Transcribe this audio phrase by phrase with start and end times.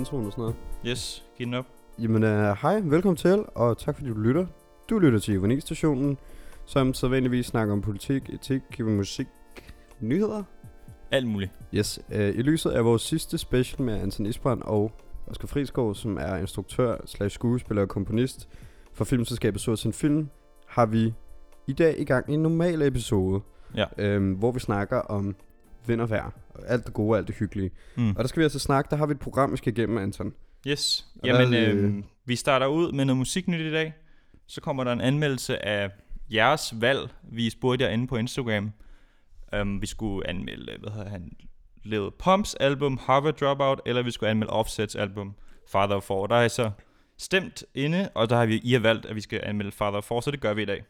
[0.00, 0.56] introen og sådan noget.
[0.86, 1.66] Yes, giv den op.
[1.98, 2.30] Jamen, uh,
[2.62, 4.46] hej, velkommen til, og tak fordi du lytter.
[4.90, 6.18] Du lytter til Ironix-stationen,
[6.66, 9.26] som sædvanligvis snakker om politik, etik, musik,
[10.00, 10.42] nyheder.
[11.10, 11.50] Alt muligt.
[11.74, 14.92] Yes, uh, i lyset af vores sidste special med Anton Isbrand og
[15.26, 18.48] Oscar Friskov, som er instruktør, slash skuespiller og komponist
[18.92, 20.28] for filmselskabet Sorts Film,
[20.66, 21.14] har vi
[21.66, 23.40] i dag i gang en normal episode,
[23.76, 23.84] Ja.
[23.98, 25.34] øhm, hvor vi snakker om
[25.86, 26.30] vind og vejr,
[26.66, 27.70] alt det gode og alt det hyggelige.
[27.96, 28.08] Mm.
[28.10, 30.32] Og der skal vi altså snakke, der har vi et program, vi skal igennem, Anton.
[30.66, 31.06] Yes.
[31.22, 33.94] Og Jamen, det- øh, vi starter ud med noget musiknyt i dag.
[34.46, 35.90] Så kommer der en anmeldelse af
[36.32, 37.08] jeres valg.
[37.32, 38.72] Vi spurgte jer inde på Instagram.
[39.60, 41.32] Um, vi skulle anmelde, hvad hedder han,
[41.84, 45.34] Lil Pumps album Harvard Dropout, eller vi skulle anmelde Offsets album
[45.72, 46.26] Father of Four.
[46.26, 46.70] Der er så
[47.18, 50.04] stemt inde, og der har vi, I har valgt, at vi skal anmelde Father of
[50.04, 50.84] Four, så det gør vi i dag.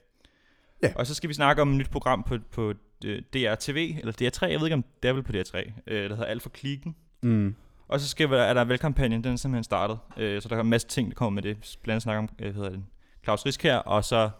[0.82, 0.92] Ja.
[0.96, 4.46] Og så skal vi snakke om et nyt program på, på øh, DRTV, eller DR3,
[4.46, 6.96] jeg ved ikke om det er vel på DR3, øh, der hedder Alt for Klikken.
[7.22, 7.54] Mm.
[7.88, 9.98] Og så skal er der valgkampagnen, den er simpelthen startet.
[10.16, 11.78] Øh, så der er en masse ting, der kommer med det.
[11.82, 12.84] Blandt andet snakke om øh, hedder det,
[13.24, 14.30] Claus Riskær, og så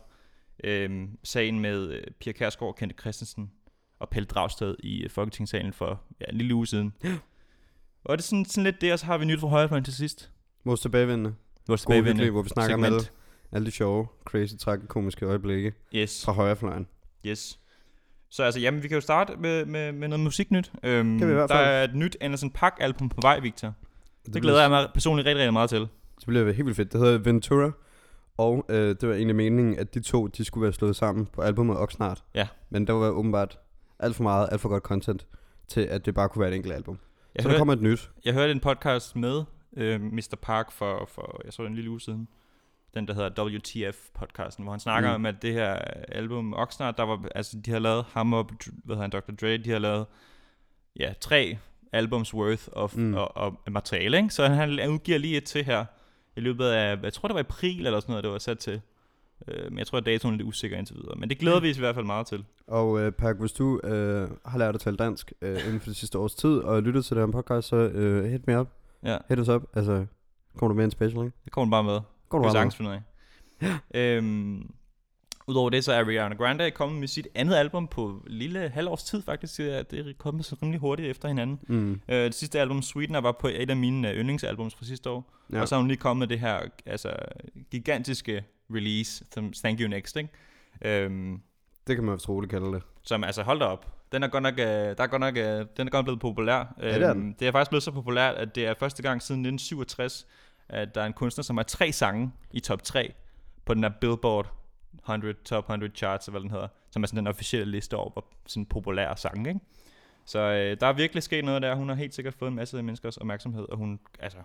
[0.64, 3.50] øh, sagen med øh, Pia Kærsgaard, Kente Christensen
[3.98, 6.92] og Pelle Dragsted i øh, Folketingssalen for ja, en lille uge siden.
[8.04, 9.94] og det er sådan, sådan lidt det, og så har vi nyt fra højrefløjen til
[9.94, 10.30] sidst.
[10.64, 11.34] Vores tilbagevendende.
[11.66, 13.19] Vores hyggelige, tilbagevendende hvor vi snakker om alle, segment.
[13.52, 16.86] Alle de sjove, crazy, tragikomiske øjeblikke Yes, fra højrefløjen.
[17.26, 17.58] yes.
[18.32, 20.72] Så altså, jamen, vi kan jo starte med, med, med noget musiknyt.
[20.82, 21.68] Øhm, Kan vi i hvert der fald.
[21.68, 23.68] er et nyt Anderson Park album på vej, Victor.
[24.24, 25.80] Det, bliver- glæder jeg mig personligt rigtig, rigtig meget til.
[25.80, 26.92] Det bliver helt vildt fedt.
[26.92, 27.70] Det hedder Ventura,
[28.36, 31.42] og øh, det var egentlig meningen, at de to, de skulle være slået sammen på
[31.42, 32.22] albumet Oxnard.
[32.34, 32.48] Ja.
[32.70, 33.58] Men der var åbenbart
[33.98, 35.26] alt for meget, alt for godt content,
[35.68, 36.98] til at det bare kunne være et enkelt album.
[37.34, 38.10] Jeg så hørte- der kommer et nyt.
[38.24, 39.42] Jeg hørte en podcast med
[39.76, 40.36] øh, Mr.
[40.42, 42.28] Park for, for, jeg det er en lille uge siden,
[42.94, 45.12] den der hedder WTF-podcasten, hvor han snakker Mm.
[45.20, 45.24] mm.
[45.24, 45.74] om, at det her
[46.08, 48.50] album Oxnard, der var, altså de har lavet ham og,
[48.84, 49.32] hvad hedder han, Dr.
[49.46, 50.06] Dre, de har lavet,
[50.96, 51.58] ja, tre
[51.92, 53.02] albums worth of, Mm.
[53.02, 53.14] mm.
[53.14, 54.30] og, og materiale, ikke?
[54.34, 55.84] Så han udgiver lige et til her,
[56.36, 58.80] i løbet af, jeg tror det var april eller sådan noget, det var sat til.
[59.48, 61.14] Øh, men jeg tror, at datoen er lidt usikker indtil videre.
[61.16, 62.44] Men det glæder vi os i hvert fald meget til.
[62.66, 65.96] Og øh, Park, hvis du øh, har lært at tale dansk øh, inden for det
[65.96, 68.68] sidste års tid, og lyttet til den podcast, så øh, hit me up.
[69.02, 69.62] Ja, Hit us up.
[69.74, 70.06] Altså,
[70.56, 71.36] kommer du med en special, ikke?
[71.44, 72.00] det kommer bare med.
[72.38, 73.00] Det du sagtens finde ud af.
[73.94, 74.70] øhm,
[75.46, 79.22] Udover det, så er Ariana Grande kommet med sit andet album på lille halvårs tid
[79.22, 79.56] faktisk.
[79.58, 81.60] Det er, det er kommet så rimelig hurtigt efter hinanden.
[81.68, 81.92] Mm.
[82.08, 85.32] Øh, det sidste album, Sweetener, var på et af mine øh, yndlingsalbums fra sidste år.
[85.52, 85.60] Ja.
[85.60, 87.12] Og så har hun lige kommet med det her altså,
[87.70, 90.28] gigantiske release, som Thank You Next, ikke?
[90.84, 91.40] Øhm,
[91.86, 92.82] Det kan man vist roligt kalde det.
[93.02, 93.86] som altså, hold da op.
[94.12, 96.74] Den er godt nok, øh, der er godt nok, øh, den er godt blevet populær.
[96.82, 97.36] Ja, det er den.
[97.38, 100.26] det er faktisk blevet så populært, at det er første gang siden 1967,
[100.72, 103.12] at der er en kunstner, som har tre sange i top 3
[103.64, 104.52] på den der Billboard
[104.98, 108.10] 100, Top 100 Charts, eller hvad den hedder, som er sådan den officielle liste over
[108.12, 109.60] hvor sådan populære sange, ikke?
[110.24, 111.74] Så øh, der er virkelig sket noget der.
[111.74, 114.38] Hun har helt sikkert fået en masse menneskers opmærksomhed, og hun, altså,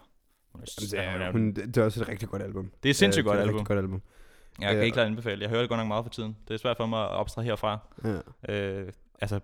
[0.52, 2.72] hun er, Det hun er, hun, det er også et rigtig godt album.
[2.84, 3.66] det er sindssygt Øh, godt det er album.
[3.66, 4.02] godt album.
[4.60, 5.42] Jeg kan Øh, ikke klart anbefale.
[5.42, 6.38] Jeg hører det godt nok meget for tiden.
[6.48, 7.80] Det er svært for mig at opstræde herfra.
[8.48, 8.54] Ja.
[8.54, 9.40] Øh, altså,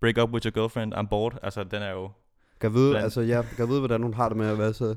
[0.00, 1.32] break up with your girlfriend, I'm bored.
[1.42, 2.10] Altså, den er jo...
[2.60, 4.96] Kan vide, Blandt- altså, jeg kan vide, hvordan hun har det med at være så,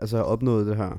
[0.00, 0.98] altså, have opnået det her.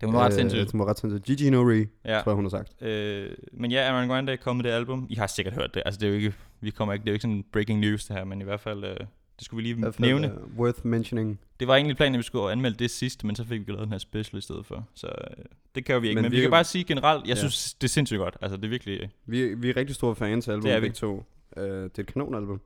[0.00, 0.72] Det var ret sindssygt.
[0.72, 1.24] Det var ret sindssygt.
[1.24, 2.20] Gigi Nori, Ja.
[2.20, 2.82] tror jeg, hun har sagt.
[2.82, 5.06] Øh, men ja, Aaron Grande er kommet det album.
[5.10, 5.82] I har sikkert hørt det.
[5.86, 6.34] Altså, det er jo ikke...
[6.60, 7.02] Vi kommer ikke...
[7.02, 8.24] Det er jo ikke sådan breaking news, det her.
[8.24, 8.84] Men i hvert fald...
[8.84, 8.96] Øh,
[9.38, 10.32] det skulle vi lige hvert fald, nævne.
[10.46, 11.40] Uh, worth mentioning.
[11.60, 13.82] Det var egentlig planen, at vi skulle anmelde det sidst, men så fik vi lavet
[13.84, 14.86] den her special i stedet for.
[14.94, 16.14] Så øh, det kan vi ikke.
[16.16, 17.38] Men Men, vi, vi- kan bare sige generelt, jeg Ja.
[17.38, 18.36] synes, det er sindssygt godt.
[18.42, 19.10] Altså, det er virkelig...
[19.26, 20.90] Vi, vi er rigtig store fans af albumet, Det er vi.
[20.94, 21.14] to.
[21.56, 21.68] Uh, det
[21.98, 22.60] er et kanonalbum.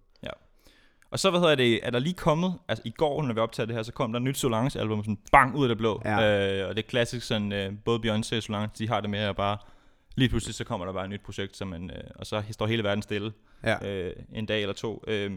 [1.10, 3.66] Og så, hvad hedder det, er der lige kommet, altså i går, når vi optager
[3.66, 6.02] det her, så kom der et nyt Solange-album, sådan bang, ud af det blå.
[6.04, 6.60] Ja.
[6.62, 9.18] Øh, og det er klassisk sådan, øh, både Beyoncé og Solange, de har det med
[9.18, 9.58] at bare,
[10.16, 12.66] lige pludselig så kommer der bare et nyt projekt, som man, øh, og så står
[12.66, 13.32] hele verden stille
[13.64, 13.88] Ja.
[13.88, 15.04] øh, en dag eller to.
[15.06, 15.30] Øh,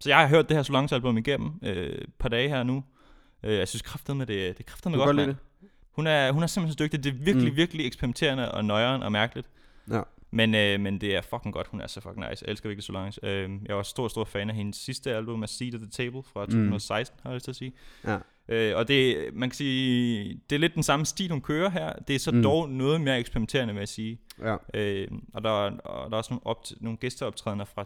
[0.00, 2.84] så jeg har hørt det her Solange-album igennem øh, et par dage her nu.
[3.42, 5.36] Øh, jeg synes kraftedeme, det, det er kraftedeme godt, godt det?
[5.90, 7.04] Hun er, hun er simpelthen så dygtig.
[7.04, 7.56] Det er virkelig, mm.
[7.56, 9.48] virkelig eksperimenterende og nøjeren og mærkeligt.
[9.90, 10.00] Ja.
[10.34, 11.66] Men, øh, men det er fucking godt.
[11.66, 12.44] Hun er så fucking nice.
[12.46, 13.26] Jeg elsker virkelig Solange.
[13.26, 16.22] Øh, jeg var stor, stor fan af hendes sidste album, af Seat at the Table
[16.32, 17.72] fra 2016, har jeg lyst til at sige.
[18.06, 18.18] Ja.
[18.48, 21.92] Øh, og det, man kan sige, det er lidt den samme stil, hun kører her.
[21.92, 22.36] Det er så Mm.
[22.36, 22.42] mm.
[22.42, 24.18] dog noget mere eksperimenterende, vil jeg sige.
[24.42, 24.56] Ja.
[24.74, 27.84] Øh, og, der, er- og der er også nogle, op, nogle gæsteoptrædener fra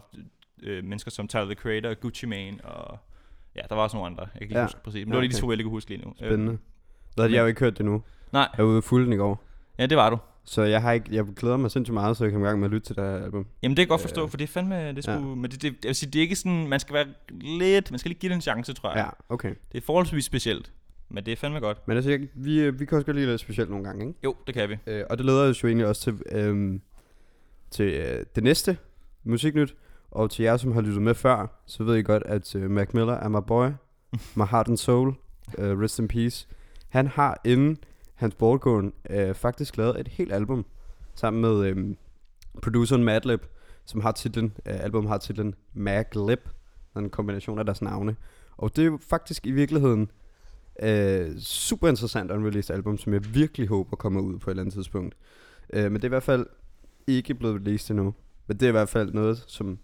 [0.63, 2.97] øh, mennesker som Tyler, the Creator, Gucci Mane, og
[3.55, 4.23] ja, der var også nogle andre.
[4.23, 4.63] Jeg kan ikke Ja.
[4.65, 5.05] huske præcis.
[5.05, 5.41] Men Ja, det var lige de okay.
[5.41, 6.13] to, jeg lige kan huske lige nu.
[6.17, 6.51] Spændende.
[6.51, 6.57] Øh,
[7.15, 8.03] Hvad, jeg har jo ikke hørt det nu.
[8.33, 9.43] nej, Jeg var ude fulde den i går.
[9.77, 10.17] ja, det var du.
[10.43, 12.67] Så jeg, har ikke, jeg glæder mig sindssygt meget, så jeg kan i gang med
[12.67, 13.45] at lytte til det her album.
[13.63, 15.15] Jamen det kan jeg godt Øh, forstå, for det er fandme, det ja.
[15.15, 17.91] skulle, men det, det, jeg vil sige, det er ikke sådan, man skal være lidt,
[17.91, 18.97] man skal lige give det en chance, tror jeg.
[19.29, 19.53] Ja, okay.
[19.71, 20.71] Det er forholdsvis specielt,
[21.09, 21.87] men det er fandme godt.
[21.87, 24.19] Men altså, jeg, vi, øh, vi kan også godt lide lidt specielt nogle gange, ikke?
[24.23, 24.77] Jo, det kan vi.
[24.87, 26.81] Øh, og det leder os jo egentlig også til, øhm,
[27.71, 28.77] til øh, det næste
[29.23, 29.75] musiknyt.
[30.11, 32.87] Og til jer, som har lyttet med før, så ved I godt, at øh, Mac
[32.93, 33.67] Miller er my boy.
[34.39, 35.07] my heart and soul.
[35.57, 36.47] Uh, rest in peace.
[36.89, 37.77] Han har inden
[38.19, 40.65] hans Borgården, øh, faktisk lavet et helt album
[41.15, 41.95] sammen med øh,
[42.61, 43.41] produceren Madlib,
[43.85, 46.39] som har titlen, øh, album har titlen Maglib,
[46.97, 48.15] en kombination af deres navne.
[48.57, 50.11] Og det er jo faktisk i virkeligheden
[50.83, 54.73] øh, super interessant unreleased album, som jeg virkelig håber kommer ud på et eller andet
[54.73, 55.15] tidspunkt.
[55.73, 56.45] Øh, men det er i hvert fald
[57.07, 58.13] ikke blevet released endnu.
[58.47, 59.79] Men det er i hvert fald noget, som,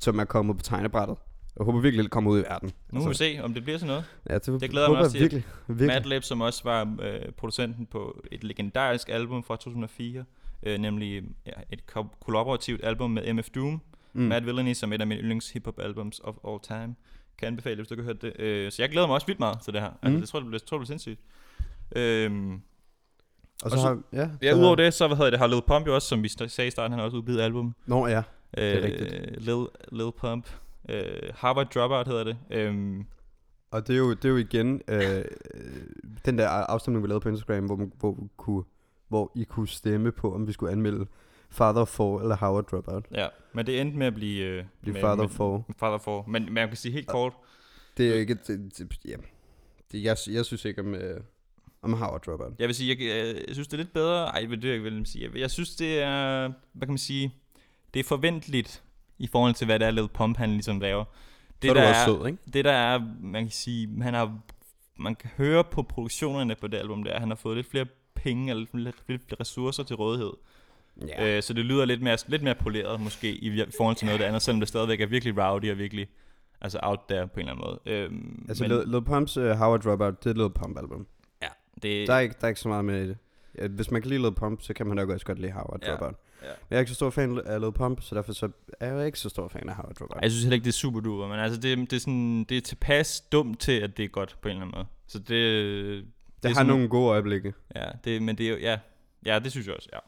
[0.00, 1.16] som er kommet på tegnebrættet.
[1.58, 2.72] Jeg håber virkelig, det kommer ud i verden.
[2.92, 4.04] Nu må vi se, om det bliver sådan noget.
[4.30, 5.20] Ja, det, Det glæder jeg mig også til.
[5.20, 5.86] Virkelig, virkelig.
[5.86, 10.24] Madlib, som også var øh, producenten på et legendarisk album fra 2004,
[10.62, 13.80] øh, nemlig ja, et ko- kollaborativt album med MF Doom,
[14.12, 14.22] mm.
[14.22, 16.94] Mad Villainy, som er et af mine yndlings hip-hop albums of all time.
[17.38, 18.40] Kan anbefale, hvis du kan høre det.
[18.40, 19.90] Øh, så jeg glæder mig også vildt meget til det her.
[20.02, 20.20] Altså, Mm.
[20.20, 21.20] det tror det bliver, tror, det bliver sindssygt.
[21.96, 22.60] Øhm, Og
[23.64, 25.46] Og så, så- har, ja, ja, så udover har- det, så hvad hedder det, har
[25.46, 27.74] Lil Pump jo også, som vi sagde i starten, han har også udgivet album.
[27.86, 28.22] Nå ja,
[28.52, 29.42] er Øh, rigtigt.
[29.42, 30.48] Lil, Lil Pump.
[30.88, 32.36] Øh, Harvard Dropout hedder det.
[32.50, 33.04] Øhm,
[33.70, 35.24] og det er jo, det er jo igen øh, øh,
[36.24, 38.64] den der afstemning, vi lavede på Instagram, hvor, man, hvor, vi kunne,
[39.08, 41.06] hvor I kunne stemme på, om vi skulle anmelde
[41.50, 43.04] Father of Four eller Howard Dropout.
[43.14, 44.44] ja, men det endte med at blive...
[44.44, 45.66] Øh, Blive med, Father med, of Four.
[45.80, 46.24] Father for.
[46.28, 47.32] Men, men jeg kan sige helt kort,
[47.96, 48.34] Det er jo ikke...
[48.34, 49.16] Det, det, ja.
[49.92, 51.20] det, jeg, jeg synes ikke om, øh,
[51.82, 52.52] om Howard Dropout.
[52.58, 54.24] Jeg vil sige, jeg, jeg, jeg synes, det er lidt bedre.
[54.26, 55.24] Ej, det vil jeg vil sige.
[55.24, 57.34] Jeg, jeg synes, det er, hvad kan man sige,
[57.94, 58.82] det er forventeligt
[59.18, 61.04] i forhold til, hvad det er, Lil Pump, han ligesom laver.
[61.62, 62.38] Det, så er der er, sød, ikke?
[62.52, 64.38] det der er, man kan sige, han har,
[64.96, 67.86] man kan høre på produktionerne på det album der, at han har fået lidt flere
[68.14, 70.32] penge, eller lidt, flere ressourcer til rådighed.
[71.08, 71.36] Ja.
[71.36, 74.18] Øh, så det lyder lidt mere, lidt mere poleret måske, i, forhold til noget af
[74.18, 76.08] det andet, selvom det stadigvæk er virkelig rowdy og virkelig
[76.60, 77.96] altså out there på en eller anden måde.
[77.96, 81.06] Øhm, altså, men, Lil, Pumps uh, Howard Dropout, det er Lil Pump album.
[81.42, 81.48] ja,
[81.82, 83.18] det, Der er, ikke, der er ikke så meget med i det.
[83.70, 85.90] Hvis man kan lide Lil Pump, så kan man nok også godt lide Howard Ja.
[85.90, 86.14] Dropout.
[86.42, 86.46] Ja.
[86.48, 88.48] Men jeg er ikke så stor fan af Lil Pump, så derfor så
[88.80, 89.96] er jeg ikke så stor fan af Howard.
[90.00, 92.44] Ej, Jeg synes heller ikke, det er super duper, men altså det, det, er sådan,
[92.44, 94.86] det er tilpas dumt til, at det er godt på en eller anden måde.
[95.06, 96.04] Så det, det,
[96.42, 97.54] det har sådan- nogle gode øjeblikke.
[97.76, 98.78] ja, det, men det er jo, ja,
[99.26, 99.98] ja, det synes jeg også, ja.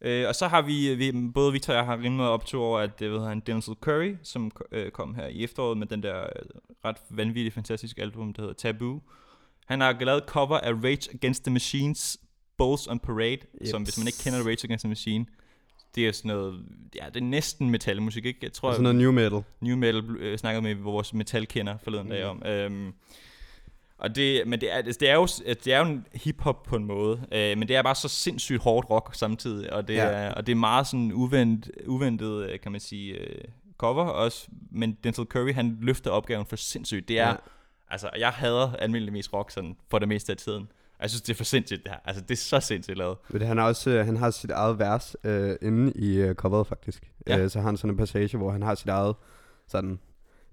[0.00, 2.78] Øh, og så har vi, vi, både Victor og jeg har rimelig meget optur over,
[2.78, 6.20] at det ved han, Denzel Curry, som øh, kom her i efteråret med den der
[6.22, 6.28] øh,
[6.84, 9.02] ret vanvittige, fantastiske album, der hedder Taboo.
[9.66, 12.18] Han har lavet cover af Rage Against the Machines
[12.58, 13.30] Bulls on Parade,
[13.62, 13.66] yep.
[13.70, 15.26] som hvis man ikke kender Rage Against the Machine,
[15.94, 16.64] det er sådan noget,
[16.94, 18.38] ja, det er næsten metalmusik, ikke?
[18.42, 19.42] Jeg tror, Altså noget new metal.
[19.60, 22.40] New Metal øh, snakkede med vores metalkender forleden dag Mm.
[22.42, 22.46] om.
[22.46, 22.92] Øhm,
[23.98, 26.84] og det, men det er, det er jo, det er jo en hiphop på en
[26.84, 30.04] måde, øh, men det er bare så sindssygt hårdt rock samtidig, og det, Ja.
[30.04, 33.44] er, og det er meget sådan uvent, uventet, øh, kan man sige, øh,
[33.78, 37.08] cover også, men Denzel Curry, han løfter opgaven for sindssygt.
[37.08, 37.34] Det er, ja.
[37.88, 40.68] altså, jeg hader almindeligvis rock sådan, for det meste af tiden.
[41.00, 41.98] Jeg synes, det er for sindssygt det her.
[42.04, 43.16] Altså, det er så sindssygt lavet.
[43.30, 46.66] Men han, har også, øh, han har sit eget vers øh, inde i øh, coveret,
[46.66, 47.10] faktisk.
[47.26, 47.38] Ja.
[47.38, 49.14] Øh, så har han sådan en passage, hvor han har sit eget
[49.68, 49.98] sådan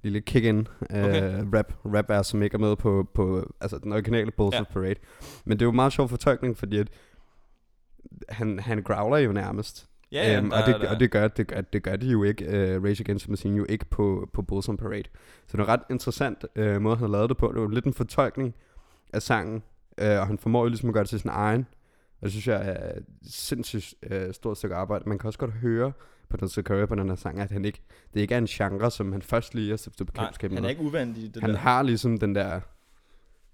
[0.03, 1.43] lille kick-in øh, Okay.
[1.53, 4.63] rap, rap vers, som ikke er med på, på altså, den originale Bulls Ja.
[4.63, 4.95] Parade.
[5.45, 6.87] Men det er jo meget sjov fortolkning, fordi at
[8.29, 9.87] han, han growler jo nærmest.
[10.11, 12.07] Ja, ja, Øhm, der, og, det, der, og det gør, det gør, det gør de
[12.07, 15.03] jo ikke, uh, Rage Against the Machine jo ikke på, på Bulls on Parade.
[15.47, 17.47] Så det er en ret interessant uh, måde, han har lavet det på.
[17.47, 18.55] Det jo lidt en fortolkning
[19.13, 19.63] af sangen,
[20.01, 21.67] uh, og han formår jo ligesom at gøre det til sin egen.
[22.21, 25.09] Og det synes jeg er et sindssygt uh, stort stykke arbejde.
[25.09, 25.91] Man kan også godt høre
[26.29, 27.81] på den Curry på den her sang, at han ikke,
[28.13, 30.69] det ikke er en genre, som han først lige har stiftet bekendtskab han er med.
[30.69, 31.57] ikke uvandt i det Han der.
[31.57, 32.59] har ligesom den der,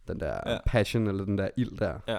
[0.08, 0.58] den der Ja.
[0.65, 2.17] passion, eller den der ild der, Ja.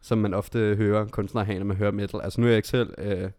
[0.00, 2.20] som man ofte hører kunstnere have, når man hører metal.
[2.20, 3.30] Altså nu er jeg ikke selv øh,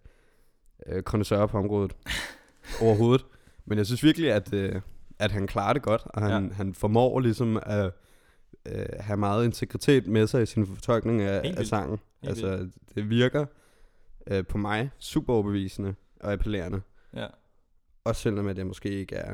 [0.87, 1.95] øh, kondensør på området
[2.81, 3.25] overhovedet,
[3.65, 4.81] men jeg synes virkelig, at, øh,
[5.19, 6.53] at han klarer det godt, og han, ja.
[6.53, 7.91] han formår ligesom at øh,
[8.99, 11.67] have meget integritet med sig i sin fortolkning af, af vildt.
[11.67, 11.99] sangen.
[12.21, 13.45] Helt altså det virker
[14.27, 16.81] øh, på mig super overbevisende og appellerende,
[17.15, 17.27] Ja.
[18.03, 19.33] også selvom at det måske ikke er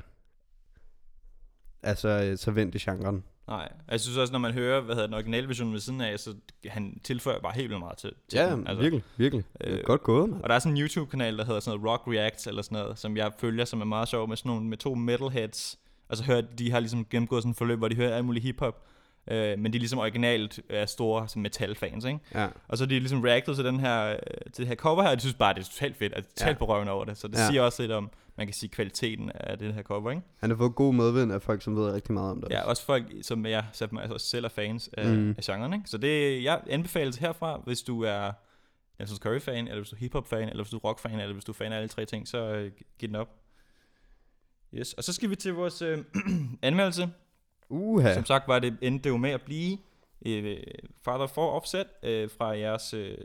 [1.84, 3.24] altså øh, så vendt i genren.
[3.48, 6.20] Nej, jeg synes også, når man hører, hvad hedder den originale version ved siden af,
[6.20, 8.68] så han tilføjer bare helt vildt meget til, til Ja, den.
[8.68, 9.46] altså, virkelig, virkelig.
[9.64, 10.40] Øh, øh, godt gået.
[10.44, 13.00] Og der er sådan en YouTube-kanal, der hedder sådan noget Rock Reacts, eller sådan noget,
[13.00, 15.80] som jeg følger, som er meget sjov, med sådan nogle, med to metalheads.
[16.10, 18.44] Og så hører de har ligesom gennemgået sådan et forløb, hvor de hører alt muligt
[18.44, 18.86] hiphop.
[19.32, 22.20] Øh, men de er ligesom originalt er store sådan metal-fans, ikke?
[22.36, 22.48] Ja.
[22.68, 24.18] Og så er de ligesom reactet til, den her, øh,
[24.54, 26.28] til det her cover her, og de synes bare, det er totalt fedt, og de
[26.28, 26.58] er totalt Ja.
[26.60, 27.18] på røven over det.
[27.18, 27.48] Så det Ja.
[27.48, 30.24] siger også lidt om, man kan sige, kvaliteten af det her cover, ikke?
[30.40, 32.50] Han har fået god medvind af folk, som ved rigtig meget om det.
[32.52, 35.30] Ja, også folk, som jeg mig, altså selv er fans af, mm.
[35.38, 35.90] Af genren, ikke?
[35.90, 38.32] Så det jeg anbefaler herfra, hvis du er
[39.00, 41.52] Denzel Curry-fan, eller hvis du er hip-hop-fan, eller hvis du er rock-fan, eller hvis du
[41.52, 43.30] er fan af alle tre ting, så øh, giv den op.
[44.74, 45.98] Yes, og så skal vi til vores øh,
[46.62, 47.10] anmeldelse.
[47.70, 48.14] Uha.
[48.14, 49.78] Som sagt var det, endte det jo med at blive
[50.26, 50.58] øh,
[51.06, 53.18] Father for Offset øh, fra jeres øh,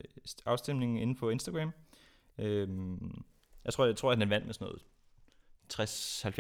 [0.47, 1.73] afstemning inde på Instagram.
[2.39, 2.69] Øh,
[3.65, 4.83] jeg tror, jeg tror, at den vandt med sådan noget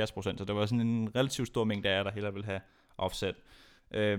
[0.09, 2.47] 60-70 procent, så det var sådan en relativt stor mængde af jer, der hellere ville
[2.47, 2.61] have
[2.99, 3.35] Offset.
[3.94, 4.18] Øh,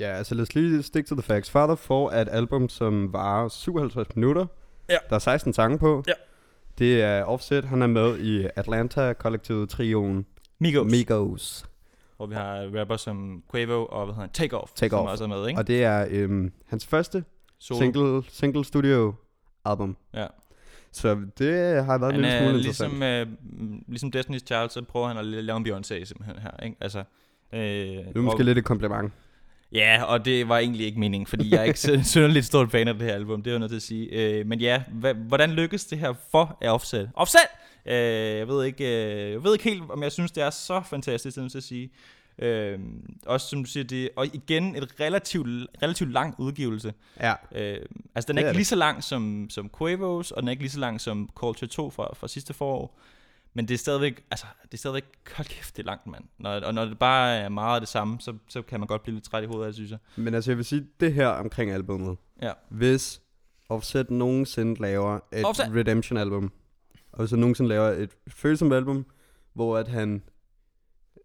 [0.00, 1.50] Ja, altså lad os lige stick to the facts.
[1.50, 4.46] Father 4 er et album, som varer 57 minutter.
[4.88, 4.96] Ja.
[5.08, 6.04] Der er 16 sange på.
[6.06, 6.12] Ja.
[6.78, 10.26] Det er Offset, han er med i Atlanta-kollektivet trioen
[10.58, 10.90] Migos.
[10.90, 11.64] Migos.
[12.22, 15.10] Hvor vi har rapper som Quavo og hvad hedder han, Take Off, Take som Off.
[15.10, 15.60] også er med, ikke?
[15.60, 17.24] Og det er øhm, hans første
[17.58, 17.80] Solo.
[17.80, 19.14] single, single studio
[19.64, 19.96] album.
[20.14, 20.26] Ja.
[20.92, 23.26] Så det har været en Han lille er smule ligesom, øh,
[23.88, 26.76] ligesom Destiny's Child, så prøver han at lave en Beyoncé simpelthen her, ikke?
[26.80, 26.98] Altså,
[27.52, 29.12] øh, Det er måske og, lidt et kompliment.
[29.72, 32.94] Ja, og det var egentlig ikke meningen, fordi jeg er ikke synderligt stor fan af
[32.94, 34.08] det her album, det er jeg nødt til at sige.
[34.12, 37.10] Øh, men ja, hva, hvordan lykkes det her for Offset?
[37.14, 37.40] Offset!
[37.86, 37.94] Øh,
[38.38, 41.36] jeg, ved ikke, øh, jeg ved ikke helt, om jeg synes, det er så fantastisk,
[41.36, 41.90] det er jeg at sige.
[42.38, 42.78] Øh,
[43.26, 45.46] også som du siger, det og igen et relativt,
[45.82, 46.94] relativt lang udgivelse.
[47.20, 47.34] Ja.
[47.54, 47.78] Øh,
[48.14, 48.56] altså den Det er er ikke det.
[48.56, 51.68] lige så lang som, som Quavos, og den er ikke lige så lang som Culture
[51.68, 52.98] 2 fra, fra sidste forår.
[53.54, 55.04] Men det er stadigvæk, altså, det er stadigvæk,
[55.36, 56.24] hold kæft, det er langt, mand.
[56.38, 59.02] Når, og når det bare er meget af det samme, så, så kan man godt
[59.02, 59.98] blive lidt træt i hovedet, det, synes jeg.
[60.16, 62.16] Men altså, jeg vil sige, det her omkring albummet.
[62.42, 62.52] Ja.
[62.68, 63.20] Hvis
[63.68, 65.66] Offset nogensinde laver et Offset!
[65.74, 66.52] Redemption-album,
[67.12, 69.06] og hvis han nogensinde laver et følsomt album,
[69.54, 70.22] hvor at han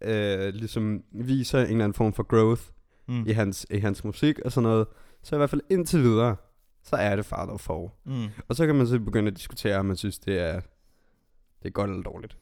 [0.02, 2.62] øh, ligesom viser en eller anden form for growth
[3.10, 3.26] Mm.
[3.26, 4.86] i, hans, i hans musik og sådan noget,
[5.22, 6.36] så i hvert fald indtil videre,
[6.82, 7.94] så er det Father for.
[8.04, 8.26] Mm.
[8.48, 10.60] Og så kan man så begynde at diskutere, om man synes, det er,
[11.62, 12.36] det er godt eller dårligt.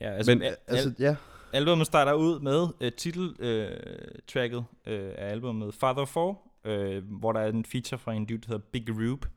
[0.00, 1.16] Ja, Altså, altså, Men al- altså, ja,
[1.52, 6.22] Albummet starter ud med uh, titeltracket uh, af albumet Father 4,
[6.98, 9.28] uh, hvor der er en feature fra en dude, der hedder Big Rube.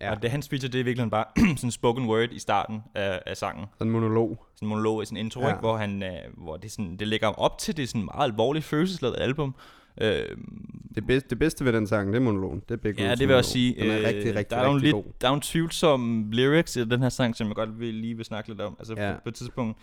[0.00, 0.10] Ja.
[0.10, 1.24] Og det hans feature, det er virkelig bare
[1.56, 3.66] sådan spoken word i starten af, af sangen.
[3.78, 4.44] sådan en monolog.
[4.54, 5.48] Sådan en monolog i sådan en intro, Ja.
[5.48, 8.64] ikke, hvor, han, uh, hvor det, sådan, det lægger op til det sådan meget alvorligt
[8.64, 9.54] følelsesladet album.
[10.00, 10.06] Uh,
[10.94, 12.62] Det bedste, det bedste ved den sang, det er monologen.
[12.68, 13.74] Det er Big ja, det vil jeg også sige.
[13.82, 15.04] Den er øh, rigtig, rigtig, der er rigtig lidt, god.
[15.20, 18.24] Der er nogle tvivlsomme lyrics i den her sang, som jeg godt vil, lige vil
[18.24, 18.76] snakke lidt om.
[18.78, 19.08] Altså Ja.
[19.10, 19.14] ja.
[19.22, 19.78] på et tidspunkt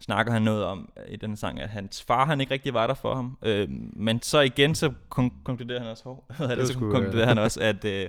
[0.00, 2.86] snakker han noget om øh, i den sang, at hans far han ikke rigtig var
[2.86, 3.38] der for ham.
[3.44, 7.22] Øh, men så igen, så kon- konkluderer han også, hov, Det det, så sgu, konkluderer
[7.22, 8.08] øh, han også, at, øh,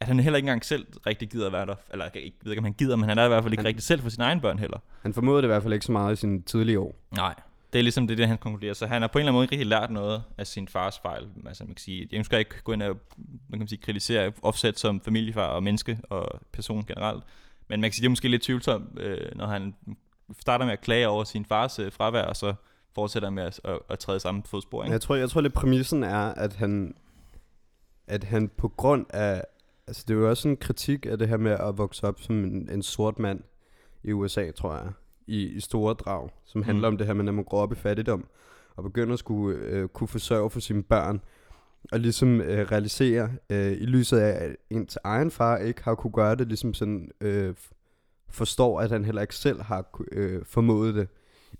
[0.00, 1.74] at han heller ikke engang selv rigtig gider at være der.
[1.92, 3.66] Eller jeg ved ikke, om han gider, men han er i hvert fald ikke Han-
[3.66, 4.78] rigtig selv for sine egne børn heller.
[5.02, 6.94] Han formåede det i hvert fald ikke så meget i sine tidlige år.
[7.16, 7.34] Nej.
[7.72, 8.74] Det er ligesom det, det han konkluderer.
[8.74, 10.98] Så han har på en eller anden måde ikke rigtig lært noget af sin fars
[10.98, 11.28] fejl.
[11.46, 12.96] Altså, man kan sige, jeg ønsker ikke gå ind og
[13.48, 17.24] man kan sige, kritisere Offset som familiefar og menneske og person generelt.
[17.68, 19.74] Men man kan sige, det er måske lidt tvivlsomt, øh, når han
[20.40, 22.54] starter med at klage over sin fars øh, fravær, og så
[22.94, 24.84] fortsætter med at, at, at træde samme fodspor.
[24.84, 24.92] Ikke?
[24.92, 26.94] jeg tror, jeg tror lidt præmissen er, at han,
[28.06, 29.44] at han på grund af,
[29.86, 32.44] altså det er jo også en kritik af det her med at vokse op som
[32.44, 33.40] en, en sort mand
[34.04, 34.92] i USA, tror jeg,
[35.26, 36.64] i, i store drag, som Mm.
[36.64, 38.26] handler om det her med, at man går op i fattigdom,
[38.76, 41.20] og begynder at skulle øh, kunne forsørge for sine børn,
[41.92, 46.12] og ligesom øh, realisere øh, i lyset af, at ens egen far ikke har kunne
[46.12, 47.54] gøre det, ligesom sådan øh,
[48.28, 51.08] forstår, at han heller ikke selv har øh, formået det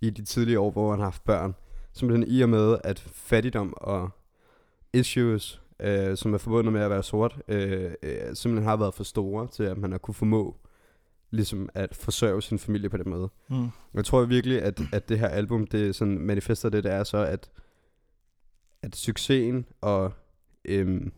[0.01, 1.55] i de tidlige år, hvor han har haft børn.
[1.93, 4.11] Simpelthen i og med, at fattigdom og
[4.93, 9.05] issues, øh, som er forbundet med at være sort, øh, øh, simpelthen har været for
[9.05, 10.57] store til, at man har kunne formå
[11.31, 13.29] ligesom at forsørge sin familie på den måde.
[13.51, 13.69] Mm.
[13.95, 17.17] Jeg tror virkelig, at, at det her album, det sådan manifester det, det er så,
[17.17, 17.51] at,
[18.83, 20.13] at succesen og
[20.65, 21.13] øhm,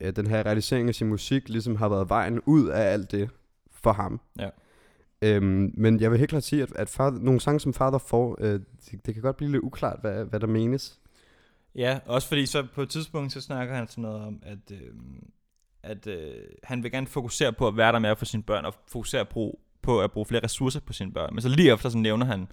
[0.00, 3.30] ja, den her realisering af sin musik ligesom har været vejen ud af alt det
[3.70, 4.20] for ham.
[4.38, 4.50] Ja.
[5.22, 8.36] Øhm, men jeg vil helt klart sige, at, at far, nogle sange som Father får,
[8.40, 11.00] øh, det, det kan godt blive lidt uklart, hvad, hvad der menes.
[11.74, 14.94] Ja, også fordi så på et tidspunkt, så snakker han sådan noget om, at, øh,
[15.82, 18.74] at øh, han vil gerne fokusere på at være der mere for sine børn, og
[18.88, 21.34] fokusere bruge, på at bruge flere ressourcer på sine børn.
[21.34, 22.46] Men så lige efter så nævner han,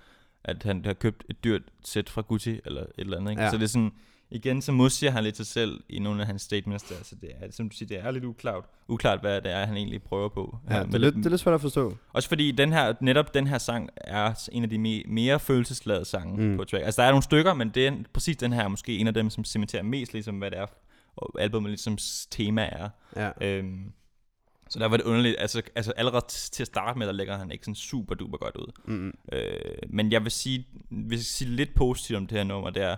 [0.44, 3.32] at han har købt et dyrt sæt fra Gucci, eller et eller andet.
[3.32, 3.44] Ikke?
[3.44, 3.50] Ja.
[3.50, 3.92] Så det er sådan,
[4.32, 6.96] igen, så modsiger han lidt sig selv i nogle af hans statements der.
[7.04, 9.78] Så det er, som du siger, det er lidt uklart, uklart hvad det er, han
[9.78, 10.58] egentlig prøver på.
[10.70, 11.98] Ja, her det, er lidt, det er lidt svært at forstå.
[12.14, 16.06] også fordi den her, netop den her sang er en af de me- mere følelsesladede
[16.06, 16.58] sange Mm.
[16.58, 16.86] på track.
[16.86, 19.14] Altså der er nogle stykker, men det er præcis den her er måske en af
[19.14, 20.66] dem, som cementerer mest ligesom, hvad det er,
[21.16, 21.98] og albumet ligesom
[22.32, 22.90] tema er.
[23.16, 23.30] Ja.
[23.48, 23.92] Øhm,
[24.70, 27.52] så der var det underligt, altså, altså allerede til at starte med, der lægger han
[27.52, 28.72] ikke sådan super duper godt ud.
[28.86, 29.14] Mm.
[29.34, 29.60] Øh,
[29.90, 32.96] men jeg vil sige, hvis jeg sige lidt positivt om det her nummer, det er,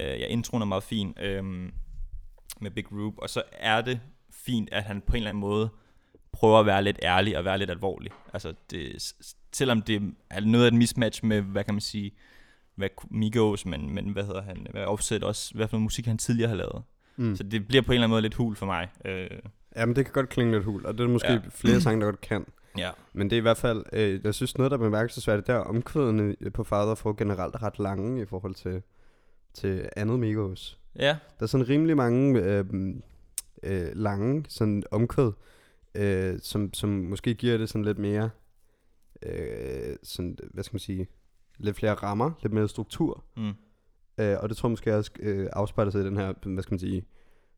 [0.00, 1.44] øh, ja, introen er meget fin øh,
[2.60, 5.68] med Big Rube, og så er det fint, at han på en eller anden måde
[6.32, 8.12] prøver at være lidt ærlig og være lidt alvorlig.
[8.32, 9.14] Altså, det,
[9.52, 12.12] selvom det er noget af et mismatch med, hvad kan man sige,
[12.74, 16.18] hvad Migos, men, men hvad hedder han, hvad Offset også, hvad for noget musik han
[16.18, 16.82] tidligere har lavet.
[17.16, 17.36] Mm.
[17.36, 18.88] Så det bliver på en eller anden måde lidt hul for mig.
[19.04, 19.30] Øh,
[19.76, 21.32] Jamen, det kan godt klinge lidt hul, og det er måske.
[21.32, 21.40] Ja.
[21.50, 22.46] flere sange, der godt kan.
[22.78, 22.90] ja.
[23.12, 25.58] Men det er i hvert fald, øh, jeg synes noget, der er bemærkelsesværdigt, der er
[25.58, 28.82] omkvædene på Father for generelt ret lange i forhold til,
[29.54, 30.78] til andet Migos.
[30.96, 32.64] Ja, Der er sådan rimelig mange øh,
[33.62, 35.32] øh, lange sådan omkvæd,
[35.94, 38.30] øh, som, som måske giver det sådan lidt mere,
[39.22, 41.06] øh, sådan, hvad skal man sige,
[41.58, 43.24] lidt flere rammer, lidt mere struktur.
[43.36, 43.52] mm.
[44.18, 46.72] Øh, og det tror jeg måske også øh, afspejler sig i den her, hvad skal
[46.72, 47.04] man sige,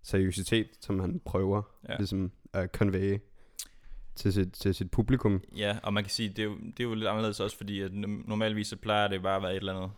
[0.02, 1.96] seriøsitet, som han prøver Ja.
[1.96, 3.18] ligesom at convey
[4.14, 5.40] til sit, til sit publikum.
[5.56, 7.80] Ja, og man kan sige, det er jo, det er jo lidt anderledes også, fordi
[7.80, 9.90] at no- normalvis så plejer det bare at være et eller andet.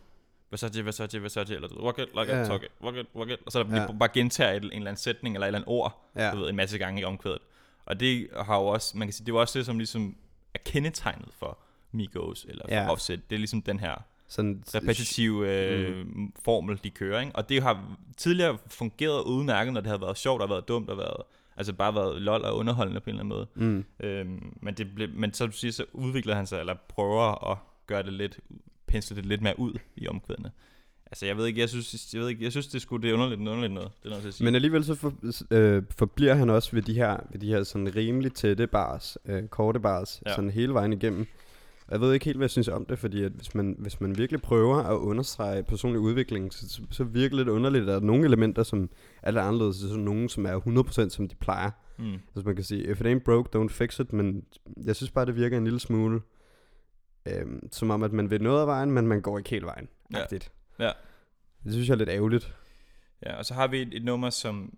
[0.51, 2.53] Versace, Versace, Versace, eller rocket, rocket, Ja.
[2.53, 3.87] rocket, rocket, rocket, og så Ja.
[3.99, 6.31] bare gentager et, en eller anden sætning, eller et eller andet ord, Ja.
[6.31, 7.39] du ved, en masse gange i omkvædet.
[7.85, 10.15] Og det har jo også, man kan sige, det er jo også det, som ligesom
[10.53, 11.57] er kendetegnet for
[11.91, 12.89] Migos, eller for Ja.
[12.91, 13.29] Offset.
[13.29, 13.95] Det er ligesom den her
[14.27, 16.33] Sådan, repetitive øh, mm.
[16.43, 17.31] formel, de kører, ikke?
[17.35, 17.83] Og det har
[18.17, 21.21] tidligere fungeret udmærket, når det har været sjovt og været dumt og været,
[21.57, 23.47] altså bare været lol og underholdende på en eller anden måde.
[23.71, 23.85] Mm.
[23.99, 27.57] Øhm, men, det blev, men så, du siger, så udvikler han sig, eller prøver at
[27.87, 28.39] gøre det lidt,
[28.89, 30.51] pensle det lidt mere ud i omkvædene.
[31.11, 33.13] Altså, jeg ved ikke, jeg synes, jeg ved ikke, jeg synes det skulle det er
[33.13, 33.89] underligt, underligt noget.
[33.99, 34.45] Det er noget at sige.
[34.45, 35.13] Men alligevel så for,
[35.51, 39.47] øh, forbliver han også ved de her, ved de her sådan rimelig tætte bars, øh,
[39.47, 40.35] korte bars, Ja.
[40.35, 41.25] sådan hele vejen igennem.
[41.87, 44.01] Og jeg ved ikke helt, hvad jeg synes om det, fordi at hvis, man, hvis
[44.01, 47.87] man virkelig prøver at understrege personlig udvikling, så, så, så virker det lidt underligt, at
[47.87, 48.89] der er nogle elementer, som
[49.23, 50.59] er lidt anderledes, så nogle, som er
[51.07, 51.69] 100% som de plejer.
[51.97, 52.05] mm.
[52.13, 54.43] Altså man kan sige, if it ain't broke, don't fix it, men
[54.85, 56.21] jeg synes bare, det virker en lille smule,
[57.35, 59.87] øhm, som om, at man vil noget af vejen, men man går ikke helt vejen.
[60.13, 60.21] Ja.
[60.21, 60.51] agtigt.
[60.79, 60.91] Ja.
[61.63, 62.55] Det synes jeg er lidt ærgerligt.
[63.25, 64.73] Ja, og så har vi et, et nummer, som,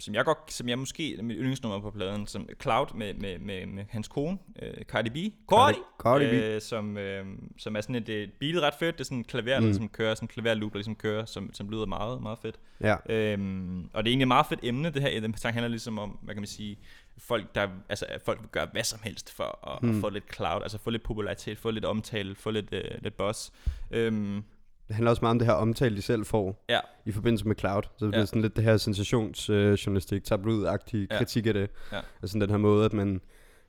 [0.00, 3.38] som jeg godt, som jeg måske er mit yndlingsnummer på pladen, som Cloud med, med,
[3.38, 5.34] med, med hans kone, øh, Cardi B.
[5.50, 5.78] Cardi!
[6.02, 6.32] Cardi B.
[6.32, 7.26] Øh, som, øh,
[7.58, 8.98] som er sådan et, et beat ret fedt.
[8.98, 9.66] Det er sådan en klaver, mm.
[9.66, 9.74] Mm.
[9.74, 12.58] som kører, sådan en klaverloop, der ligesom kører, som, som lyder meget, meget fedt.
[12.80, 12.96] Ja.
[13.08, 15.20] Øhm, og det er egentlig et meget fedt emne, det her.
[15.20, 16.78] Den sang handler ligesom om, hvad kan man sige,
[17.18, 19.88] folk, der, altså, folk vil gøre hvad som helst for at, mm.
[19.88, 20.00] at Mm.
[20.00, 23.50] få lidt cloud, altså få lidt popularitet, få lidt omtale, få lidt, øh, lidt buzz.
[23.90, 24.42] Øhm,
[24.88, 26.80] Det handler også meget om det her omtale, de selv får Ja.
[27.06, 27.82] i forbindelse med cloud.
[27.98, 28.18] Så det Ja.
[28.20, 31.18] er sådan lidt det her sensationsjournalistik, tabloid-agtige Ja.
[31.18, 31.70] kritik af det.
[31.92, 32.00] Ja.
[32.22, 33.20] Altså den her måde, at man,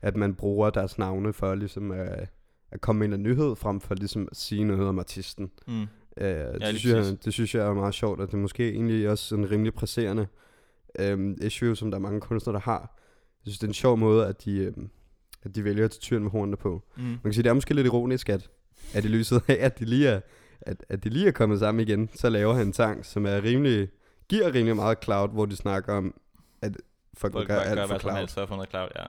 [0.01, 2.29] at man bruger deres navne for ligesom at,
[2.71, 5.51] at komme eller anden nyhed, frem for ligesom at sige noget om artisten.
[5.67, 5.87] mm,
[6.21, 7.11] Uh, det, lige synes præcis.
[7.11, 9.73] jeg, det synes jeg er meget sjovt, og det er måske egentlig også en rimelig
[9.73, 10.27] presserende
[11.13, 12.98] um, issue, som der er mange kunstnere, der har.
[13.49, 14.89] Synes, det er en sjov måde, at de, um,
[15.43, 16.83] at de vælger at tage tyren med hornene på.
[16.97, 18.49] mm, Man kan sige, det er måske lidt ironisk, at,
[18.93, 20.21] at i lyset af, at de lige er,
[20.61, 23.43] at, at de lige er kommet sammen igen, så laver han en sang, som er
[23.43, 23.89] rimelig,
[24.29, 26.13] giver rimelig meget cloud, hvor de snakker om,
[26.61, 26.77] at
[27.17, 28.17] folk, folk gør alt for hvad som cloud.
[28.17, 29.03] helst for noget cloud, ja.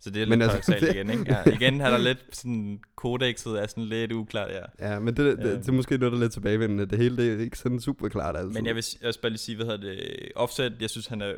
[0.00, 1.32] Så det er Men lidt altså, paradoxalt det- igen, ikke?
[1.46, 4.92] Ja, igen har der lidt sådan, kodexet er sådan lidt uklart, ja.
[4.92, 5.54] Ja, men det, det, Ja.
[5.54, 6.86] det, er måske noget, der er lidt tilbagevendende.
[6.86, 8.58] Det hele det er ikke sådan super klart, altså.
[8.58, 10.00] Men jeg vil også bare lige sige, hvad hedder det,
[10.36, 11.32] Offset, jeg synes han er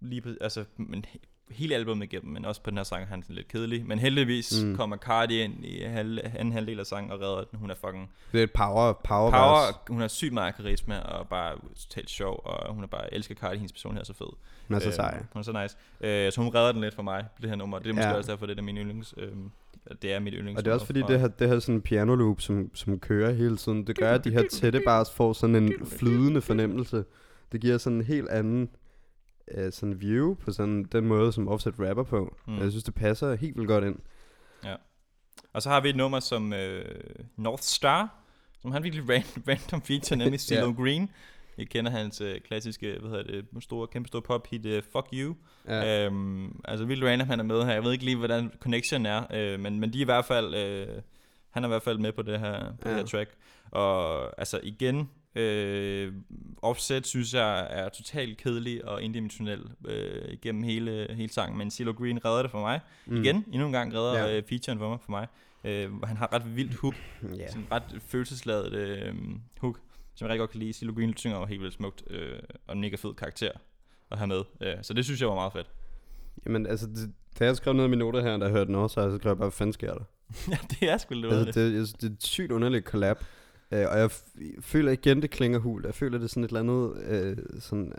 [0.00, 1.04] lige altså, men
[1.50, 3.86] hele albumet igennem, men også på den her sang, han er sådan lidt kedelig.
[3.86, 4.68] Men heldigvis mm.
[4.70, 4.76] Mm.
[4.76, 7.58] kommer Cardi ind i halv, anden halvdel af sangen og redder den.
[7.58, 9.74] Hun er fucking Det er et power, power, power, vers.
[9.88, 13.56] hun har sygt meget karisma og bare totalt sjov, og hun er bare, elsker Cardi,
[13.56, 14.26] hendes person her er så fed.
[14.68, 15.22] Hun er så Øhm, sej.
[15.32, 15.76] Hun er så nice.
[16.00, 17.78] Øh, så hun redder den lidt for mig, det her nummer.
[17.78, 18.14] Det er måske Ja.
[18.16, 19.14] også derfor, det er min yndlings.
[19.16, 19.28] Øh,
[20.02, 20.58] det er mit yndlings.
[20.58, 23.32] Og det er også fordi, det her, det her sådan piano loop, som, som kører
[23.32, 27.04] hele tiden, det gør, at de her tætte bars får sådan en flydende fornemmelse.
[27.52, 28.68] Det giver sådan en helt anden
[29.58, 32.36] uh, sådan view på sådan den måde, som Offset rapper på.
[32.46, 32.58] Mm.
[32.58, 33.96] Jeg synes, det passer helt vildt godt ind.
[35.52, 36.84] Og så har vi et nummer som øh,
[37.36, 38.14] North Star,
[38.60, 40.82] som han virkelig ran- random feature, nemlig CeeLo Ja.
[40.82, 41.10] Green.
[41.58, 45.06] Jeg kender hans øh, klassiske, hvad hedder det, store, kæmpe store pop hit, uh, Fuck
[45.12, 45.34] You.
[45.68, 45.80] Ja.
[45.80, 46.06] Ja.
[46.06, 47.72] Øhm, altså vildt random, han er med her.
[47.72, 50.54] Jeg ved ikke lige, hvordan connection er, øh, men, men de er i hvert fald,
[50.54, 51.02] øh,
[51.50, 52.90] han er i hvert fald med på det her, på ja.
[52.90, 52.96] det Ja.
[52.96, 53.30] her track.
[53.70, 56.12] Og altså igen, øh,
[56.62, 61.92] Offset synes jeg er totalt kedelig og indimensionel øh, igennem hele, hele sangen, men CeeLo
[61.92, 62.80] Green redder det for mig.
[63.06, 63.16] Mm.
[63.16, 64.36] Igen, endnu en gang redder Ja.
[64.36, 64.98] øh, featuren for mig.
[65.00, 65.26] For mig.
[65.64, 66.94] Øh, han har ret vildt hook,
[67.38, 67.48] yeah.
[67.48, 69.14] sådan ret følelsesladet øh,
[69.60, 69.80] hook,
[70.14, 70.72] som jeg rigtig godt kan lide.
[70.72, 73.50] CeeLo Green synger jo helt vildt smukt, øh, og en mega fed karakter
[74.10, 74.42] at have med.
[74.60, 75.70] Øh, så det synes jeg var meget fedt.
[76.46, 78.94] Jamen, altså, det, da jeg skrev ned i mine noter her, der hørte den også,
[78.94, 80.04] så skrev jeg bare, hvad fanden sker der?
[80.50, 83.16] ja, det er sgu lidt Altså, det, jeg synes, det er et sygt underligt collab.
[83.74, 84.10] Uh, og jeg
[84.60, 85.82] føler igen, det klinger hul.
[85.84, 87.36] Jeg føler, det er sådan et eller andet...
[87.54, 87.92] Uh, sådan,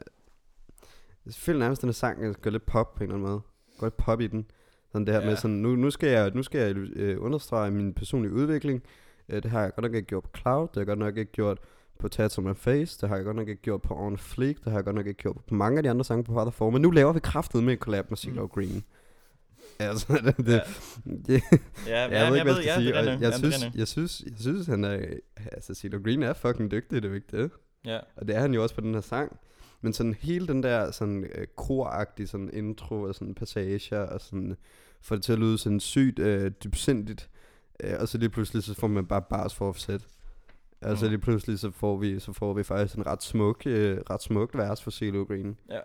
[1.26, 3.42] jeg føler nærmest, den her sang går lidt pop på en eller anden måde.
[3.78, 4.46] Går lidt pop i den.
[4.92, 5.28] Sådan det her Ja.
[5.28, 8.84] med sådan, nu, nu skal jeg, nu skal jeg uh, understrege min personlige udvikling.
[9.30, 10.68] Uh, det har jeg godt nok ikke gjort på Cloud.
[10.68, 11.58] Det har jeg godt nok ikke gjort
[12.00, 13.02] på Tats on My Face.
[13.02, 14.58] Det har jeg godt nok ikke gjort på On Fleek.
[14.58, 16.52] Det har jeg godt nok ikke gjort på mange af de andre sange på Father
[16.52, 16.70] For.
[16.70, 18.48] Men nu laver vi kraftet med collab med CeeLo Mm.
[18.50, 18.84] Green.
[19.90, 20.62] Altså, det, det, Ja.
[21.06, 21.44] det,
[21.88, 23.20] Ja, jeg ja, ved ikke, hvad jeg skal ja, sige.
[23.22, 25.06] Jeg, synes, jeg, synes, jeg synes, han er...
[25.52, 27.52] Altså, CeeLo Green er fucking dygtig, det er ikke det.
[27.86, 29.40] Ja, Og det er han jo også på den her sang.
[29.82, 34.56] Men sådan hele den der sådan øh, koragtige sådan intro og sådan passager og sådan
[35.02, 37.30] får det til at lyde sådan sygt øh, dybsindigt.
[37.80, 40.08] Øh, og så lige pludselig så får man bare bars for offset.
[40.82, 41.10] Og så Mm.
[41.10, 44.58] lige pludselig så får vi så får vi faktisk en ret smuk øh, ret smukt
[44.58, 45.58] vers for CeeLo Green.
[45.70, 45.80] ja.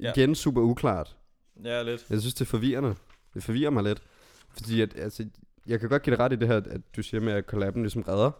[0.00, 0.12] Ja.
[0.16, 1.16] Igen super uklart.
[1.64, 2.06] Ja, lidt.
[2.10, 2.94] Jeg synes det er forvirrende.
[3.34, 4.02] Det forvirrer mig lidt.
[4.50, 5.26] Fordi at, altså,
[5.66, 7.82] jeg kan godt give dig ret i det her, at du siger med, at collaben
[7.82, 8.30] ligesom redder.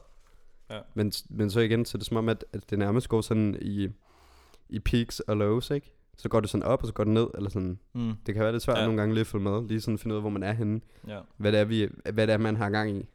[0.71, 0.79] Ja.
[0.95, 3.59] Men, men så igen, så er det som om, at, at det nærmest går sådan
[3.63, 3.89] i,
[4.69, 5.91] i peaks og lows, ikke?
[6.19, 7.79] Så går det sådan op, og så går det ned, eller sådan.
[7.93, 8.13] Mm.
[8.27, 8.85] Det kan være lidt svært Ja.
[8.85, 10.81] nogle gange lige at følge med, lige sådan finde ud af, hvor man er henne.
[11.09, 13.07] Ja, Hvad det er, vi, hvad det er man har gang i.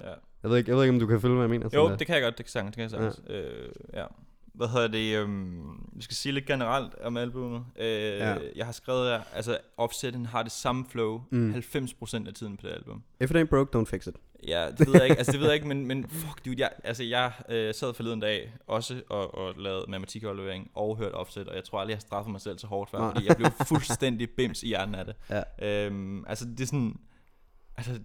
[0.00, 0.12] ja.
[0.42, 1.68] Jeg ved ikke, jeg ved ikke om du kan følge, hvad jeg mener.
[1.74, 3.28] Jo, det kan jeg godt, det kan jeg sagtens, det kan jeg sagtens.
[3.28, 3.40] Ja.
[3.40, 4.04] Øh, ja.
[4.54, 7.64] Hvad hedder det, øhm, vi skal sige lidt generelt om albumet.
[7.76, 8.36] Øh, ja.
[8.56, 11.54] Jeg har skrevet, at altså, Offset'en har det samme flow Mm.
[11.54, 13.02] 90% af tiden på det album.
[13.20, 14.16] If it ain't broke, don't fix it.
[14.46, 16.70] Ja, det ved jeg ikke, altså det ved jeg ikke, men, men fuck dude, jeg,
[16.84, 21.56] altså jeg øh, sad forleden dag også og, og lavede matematikaflevering og hørte Offset, og
[21.56, 24.30] jeg tror aldrig, jeg har straffet mig selv så hårdt før, fordi jeg blev fuldstændig
[24.30, 25.14] bims i hjernen af det.
[25.30, 25.86] Ja.
[25.86, 26.96] Øhm, altså det er sådan,
[27.76, 28.00] altså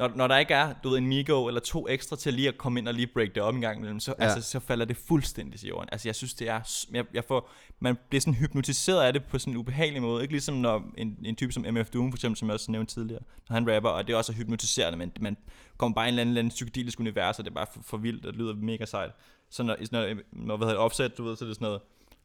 [0.00, 2.58] når, når der ikke er, du ved, en Migo eller to ekstra til lige at
[2.58, 4.24] komme ind og lige break det op en gang imellem, så, Ja.
[4.24, 5.88] altså, så falder det fuldstændig til jorden.
[5.92, 9.38] Altså jeg synes, det er, jeg, jeg får, man bliver sådan hypnotiseret af det på
[9.38, 10.22] sådan en ubehagelig måde.
[10.22, 12.94] Ikke ligesom når en, en type som MF Doom, for eksempel, som jeg også nævnte
[12.94, 15.36] tidligere, når han rapper, og det er også hypnotiserende, men man
[15.76, 17.80] kommer bare i en eller anden, eller anden psykedelisk univers, og det er bare for,
[17.82, 19.10] for vildt, og det lyder mega sejt.
[19.50, 21.80] Så når, når, når hvad hedder det, offset, du ved, så er det sådan noget,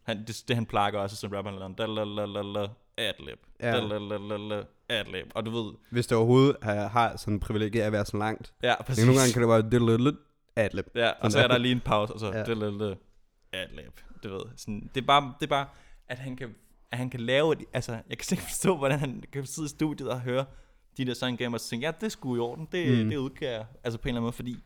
[0.06, 3.76] han, det, det han plakker også som rapper, han laver, adlib, Ja.
[4.90, 8.18] Adlib, og du ved, Hvis det overhovedet har, har sådan en privilegie at være så
[8.18, 8.54] langt.
[8.64, 9.06] ja, Men præcis.
[9.06, 10.16] nogle gange kan det bare lidt lidt
[10.56, 10.86] adlib.
[10.96, 11.58] Ja, og så er der.
[11.58, 12.40] lige en pause, og så Ja.
[13.54, 14.42] adlib, du ved.
[14.58, 15.68] Sådan, det, er bare, det er bare,
[16.08, 16.56] at han kan,
[16.92, 19.70] at han kan lave, et, altså, jeg kan ikke forstå, hvordan han kan sidde i
[19.70, 20.46] studiet og høre
[20.98, 23.04] de der sang gamer og så tænke, ja, det er sgu i orden, det, Mm.
[23.04, 23.10] mm.
[23.10, 24.58] det udgiver jeg, altså på en eller anden måde, fordi,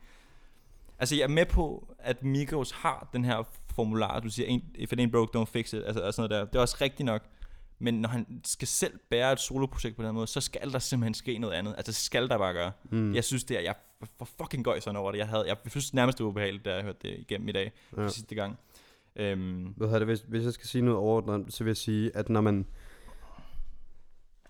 [0.99, 3.43] altså jeg er med på, at Migos har den her
[3.79, 6.41] formular, du siger, "Ain't- if it ain't broke, don't fix it, altså og sådan noget
[6.41, 7.21] der, det er også rigtigt nok,
[7.79, 11.13] men når han skal selv bære et soloprojekt på den måde, så skal der simpelthen
[11.13, 11.73] ske noget andet.
[11.77, 12.71] Altså, skal der bare gøre.
[12.91, 13.15] Mm.
[13.15, 13.75] Jeg synes det er, jeg
[14.17, 15.17] får fucking gøj sådan over det.
[15.17, 17.71] Jeg, havde, jeg synes nærmest det var ubehageligt, da jeg hørte det igennem i dag,
[17.97, 18.09] Ja.
[18.09, 18.59] sidste gang.
[19.15, 22.11] Øhm, Hvad hedder det, hvis, hvis jeg skal sige noget overordnet, så vil jeg sige,
[22.15, 22.65] at når man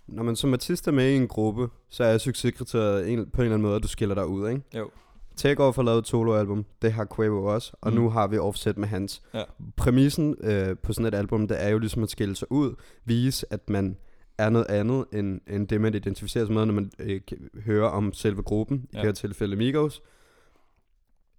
[0.07, 3.45] når man som artist er med i en gruppe, så er succeskriteriet en, på en
[3.45, 4.61] eller anden måde, at du skiller dig ud, ikke?
[4.75, 4.91] jo.
[5.39, 7.97] Takeoff har lavet et soloalbum, det har Quavo også, og mm.
[7.97, 9.21] Nu har vi Offset med hans.
[9.33, 9.43] Ja.
[9.77, 12.75] Præmissen øh, på sådan et album, det er jo ligesom at skille sig ud,
[13.05, 13.97] vise, at man
[14.37, 17.21] er noget andet, end, end det, man identificerer sig med, når man øh,
[17.65, 18.97] hører om selve gruppen, i Ja.
[18.99, 20.01] det her tilfælde Migos.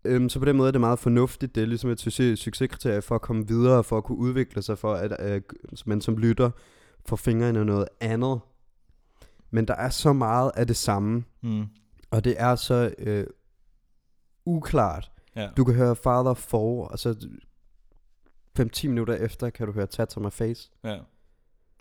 [0.04, 3.02] Øhm, så på den måde er det meget fornuftigt, det er ligesom et succes, succeskriterie
[3.02, 5.40] for at komme videre, for at kunne udvikle sig, for at øh,
[5.86, 6.50] man som lytter
[7.06, 8.40] får fingrene i noget andet.
[9.50, 11.64] Men der er så meget af det samme, Mm.
[12.10, 13.26] og det er så øh,
[14.50, 15.10] uklart.
[15.36, 15.48] Ja.
[15.56, 17.28] Du kan høre Father 4, og så
[18.60, 20.70] 5-10 minutter efter kan du høre Tats on my face.
[20.84, 20.98] ja.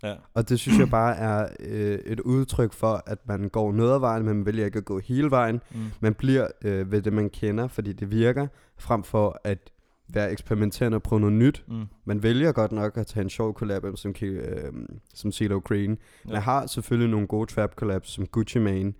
[0.03, 0.15] Ja.
[0.33, 4.01] Og det synes jeg bare er øh, et udtryk for, at man går noget af
[4.01, 5.61] vejen, men man vælger ikke at gå hele vejen.
[5.71, 5.85] Mm.
[5.99, 9.71] Man bliver øh, ved det, man kender, fordi det virker, frem for at
[10.13, 11.63] være eksperimenterende og prøve noget nyt.
[11.67, 11.85] Mm.
[12.05, 14.73] Man vælger godt nok at tage en sjov collab som, øh,
[15.13, 15.97] som CeeLo Green.
[16.27, 16.31] Ja.
[16.31, 18.93] Man har selvfølgelig nogle gode trap collabs som Gucci Mane,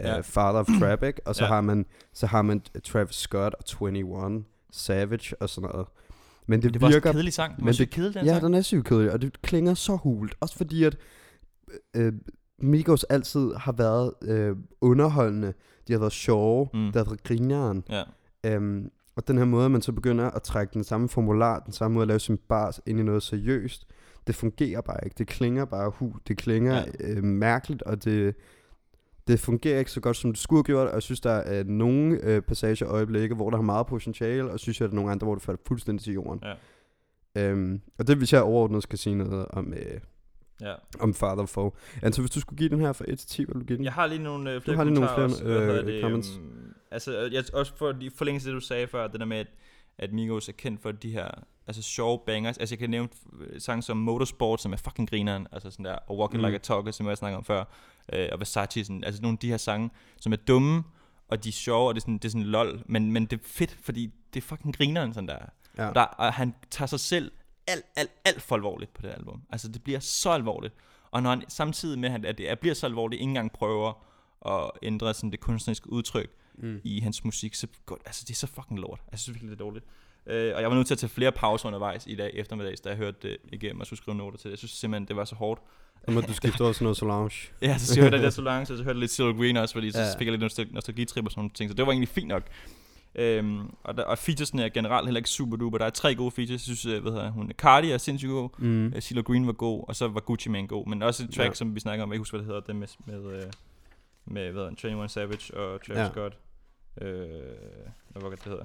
[0.00, 0.20] øh, Ja.
[0.20, 1.20] Father of Trap, ikke?
[1.26, 1.48] Og så, Ja.
[1.48, 5.86] har man, så har man Travis Scott og 21 Savage og sådan noget.
[6.46, 7.64] Men det, Det var også virker en kedelig sang.
[7.64, 8.44] Men det- kedelig, den Ja, sang.
[8.44, 10.34] den er sygt kedelig, og det klinger så hult.
[10.40, 10.96] Også fordi, at
[11.96, 12.12] øh,
[12.58, 15.52] Migos altid har været øh, underholdende.
[15.88, 16.68] De har været sjove.
[16.74, 16.80] Mm.
[16.86, 17.84] Det har været grineren.
[17.90, 18.02] Ja.
[18.46, 21.94] Øhm, og den her måde, man så begynder at trække den samme formular, den samme
[21.94, 23.86] måde at lave sin bars ind i noget seriøst,
[24.26, 25.14] det fungerer bare ikke.
[25.18, 26.14] Det klinger bare hu.
[26.28, 26.74] Det klinger.
[26.74, 26.84] Ja.
[27.00, 28.34] øh, mærkeligt, og det,
[29.26, 30.88] det fungerer ikke så godt, som det skulle have gjort.
[30.88, 34.50] Og jeg synes, der er nogle øh, passager og øjeblikke, hvor der har meget potentiale,
[34.50, 36.42] og synes jeg, at der er nogle andre, hvor det falder fuldstændig til jorden.
[36.44, 36.54] Ja.
[37.36, 40.00] Øhm, og det hvis jeg overordnet skal sige noget om, øh,
[40.60, 40.74] ja.
[41.00, 41.70] om Father Foe.
[42.02, 43.76] Altså hvis du skulle give den her fra 1 til 10, hvad vil du give
[43.76, 43.84] den?
[43.84, 45.44] Jeg har lige nogle øh, flere har lige nogle flere, også.
[45.44, 46.36] Øh, det, comments.
[46.36, 49.36] øhm, altså, øh, jeg, også for de forlængelse det, du sagde før, det der med,
[49.36, 49.46] at,
[49.98, 51.28] at Migos er kendt for de her
[51.66, 52.58] altså sjove bangers.
[52.58, 53.08] Altså jeg kan nævne
[53.40, 56.46] øh, sange som Motorsport, som er fucking grineren, altså sådan der, og Walking Mm.
[56.46, 57.64] Like a Talker, som jeg har snakket om før,
[58.12, 59.90] øh, og Versace, sådan, altså nogle af de her sange,
[60.20, 60.84] som er dumme,
[61.28, 63.38] og de er sjove, og det er sådan, det er sådan lol, men, men det
[63.40, 65.38] er fedt, fordi det er fucking grineren, sådan der.
[65.78, 65.88] Ja.
[65.88, 67.32] Og, der, og han tager sig selv
[67.66, 69.42] alt, alt, alt for alvorligt på det album.
[69.50, 70.74] Altså, det bliver så alvorligt.
[71.10, 73.92] Og når han samtidig med, at det er- bliver så alvorligt, ikke engang prøver
[74.46, 76.80] at ændre sådan det kunstneriske udtryk Mm.
[76.84, 78.98] i hans musik, så godt, altså, det er så fucking lort.
[79.00, 79.84] Altså, jeg synes virkelig, det er dårligt.
[80.26, 82.88] Øh, og jeg var nødt til at tage flere pauser undervejs i dag eftermiddags, da
[82.88, 84.50] jeg hørte det igennem og skulle skrive noter til det.
[84.50, 85.60] Jeg synes simpelthen, det var så hårdt.
[86.08, 87.30] Må du skifte over til noget Solange.
[87.62, 89.90] Ja, så hørte jeg der Solange, og så hørte jeg lidt Silver Green også, fordi
[89.90, 90.18] så Ja.
[90.18, 92.42] fik jeg lidt nostal- nostalgitrip og sådan nogle ting, så det var egentlig fint nok.
[93.14, 95.78] Øhm, og, der, og featuresne er generelt heller ikke super duper.
[95.78, 96.68] Der er tre gode features.
[96.68, 98.48] Jeg synes, øh, hvad hedder hun, Cardi er sindssygt god.
[98.58, 98.66] Mm.
[98.68, 99.00] Mm.
[99.00, 100.86] CeeLo Green var god, og så var Gucci Mane god.
[100.86, 101.54] Men også et track, Ja.
[101.54, 103.42] som vi snakker om, jeg kan huske, hvad det hedder, det med, med, øh,
[104.24, 106.08] med hvad hedder, den, 21 Savage og Travis ja.
[106.10, 106.38] Scott.
[107.02, 107.28] Øh,
[108.08, 108.64] hvad var det, det hedder?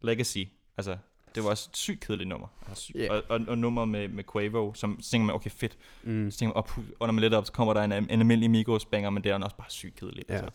[0.00, 0.44] Legacy.
[0.76, 0.96] Altså,
[1.34, 2.48] det var også et sygt kedeligt nummer.
[2.68, 2.92] Altså.
[2.94, 3.12] Ja.
[3.12, 5.78] Og, og, og nummer med, med Quavo, som så tænker man, okay fedt.
[6.02, 6.30] Mm.
[6.30, 8.84] Så tænker man, op, under man lidt op, så kommer der en, en almindelig Migos
[8.84, 10.30] banger, men det er også bare sygt kedeligt.
[10.30, 10.34] Ja.
[10.34, 10.50] Altså.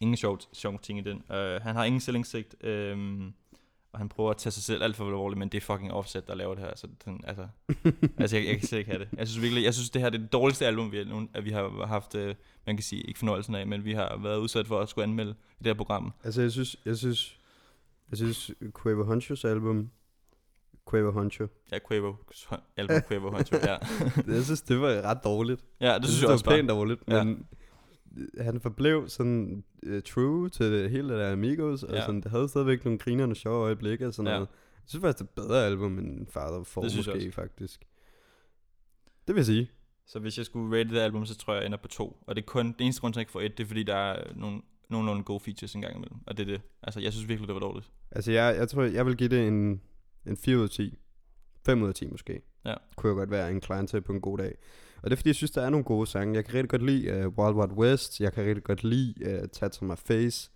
[0.00, 1.16] ingen sjovt, sjov ting i den.
[1.30, 2.54] Uh, han har ingen selvindsigt,
[2.92, 3.34] um,
[3.92, 6.26] og han prøver at tage sig selv alt for alvorligt, men det er fucking offset,
[6.26, 6.72] der laver det her.
[6.76, 7.48] Så den, altså,
[8.18, 9.08] altså jeg, jeg, kan slet ikke have det.
[9.16, 11.44] Jeg synes virkelig, jeg synes det her det er det dårligste album, vi, har, at
[11.44, 12.34] vi har haft, uh,
[12.66, 15.30] man kan sige, ikke fornøjelsen af, men vi har været udsat for at skulle anmelde
[15.30, 16.12] i det her program.
[16.24, 17.37] Altså jeg synes, jeg synes,
[18.10, 18.50] jeg synes
[18.82, 19.90] Quavo Hunchos album,
[20.90, 22.14] Quavo Huncho, Ja, Quavo,
[22.76, 23.76] album Quavo Huncho, ja.
[24.34, 25.64] jeg synes, det var ret dårligt.
[25.80, 27.24] ja, det synes jeg også det var pænt dårligt, Ja.
[27.24, 27.46] men
[28.40, 32.00] han forblev sådan uh, true til det hele det der Amigos, og Ja.
[32.00, 34.34] sådan, det havde stadigvæk nogle grinerende sjove øjeblikke og sådan Ja.
[34.34, 34.48] noget.
[34.74, 37.80] Jeg synes faktisk, det er et bedre album end Father for synes jeg måske faktisk.
[39.26, 39.70] Det vil jeg sige.
[40.06, 42.22] Så hvis jeg skulle rate det album, så tror jeg, jeg ender på to.
[42.26, 43.68] Og det er kun, det eneste grund til, at jeg ikke får et, det er
[43.68, 46.18] fordi, der er nogle, nogenlunde gode features en gang imellem.
[46.26, 46.60] Og det er det.
[46.82, 47.90] Altså, jeg synes virkelig, det var dårligt.
[48.10, 49.80] Altså, jeg, jeg tror, jeg vil give det en,
[50.26, 50.98] en 4 ud af 10.
[51.66, 52.42] 5 ud af 10 måske.
[52.64, 52.74] Ja.
[52.96, 54.54] Kunne jeg godt være en client til på en god dag.
[55.02, 56.34] Og det er fordi, jeg synes, der er nogle gode sange.
[56.34, 58.20] Jeg kan rigtig godt lide uh, Wild Wild West.
[58.20, 60.50] Jeg kan rigtig godt lide uh, Tats on My Face.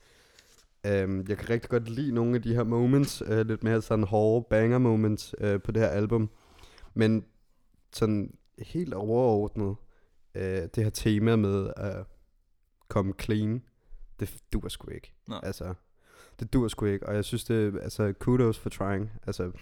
[0.87, 3.23] Um, jeg kan rigtig godt lide nogle af de her moments.
[3.23, 6.31] Uh, lidt mere sådan hårde banger moments uh, på det her album.
[6.95, 7.25] Men
[7.93, 9.77] sådan helt overordnet,
[10.35, 12.05] uh, det her tema med at
[12.89, 13.63] komme clean,
[14.23, 15.13] det duer sgu ikke.
[15.27, 15.37] Nå.
[15.43, 15.75] Altså,
[16.41, 17.07] det duer sgu ikke.
[17.07, 19.13] Og jeg synes, det altså kudos for trying.
[19.27, 19.53] Altså,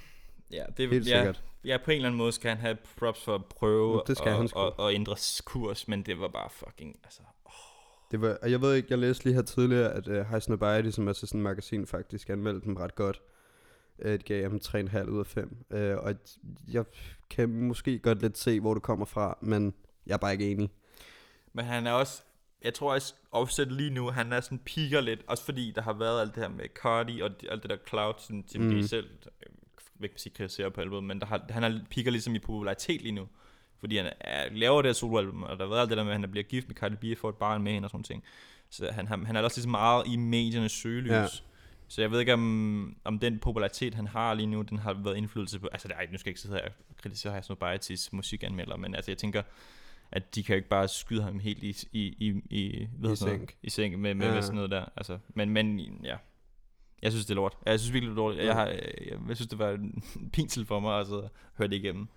[0.52, 1.42] Ja, det helt ja, sikkert.
[1.64, 4.16] ja, på en eller anden måde skal han have props for at prøve Mm, det
[4.18, 4.60] skal at, han sgu.
[4.60, 7.20] at, at, ændre kurs, men det var bare fucking, altså...
[8.10, 10.90] Det var, og jeg ved ikke, jeg læste lige her tidligere, at uh, High Snobiety,
[10.90, 13.20] som er sådan et magasin, faktisk anmeldte dem ret godt.
[13.98, 15.56] Uh, det gav dem 3,5 ud af 5.
[15.70, 16.14] Uh, og
[16.68, 16.84] jeg
[17.30, 19.74] kan måske godt lidt se, hvor det kommer fra, men
[20.06, 20.70] jeg er bare ikke enig.
[21.52, 22.22] Men han er også,
[22.64, 25.92] jeg tror også, Offset lige nu, han er sådan piker lidt, også fordi der har
[25.92, 28.82] været alt det her med Cardi og alt det der cloud, som, som mm.
[28.82, 32.38] Selv, øh, ikke sige kritiserer på albumet, men der har, han er piker ligesom i
[32.38, 33.28] popularitet lige nu.
[33.80, 36.12] Fordi han er, laver det her soloalbum, og der har været alt det der med,
[36.12, 38.04] at han bliver gift med Cardi B og får et barn med hende og sådan
[38.04, 38.24] ting.
[38.70, 41.10] Så han, han, han er også ligesom meget i mediernes søgelys.
[41.10, 41.26] Ja.
[41.88, 45.16] Så jeg ved ikke, om, om den popularitet, han har lige nu, den har været
[45.16, 45.68] indflydelse på...
[45.72, 49.10] Altså, er, nu skal jeg ikke sidde her og kritisere Hassan Biotis musikanmelder, men altså,
[49.10, 49.42] jeg tænker,
[50.12, 53.56] at de kan ikke bare skyde ham helt i, i, i, i, hvad I sænk.
[53.62, 54.34] I sænk med, med, Ja.
[54.34, 54.84] med sådan noget der.
[54.96, 56.16] Altså, men, men ja,
[57.02, 57.56] jeg synes, det er lort.
[57.66, 58.36] Jeg synes virkelig, det er lort.
[58.36, 58.82] Jeg, har, jeg,
[59.28, 62.08] jeg synes, det var en pinsel for mig altså, at høre det igennem.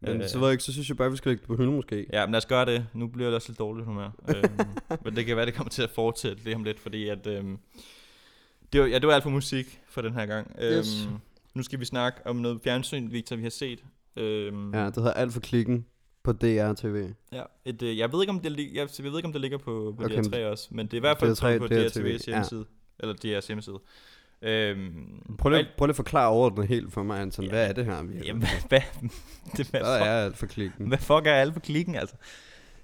[0.00, 1.56] Men Øh, så ved jeg ikke, så synes jeg bare, vi skal lægge det på
[1.56, 2.06] hylden måske.
[2.12, 2.86] Ja, men lad os gøre det.
[2.94, 4.10] Nu bliver det også lidt dårligt humør.
[4.36, 4.58] øhm,
[5.04, 7.26] men det kan være, det kommer til at fortsætte det om lidt, fordi at...
[7.26, 7.58] Øhm,
[8.72, 10.56] det var, ja, det var alt for musik for den her gang.
[10.58, 11.08] Øhm, Yes.
[11.54, 13.84] Nu skal vi snakke om noget fjernsyn, Victor, vi har set.
[14.16, 15.86] Øhm, Ja, det hedder Alt for klikken
[16.24, 17.08] på DR-TV.
[17.32, 19.58] ja et, øh, jeg, ved ikke, om det, jeg, jeg ved ikke, om det ligger
[19.58, 22.16] på, på Okay, DR3 også, men det er i hvert fald DR3, på, på DRTV,
[22.16, 22.64] DRTV's hjemmeside.
[23.00, 23.78] Eller DR's hjemmeside.
[24.42, 27.44] Øhm, Prøv lige, prøv lige at forklare overordnet helt for mig, Anton.
[27.44, 27.50] Ja.
[27.50, 28.02] Hvad er det her?
[28.02, 28.80] vi- Jamen, hvad, hvad,
[29.56, 30.88] det, hvad, Hvad er Alt for klikken?
[30.88, 32.16] hvad fuck er alle på klikken, altså?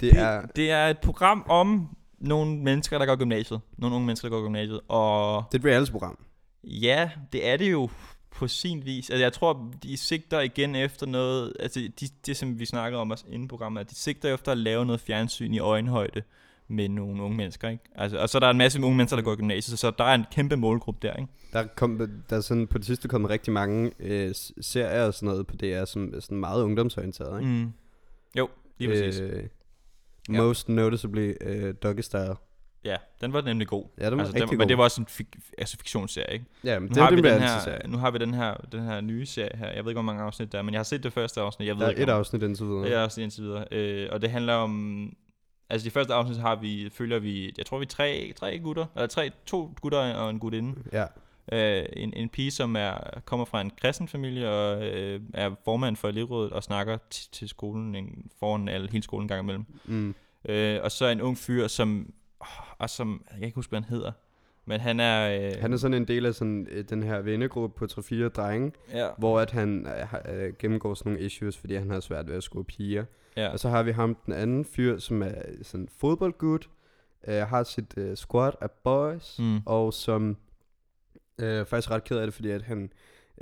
[0.00, 0.46] Det er...
[0.46, 3.60] det er et program om nogle mennesker, der går gymnasiet.
[3.78, 4.80] Nogle unge mennesker, der går gymnasiet.
[4.88, 6.18] Og Det er et reality-program.
[6.64, 7.88] ja, det er det jo
[8.38, 9.10] på sin vis.
[9.10, 11.52] Altså, jeg tror, de sigter igen efter noget...
[11.60, 14.52] Altså, de, det som vi snakkede om også inden i programmet, at de sigter efter
[14.52, 16.22] at lave noget fjernsyn i øjenhøjde
[16.68, 17.84] med nogle unge mennesker, ikke?
[17.94, 20.04] Altså, og så er der en masse unge mennesker, der går i gymnasiet, så der
[20.04, 21.32] er en kæmpe målgruppe der, ikke?
[21.52, 21.98] Der, kom,
[22.30, 25.56] der er sådan på det sidste kommet rigtig mange øh, serier og sådan noget på
[25.56, 27.52] DR, som er sådan meget ungdomsorienteret, ikke?
[27.52, 27.72] Mm.
[28.38, 28.48] Jo,
[28.78, 29.20] lige præcis.
[29.20, 29.44] Øh,
[30.32, 30.42] Ja.
[30.42, 32.34] most noticeably øh, Doggy Style.
[32.88, 33.84] Ja, den var nemlig god.
[34.00, 34.56] Ja, den var altså, den, god.
[34.56, 35.26] Men det var også en fik,
[35.58, 36.44] altså fiktionsserie, ikke?
[36.64, 37.88] Ja, men Nu det har, er vi det den her, serie.
[37.88, 39.66] nu har vi den her, den her nye serie her.
[39.72, 41.66] Jeg ved ikke, hvor mange afsnit der er, men jeg har set det første afsnit.
[41.68, 42.84] Jeg ved Der er ikke, et om- afsnit indtil videre.
[42.84, 43.64] Det er også indtil videre.
[43.72, 45.12] Øh, og det handler om...
[45.70, 48.86] Altså de første afsnit har vi, følger vi, jeg tror vi er tre, tre gutter,
[48.96, 50.74] eller tre, to gutter og en gutinde.
[50.92, 51.04] Ja.
[51.52, 55.96] Øh, en, en pige, som er, kommer fra en kristen familie og øh, er formand
[55.96, 56.98] for elevrådet og snakker
[57.32, 59.64] til skolen en, foran alle, hele skolen en gang imellem.
[59.84, 60.14] Mm.
[60.48, 62.12] Øh, og så en ung fyr, som,
[62.78, 64.12] og som, jeg kan ikke huske, hvad han hedder,
[64.64, 65.46] men han er...
[65.48, 68.72] Øh, Han er sådan en del af sådan, øh, den her vennegruppe på 3-4 drenge,
[68.92, 72.34] ja, hvor at han øh, øh, gennemgår sådan nogle issues, fordi han har svært ved
[72.36, 73.04] at score piger.
[73.36, 76.58] ja, Og så har vi ham, den anden fyr, som er sådan fodboldgud,
[77.28, 79.58] øh, har sit øh, squad af boys, Mm.
[79.66, 80.36] og som
[81.38, 82.92] øh, er faktisk ret ked af det, fordi at han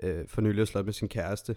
[0.03, 1.57] øh, for nylig har slået med sin kæreste,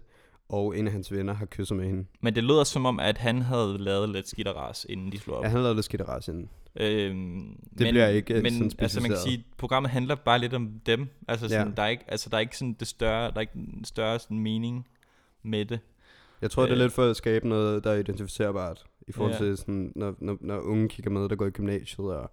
[0.50, 2.06] og en af hans venner har kysset med hende.
[2.22, 5.38] men det lyder som om, at han havde lavet lidt skidt ras, inden de slog
[5.38, 5.44] op.
[5.44, 6.50] Ja, han har lavet lidt skidt ras inden.
[6.76, 10.54] Øhm, Det bliver ikke, øh, men, sådan altså man kan sige, programmet handler bare lidt
[10.54, 11.08] om dem.
[11.28, 11.74] Altså sådan, Ja.
[11.76, 14.20] der er ikke, altså der er ikke sådan det større, der er ikke en større
[14.20, 14.88] sådan mening
[15.44, 15.80] med det.
[16.42, 16.82] Jeg tror, det er Øh.
[16.82, 19.38] lidt for at skabe noget, der er identificerbart, i forhold Ja.
[19.40, 22.32] til sådan, når, når, når unge kigger med, der går i gymnasiet, og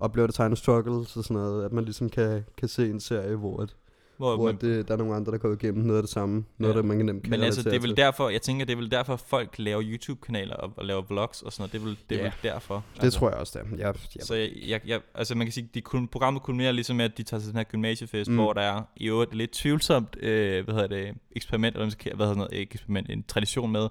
[0.00, 3.36] oplever det tegn struggles og sådan noget, at man ligesom kan, kan se en serie,
[3.36, 3.76] hvor, at,
[4.18, 6.44] Hvor, hvor man, det, der er nogle andre, der går igennem noget af det samme.
[6.58, 6.78] Noget, Ja.
[6.80, 8.90] der man kan nemt men altså, det er vel derfor, jeg tænker, det er vel
[8.90, 11.72] derfor, folk laver YouTube-kanaler og, og laver vlogs og sådan noget.
[11.72, 12.24] Det er vel, det er Ja.
[12.24, 12.84] vel derfor.
[13.00, 13.76] Det tror jeg også, det er.
[13.86, 16.96] Jeg, jeg, Så jeg, jeg, jeg, altså man kan sige, de kun, programmet kulminerer ligesom
[16.96, 18.36] med, at de tager til den her gymnasiefest, Mm.
[18.36, 22.48] hvor der er i øvrigt lidt tvivlsomt, øh, hvad hedder det, eksperiment, eller hvad hedder
[22.48, 23.88] det, eksperiment, en tradition med,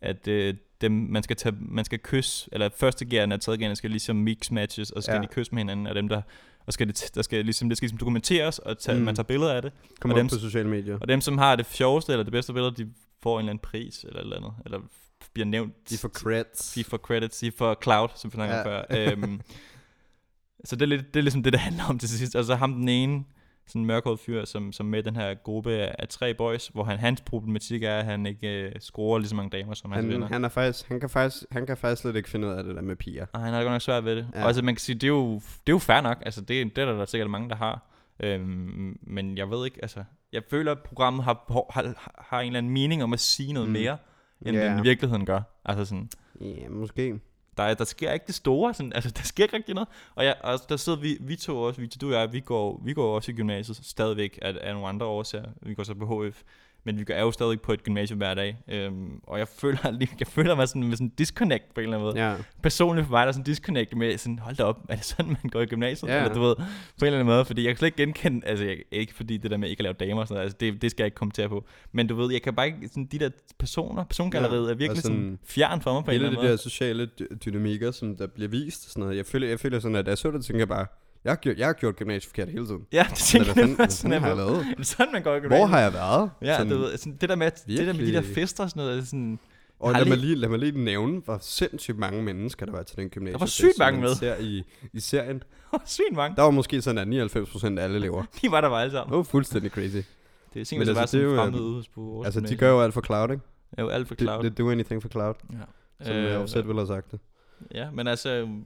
[0.00, 3.76] at øh, dem, man skal tage, man skal kysse, eller første gæren og tredje gæren
[3.76, 5.16] skal ligesom mix matches, og så skal Ja.
[5.20, 5.22] ja.
[5.22, 6.22] de kysse med hinanden, og dem der,
[6.70, 9.04] og skal det, der skal ligesom, det skal ligesom dokumenteres, og tage, Mm.
[9.04, 10.98] man tager billeder af det, kommer dem- på sociale medier.
[11.00, 12.90] og dem, som har det sjoveste, eller det bedste billede, de
[13.22, 14.78] får en eller anden pris, eller et eller andet, eller
[15.32, 15.90] bliver nævnt.
[15.90, 16.72] De får creds.
[16.74, 18.64] De får credits, de får cloud, som vi snakker Ja.
[18.64, 18.84] før.
[19.12, 19.40] Øhm,
[20.64, 22.36] så det er, lidt, det er ligesom det, det handler om til sidst.
[22.36, 23.24] Og så ham den ene,
[23.66, 26.84] sådan en mørkhåret fyr, som, som med den her gruppe af, af tre boys, hvor
[26.84, 30.04] han, hans problematik er, at han ikke øh, scorer lige så mange damer som hans
[30.04, 30.26] Han, venner.
[30.28, 32.76] han, er faktisk, han, kan faktisk, han kan faktisk slet ikke finde ud af det
[32.76, 33.26] der med piger.
[33.32, 34.26] Og han har godt nok svært ved det.
[34.34, 34.40] Ja.
[34.40, 36.18] Og altså, man kan sige, det er jo, det er jo fair nok.
[36.24, 37.86] Altså, det, det er der, der sikkert mange, der har.
[38.22, 40.04] Øhm, men jeg ved ikke, altså...
[40.32, 43.68] Jeg føler, at programmet har, har, har en eller anden mening om at sige noget
[43.68, 43.72] Mm.
[43.72, 43.96] mere,
[44.46, 44.70] end yeah.
[44.70, 45.40] den i virkeligheden gør.
[45.64, 46.08] Altså sådan...
[46.40, 47.20] Ja, måske
[47.68, 49.88] der, der sker ikke det store, sådan, altså der sker ikke rigtig noget.
[50.14, 52.80] Og, ja, og der sidder vi, vi to også, vi, du og jeg, vi går,
[52.84, 55.50] vi går også i gymnasiet stadigvæk af, af nogle andre årsager.
[55.62, 56.42] Vi går så på HF,
[56.84, 58.56] men vi er jo stadig på et gymnasium hver dag.
[58.68, 59.78] Øhm, og jeg føler,
[60.20, 62.28] jeg føler mig sådan med sådan en disconnect på en eller anden måde.
[62.28, 62.34] Ja.
[62.62, 65.04] Personligt for mig, der er sådan en disconnect med sådan, hold da op, er det
[65.04, 66.10] sådan, man går i gymnasiet?
[66.10, 66.16] Ja.
[66.22, 66.62] Eller du ved, på
[67.00, 69.50] en eller anden måde, fordi jeg kan slet ikke genkende, altså jeg, ikke fordi det
[69.50, 71.14] der med ikke at lave damer og sådan noget, altså det, det skal jeg ikke
[71.14, 71.64] kommentere på.
[71.92, 75.02] Men du ved, jeg kan bare ikke, sådan de der personer, persongalleriet Ja, er virkelig
[75.02, 76.52] sådan, sådan fjern for mig på en eller Hele anden de måde.
[76.52, 79.16] der sociale dy- dynamikker, som der bliver vist sådan noget.
[79.16, 80.86] Jeg føler, jeg føler sådan, at da jeg så det, tænker jeg bare,
[81.24, 82.86] jeg har gjort, jeg har gjort gymnasiet forkert hele tiden.
[82.92, 84.56] Ja, det tænker jeg hvad sådan, har jeg lavet?
[84.70, 85.68] Er det sådan, man går i Hvor gymnasiet?
[85.68, 86.30] har jeg været?
[86.42, 88.64] Ja, sådan, du ved, sådan, det der med, det der med de der virkelig- fester
[88.64, 89.38] og sådan noget, sådan,
[89.80, 92.96] Og lad mig, lige- lad mig lige nævne, hvor sindssygt mange mennesker, der var til
[92.96, 93.58] den gymnasiefest.
[93.60, 94.14] Der var sygt mange man med.
[94.16, 95.42] Ser i, I serien.
[95.86, 96.36] svin mange.
[96.36, 98.24] Der var måske sådan, at 99% af alle elever.
[98.42, 99.10] De var der bare alle sammen.
[99.12, 99.96] Det var fuldstændig crazy.
[100.54, 102.58] Det er simpelthen altså, bare det sådan jo, fremmed ude på vores Altså, de gymnasium.
[102.58, 103.42] gør jo alt for cloud, ikke?
[103.76, 104.42] Det jo alt for Det, cloud.
[104.44, 106.04] det do anything for cloud, ja.
[106.04, 107.20] som øh, jeg jo selv ville have sagt det.
[107.74, 108.64] ja, men altså, øhm,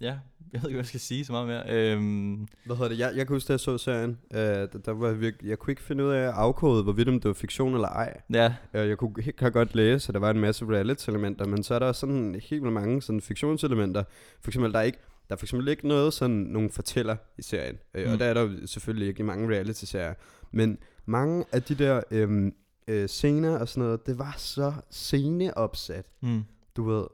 [0.00, 0.14] ja,
[0.56, 1.92] jeg ved ikke, hvad jeg skal sige så meget mere.
[1.92, 2.98] Øhm, Hvad hedder det?
[2.98, 5.58] Jeg, jeg kan huske, da jeg så serien, øh, der, der var jeg, virke, jeg
[5.58, 8.20] kunne ikke finde ud af at afkode, hvorvidt om det var fiktion eller ej.
[8.32, 11.74] ja, Øh, Jeg kunne helt godt læse, at der var en masse reality-elementer, men så
[11.74, 14.04] er der sådan helt vildt mange sådan fiktionselementer.
[14.40, 17.42] For eksempel, der er ikke der er for eksempel ikke noget sådan nogle fortæller i
[17.42, 17.76] serien.
[17.94, 18.18] Øh, Og Mm.
[18.18, 20.14] der er der selvfølgelig ikke i mange reality-serier.
[20.52, 22.52] Men mange af de der øhm,
[22.88, 26.06] øh, scener og sådan noget, det var så sceneopsat.
[26.22, 26.42] mm,
[26.76, 27.04] Du ved,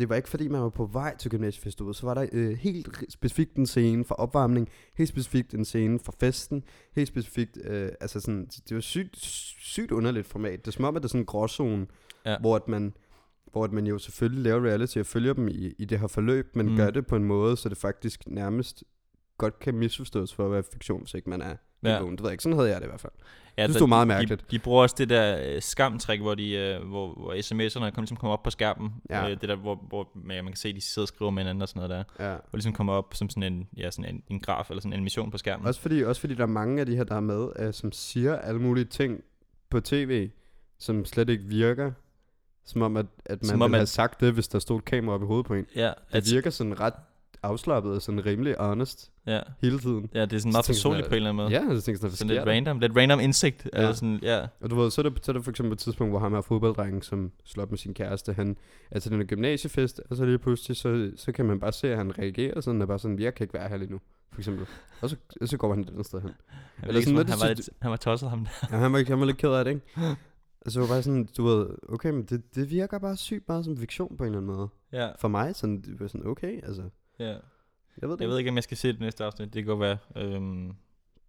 [0.00, 1.94] det var ikke fordi, man var på vej til gymnasiefest, du ved.
[1.94, 6.14] Så var der øh, helt specifikt en scene for opvarmning, helt specifikt en scene for
[6.20, 9.16] festen, helt specifikt, øh, altså sådan, det var sygt,
[9.60, 10.58] sygt underligt format.
[10.64, 11.86] Det er som om, at det er sådan en gråzone,
[12.26, 12.36] Ja.
[12.40, 12.94] hvor at man
[13.52, 16.56] hvor at man jo selvfølgelig laver reality og følger dem i, i det her forløb,
[16.56, 16.66] men.
[16.68, 16.76] Mm.
[16.76, 18.84] gør det på en måde, så det faktisk nærmest
[19.38, 21.90] godt kan misforstås for at være fiktion, hvis ikke man er ja.
[21.90, 22.00] Ja.
[22.00, 22.12] vågen.
[22.16, 22.42] Det ved jeg ikke.
[22.42, 23.12] Sådan havde jeg det i hvert fald.
[23.58, 24.40] ja, det var meget mærkeligt.
[24.40, 28.02] De, de bruger også det der øh, skamtræk, hvor, de, øh, hvor, hvor sms'erne kom,
[28.02, 28.90] ligesom kommer op på skærmen.
[29.10, 29.24] Ja.
[29.30, 31.42] Øh, det der, hvor, hvor man, man kan se, at de sidder og skriver med
[31.42, 32.24] hinanden og sådan noget der.
[32.30, 32.32] Ja.
[32.32, 34.94] Hvor ligesom kommer op som sådan en, ja, sådan en, en graf eller sådan en
[34.94, 35.66] animation på skærmen.
[35.66, 37.92] Også fordi, også fordi der er mange af de her, der er med, øh, som
[37.92, 39.20] siger alle mulige ting
[39.70, 40.30] på tv,
[40.78, 41.92] som slet ikke virker.
[42.64, 44.58] Som om, at, at man Som som om, ville have at- sagt det, hvis der
[44.58, 45.66] stod et kamera op i hovedet på en.
[45.76, 46.94] ja, Det at, virker sådan ret
[47.42, 50.10] afslappet og sådan rimelig honest ja, hele tiden.
[50.14, 51.50] ja, det er sådan Så meget jeg personligt på en eller anden måde.
[51.50, 53.68] Ja, jeg tænker sådan, Sådan lidt random, lidt random indsigt.
[53.72, 53.78] Ja.
[53.78, 54.46] Altså sådan, ja.
[54.60, 56.34] Og du ved, så er, der, så er der for eksempel et tidspunkt, hvor ham
[56.34, 58.56] her fodbolddrengen, som slår op med sin kæreste, han
[58.90, 61.90] er til den her gymnasiefest, og så lige pludselig, så, så kan man bare se,
[61.90, 64.00] at han reagerer sådan, og bare sådan, jeg kan ikke være her lige nu,
[64.32, 64.66] for eksempel.
[65.00, 66.30] Og så, og så går han et andet sted hen.
[66.82, 68.68] Jeg Eller sådan noget, han, det var lidt, han var tosset ham der.
[68.72, 69.86] Ja, han var, han var lidt ked af det, ikke?
[70.66, 73.64] Altså, det var bare sådan, du ved, okay, men det, det virker bare sygt meget
[73.64, 74.68] som fiktion på en eller anden måde.
[74.92, 76.82] Ja, For mig, sådan, det var sådan, okay, altså,
[77.20, 77.26] ja.
[78.00, 79.54] jeg ved det Jeg ved ikke, om jeg skal se det næste afsnit.
[79.54, 79.98] Det kan godt være.
[80.16, 80.72] Øhm,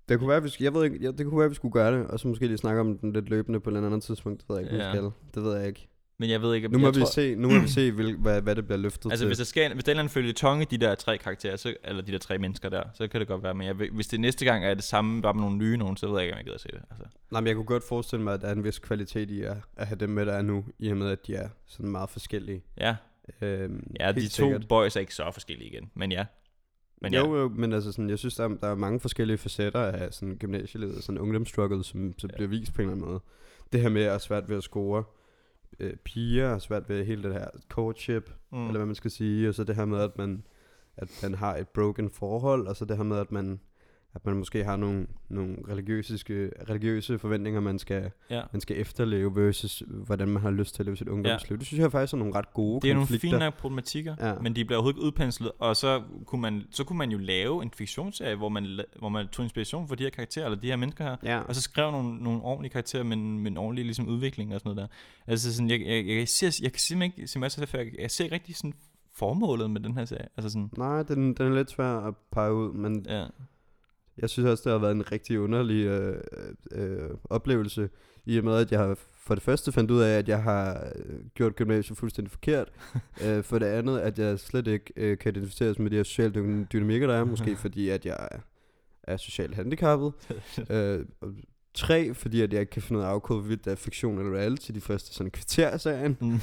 [0.10, 2.00] Det kunne være, vi skulle, jeg ved ikke, ja, det kunne være, vi skulle gøre
[2.00, 4.42] det, og så måske lige snakke om den lidt løbende på et eller andet tidspunkt.
[4.42, 4.92] Det ved jeg ikke, ja.
[4.92, 5.04] Skal.
[5.36, 5.88] Det ved jeg ikke.
[6.18, 7.92] men jeg ved ikke, om Nu må jeg vi tror, se, nu må vi se
[7.92, 9.28] hvil, hvad, hvad det bliver løftet Altså til.
[9.28, 12.02] hvis der, skal, hvis der er en følge tonge de der tre karakterer, så, eller
[12.02, 13.54] de der tre mennesker der, så kan det godt være.
[13.54, 16.08] Men jeg, hvis det næste gang er det samme, bare med nogle nye nogen, så
[16.08, 16.82] ved jeg ikke, om jeg gider at se det.
[16.92, 17.06] Altså.
[17.32, 19.58] Nej, men jeg kunne godt forestille mig, at der er en vis kvalitet i at,
[19.78, 22.10] at have dem med, der er nu, i og med, at de er sådan meget
[22.10, 22.64] forskellige.
[22.78, 22.96] Ja,
[23.42, 24.68] Øhm, ja de to sikkert.
[24.68, 25.92] boys er ikke så forskellige igen.
[25.94, 26.26] Men ja.
[27.02, 29.00] Men Men ja, jo, jo, men altså sådan, jeg synes, der er, der er mange
[29.00, 32.36] forskellige facetter af sådan gymnasielivet, sådan ungdomsstruggle, som, som Ja.
[32.36, 33.20] bliver vist på en eller anden måde.
[33.74, 35.04] Det her med at svært ved at score
[35.80, 38.66] øh, piger, er svært ved hele det her courtship, mm.
[38.68, 40.44] eller hvad man skal sige, og så det her med, at man,
[40.98, 43.60] at man har et broken forhold, og så det her med, at man
[44.16, 46.18] at man måske har nogle, nogle religiøse,
[46.70, 48.42] religiøse forventninger, man skal, Ja.
[48.52, 51.58] man skal efterleve, versus hvordan man har lyst til at leve sit ungdomsliv.
[51.58, 53.30] Det synes jeg faktisk er nogle ret gode Det er nogle konflikter.
[53.30, 54.28] fine nok problematikker, Ja.
[54.30, 54.40] ja.
[54.40, 57.64] men de bliver overhovedet ikke udpenslet, og så kunne, man, så kunne man jo lave
[57.64, 60.76] en fiktionsserie, hvor man, hvor man tog inspiration fra de her karakterer, eller de her
[60.76, 63.86] mennesker her, Ja, og så skrev nogle, nogle ordentlige karakterer med en, med en ordentlig
[63.86, 64.96] ligesom, udvikling og sådan noget der.
[65.32, 68.12] Altså sådan, jeg, jeg, jeg, jeg, ser, jeg kan simpelthen ikke, som jeg jeg, jeg
[68.12, 68.74] ser ikke rigtig sådan
[69.14, 70.28] formålet med den her serie.
[70.38, 73.26] Altså sådan, nej, den, den er lidt svær at pege ud, men ja.
[74.18, 76.24] Jeg synes også, det har været en rigtig underlig øh,
[76.72, 77.90] øh, oplevelse,
[78.26, 80.92] i og med, at jeg har for det første fandt ud af, at jeg har
[80.96, 82.70] øh, gjort gymnasiet fuldstændig forkert.
[83.26, 86.34] øh, for det andet, at jeg slet ikke øh, kan identificeres med de her sociale
[86.34, 87.24] dy- dynamikker, der er.
[87.24, 88.28] Måske fordi, at jeg
[89.04, 90.14] er, socialt handicappet.
[90.70, 91.06] øh,
[91.74, 94.20] tre, fordi at jeg ikke kan finde ud af at afkode, hvorvidt det er fiktion
[94.20, 96.18] eller reality de første sådan kvarter af serien.
[96.22, 96.40] Mm.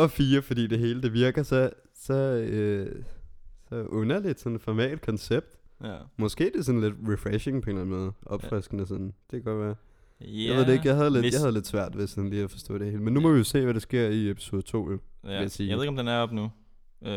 [0.00, 3.02] og fire, fordi det hele det virker så, så, øh,
[3.70, 5.56] så underligt, sådan et formalt koncept.
[5.84, 5.96] ja.
[6.16, 8.12] Måske det er sådan lidt refreshing på en eller anden måde.
[8.26, 9.06] Opfriskende sådan.
[9.06, 9.74] Det kan godt være.
[10.20, 12.30] Ja, Jeg ved det ikke, jeg havde lidt, hvis- jeg havde lidt svært ved sådan
[12.30, 13.02] lige at forstå det hele.
[13.02, 14.90] Men nu må vi jo se, hvad der sker i episode 2.
[14.90, 14.98] Jo.
[15.24, 15.68] Ja, jeg sige.
[15.68, 16.50] jeg ved ikke, om den er op nu.
[17.06, 17.10] Øh,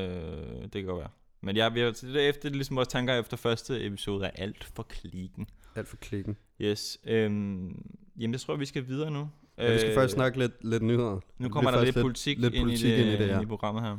[0.64, 1.10] det kan godt være.
[1.42, 5.48] Men jeg, det er efter, ligesom vores tanker efter første episode er alt for klikken.
[5.76, 6.38] Alt for klikken.
[6.62, 6.98] Yes.
[7.08, 7.86] Øhm,
[8.20, 9.30] jamen, jeg tror, vi skal videre nu.
[9.58, 11.16] Ja, vi skal faktisk snakke lidt, lidt nyheder.
[11.16, 13.34] Øh, Nu kommer der lidt, politik, lidt ind, politik i det, ind i det, ja.
[13.34, 13.98] ind i programmet her.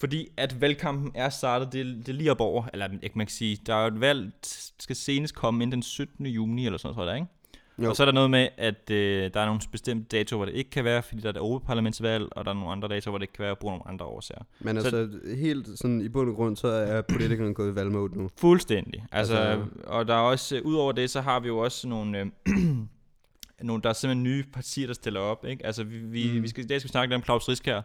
[0.00, 3.34] Fordi at valgkampen er startet, det, det er lige op over, eller ikke man kan
[3.34, 4.30] sige, der er jo et valg,
[4.78, 6.26] skal senest komme ind den 17.
[6.26, 7.32] juni, eller sådan noget, tror jeg, det ikke?
[7.78, 7.88] Jo.
[7.90, 10.54] Og så er der noget med, at øh, der er nogle bestemte datoer, hvor det
[10.54, 13.18] ikke kan være, fordi der er et Europaparlamentsvalg, og der er nogle andre datoer, hvor
[13.18, 14.42] det ikke kan være, på nogle andre årsager.
[14.60, 18.18] Men Så- altså, helt sådan i bund og grund, så er politikerne gået i valgmode
[18.18, 18.30] nu.
[18.36, 19.04] Fuldstændig.
[19.12, 22.18] Altså, Altså- og der er også, øh, udover det, så har vi jo også nogle,
[22.18, 22.26] øh,
[23.62, 25.66] nogle der er simpelthen nye partier, der stiller op, ikke?
[25.66, 26.42] Altså, vi, vi, mm.
[26.42, 27.82] vi skal, i dag skal vi snakke lidt om Claus Riskær,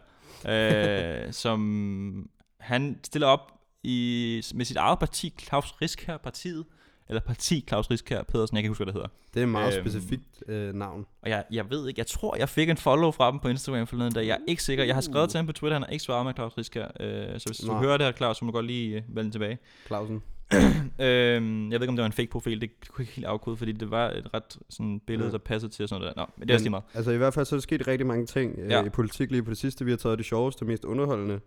[0.48, 2.28] øh, som
[2.60, 3.52] han stiller op
[3.82, 6.64] i, med sit eget parti, Claus Riskær partiet,
[7.08, 9.08] eller parti Claus Riskær Pedersen, jeg kan ikke huske, hvad det hedder.
[9.34, 9.86] Det er et meget Øhm.
[9.88, 11.06] specifikt øh, navn.
[11.22, 13.86] Og jeg, jeg ved ikke, jeg tror, jeg fik en follow fra dem på Instagram
[13.86, 14.26] forleden dag.
[14.26, 14.84] Jeg er ikke sikker.
[14.84, 16.88] Jeg har skrevet til ham på Twitter, han har ikke svaret mig, Claus Riskær.
[17.00, 17.78] Øh, så hvis du Nej.
[17.82, 19.58] hører det her, Claus, så må du godt lige øh, vende tilbage.
[19.86, 20.22] Clausen.
[21.06, 23.26] øhm, jeg ved ikke, om det var en fake profil, det kunne jeg ikke helt
[23.26, 25.32] afkode, fordi det var et ret sådan billede, Ja.
[25.32, 26.22] der passede til og sådan noget der.
[26.22, 26.84] Nå, men det er også lige meget.
[26.94, 28.84] Altså i hvert fald så er der sket rigtig mange ting øh, Ja.
[28.84, 29.84] i politik lige på det sidste.
[29.84, 31.40] Vi har taget det sjoveste og mest underholdende.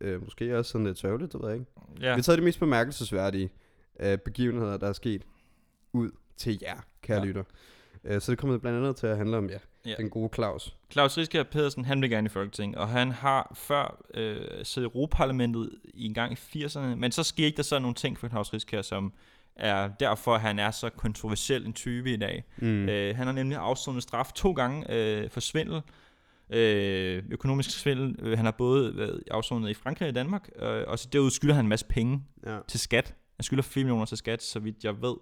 [0.00, 1.70] Øh, måske også sådan lidt sørgeligt, det ved jeg ikke.
[2.00, 2.08] Ja.
[2.14, 3.50] Vi har taget de mest bemærkelsesværdige
[4.00, 5.22] øh, begivenheder, der er sket
[5.92, 7.18] ud til jer, kære.
[7.18, 7.24] Ja.
[7.24, 7.44] lytter.
[8.04, 9.58] Øh, så det kommer blandt andet til at handle om ja,
[9.88, 9.94] Ja.
[9.94, 10.76] den gode Claus.
[10.92, 14.90] Claus Riskær Pedersen, han vil gerne i Folketinget, og han har før øh, siddet i
[14.90, 18.52] Europaparlamentet i en gang i 80'erne, men så skete der så nogle ting for Claus
[18.52, 19.12] Riskær, som
[19.56, 22.44] er derfor, at han er så kontroversiel en type i dag.
[22.56, 22.88] Mm.
[22.88, 25.82] Øh, han har nemlig afsonet straf to gange øh, for svindel,
[26.50, 28.16] øh, økonomisk svindel.
[28.18, 31.30] Øh, han har både været afsonet i Frankrig og i Danmark, øh, og så derudover
[31.30, 32.58] skylder han en masse penge ja.
[32.68, 33.14] til skat.
[33.36, 35.14] Han skylder 4 millioner til skat, så vidt jeg ved.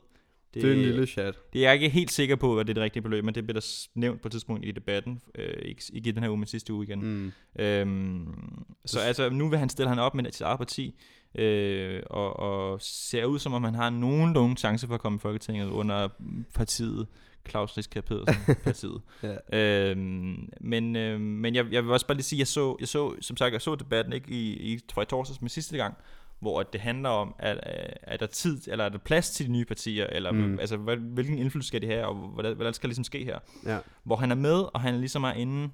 [0.54, 1.38] Det, det er en lille chat.
[1.52, 3.44] det er jeg ikke helt sikker på, at det er det rigtige beløb, men det
[3.44, 5.20] bliver der nævnt på et tidspunkt i debatten.
[5.34, 7.04] Øh, ikke, ikke i den her uge, men sidste uge igen.
[7.04, 7.32] Mm.
[7.62, 10.94] Øhm, så altså, nu vil han stille han op med sit eget parti,
[11.34, 15.18] øh, og, og ser ud som om han har nogenlunde chance for at komme i
[15.18, 16.08] Folketinget under
[16.54, 17.06] partiet
[17.48, 19.00] Claus Riskær Pedersen partiet.
[19.22, 19.90] Ja.
[19.90, 23.14] Øhm, men øh, men jeg, jeg vil også bare lige sige, jeg så, jeg så
[23.20, 25.94] som sagt, jeg så debatten ikke i, i, tror jeg, torsdags med sidste gang,
[26.40, 29.52] hvor det handler om, at, øh, er der tid, eller er der plads til de
[29.52, 30.58] nye partier, eller Mm.
[30.58, 33.38] altså, hvad, hvilken indflydelse skal de have, og hvordan, hvordan skal det ligesom ske her?
[33.66, 33.78] Ja.
[34.04, 35.70] hvor han er med, og han ligesom er inde,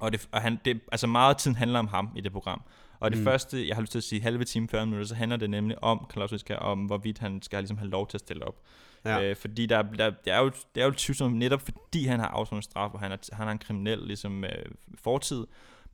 [0.00, 2.62] og, det, og han, det, altså meget af tiden handler om ham i det program.
[3.00, 3.24] Og det Mm.
[3.24, 5.84] første, jeg har lyst til at sige halve time, 40 minutter, så handler det nemlig
[5.84, 8.60] om Claus Riskær, om hvorvidt han skal ligesom have lov til at stille op.
[9.04, 9.22] Ja.
[9.22, 12.26] Øh, fordi der, der, det er jo, det er jo tvivlsomt, netop fordi han har
[12.26, 14.50] afsonet straf, og han, er, han har en kriminel ligesom, øh,
[14.94, 15.46] fortid,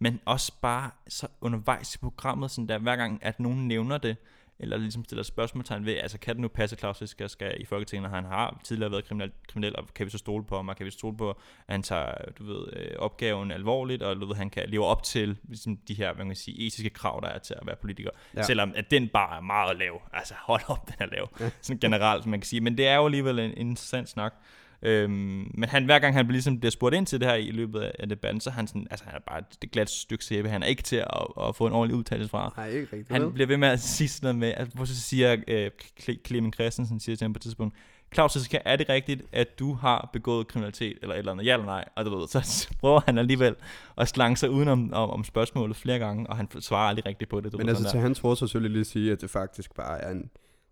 [0.02, 4.16] men også bare så undervejs i programmet, sådan der, hver gang, at nogen nævner det,
[4.62, 7.64] eller ligesom stiller spørgsmålstegn ved, altså kan det nu passe, at Claus Riskær skal i
[7.64, 10.68] Folketinget, når han har tidligere været kriminel, kriminel, og kan vi så stole på ham,
[10.68, 11.36] og kan vi stole på, at
[11.68, 15.36] han tager du ved, øh, opgaven alvorligt, og du ved, han kan leve op til
[15.48, 18.10] ligesom, de her, hvad man kan sige, etiske krav, der er til at være politiker.
[18.36, 18.42] Ja.
[18.42, 20.02] Selvom at den bare er meget lav.
[20.12, 21.52] Altså hold op, den er lav.
[21.60, 22.60] Sådan generelt, som man kan sige.
[22.60, 24.34] Men det er jo alligevel en, en interessant snak.
[24.82, 27.80] Øhm, men han, hver gang han ligesom bliver spurgt ind til det her i løbet
[27.80, 30.48] af, debatten, så er han sådan, altså han er bare et glat stykke sæbe.
[30.48, 31.06] Han er ikke til at,
[31.48, 32.54] at få en ordentlig udtalelse fra.
[32.56, 33.12] Nej, ikke rigtigt.
[33.12, 35.70] Han bliver ved med at sige sådan noget med, at hvor så siger øh,
[36.00, 37.74] Cle- Clemen Christensen siger til ham på et tidspunkt,
[38.14, 41.66] Claus, er det rigtigt, at du har begået kriminalitet, eller et eller andet, ja eller
[41.66, 41.84] nej?
[41.96, 43.56] Og du ved, så prøver han alligevel
[43.98, 47.40] at slange sig udenom om, om spørgsmålet flere gange, og han svarer aldrig rigtigt på
[47.40, 47.52] det.
[47.52, 50.10] Du Men ved, altså til hans forsvar selvfølgelig lige sige, at det faktisk bare er
[50.10, 50.30] en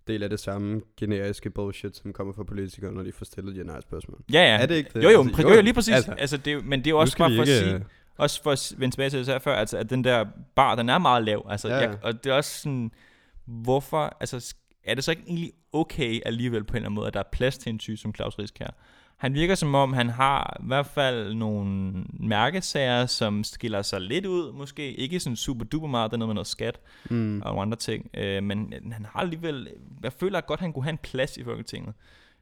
[0.08, 3.58] del af det samme generiske bullshit, som kommer fra politikere, når de får stillet de
[3.58, 4.20] her nej spørgsmål.
[4.32, 4.62] Ja, ja.
[4.62, 5.04] Er det ikke det?
[5.04, 5.94] Jo, jo, Altså, jo, jo, lige præcis.
[5.94, 7.80] altså, Altså, det, men det er jo også bare for at ikke, sige, øh,
[8.16, 10.24] også for at vende tilbage til det, sagde før, altså, at den der
[10.56, 11.46] bar, den er meget lav.
[11.50, 11.76] Altså, Ja.
[11.76, 12.90] Jeg, og det er også sådan,
[13.46, 14.54] hvorfor, altså
[14.84, 17.28] er det så ikke egentlig okay alligevel på en eller anden måde, at der er
[17.32, 18.70] plads til en type som Claus Riskær?
[19.18, 24.26] Han virker som om, han har i hvert fald nogle mærkesager, som skiller sig lidt
[24.26, 24.92] ud, måske.
[24.92, 27.40] Ikke sådan super duper meget, der er noget med noget skat Mm.
[27.40, 28.10] og nogle andre ting.
[28.14, 29.68] Øh, men han har alligevel,
[30.02, 31.94] jeg føler godt, han kunne have en plads i Folketinget.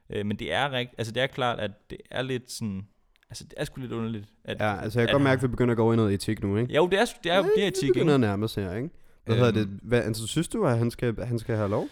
[0.09, 2.85] Øh, men det er rigt, altså det er klart, at det er lidt sådan,
[3.29, 4.25] altså det er sgu lidt underligt.
[4.45, 6.13] At, Ja, altså jeg kan godt mærke, at vi begynder at gå over i noget
[6.13, 6.73] etik nu, ikke?
[6.75, 7.93] Jo, det er, det er, det er etik, ikke?
[7.93, 8.89] begynder at nærme os her, ikke?
[9.25, 9.45] Hvad Øhm.
[9.45, 9.79] hedder det?
[9.83, 11.87] Hvad, altså, synes du, at han skal, han skal have lov?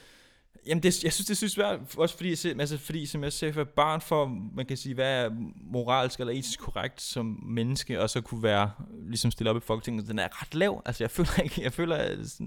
[0.67, 3.63] Jamen, det, jeg synes, det synes svært, også fordi, altså, fordi som jeg ser for
[3.63, 8.21] barn for, man kan sige, hvad er moralsk eller etisk korrekt som menneske, og så
[8.21, 8.71] kunne være,
[9.07, 10.81] ligesom stille op i Folketinget, den er ret lav.
[10.85, 11.95] Altså, jeg føler ikke, jeg føler,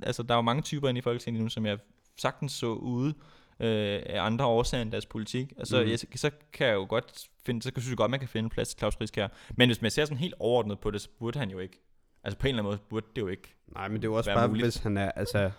[0.03, 1.79] altså, der er jo mange typer inde i Folketinget nu, som jeg
[2.16, 3.14] sagtens så ude
[3.61, 5.53] øh, af andre årsager end deres politik.
[5.59, 5.91] Altså, mm.
[5.91, 8.69] jeg, så kan jeg jo godt finde, så synes jeg godt, man kan finde plads
[8.69, 9.29] til Claus Riskær.
[9.57, 11.81] Men hvis man ser sådan helt overordnet på det, så burde han jo ikke.
[12.25, 13.55] Altså, på en eller anden måde burde det jo ikke.
[13.75, 14.64] Nej, men det er jo også bare, muligt.
[14.64, 15.51] hvis han er, altså...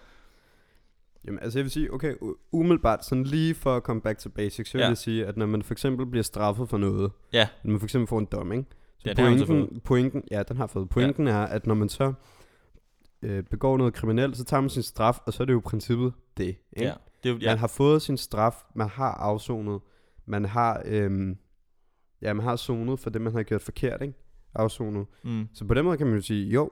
[1.26, 2.16] Jamen, altså jeg vil sige, okay,
[2.52, 4.88] umiddelbart, sådan lige for at komme back to basics, så vil Ja.
[4.88, 7.86] jeg sige, at når man for eksempel bliver straffet for noget, Ja, når man for
[7.86, 8.66] eksempel får en dom, ikke?
[8.98, 9.14] Så Ja,
[9.48, 10.90] pointen, pointen, ja, den har fået.
[10.90, 11.34] Pointen ja.
[11.34, 12.14] er, at når man så
[13.22, 15.62] øh, begår noget kriminelt, så tager man sin straf, og så er det jo i
[15.62, 16.60] princippet det, ikke?
[16.78, 16.94] ja.
[17.24, 17.52] Det er, Ja.
[17.52, 19.82] Man har fået sin straf, man har afsonet,
[20.26, 21.38] man har, øhm,
[22.22, 24.14] ja, man har zonet for det, man har gjort forkert, ikke?
[24.56, 25.06] Afsonet.
[25.24, 25.48] mm.
[25.54, 26.72] Så på den måde kan man jo sige, jo,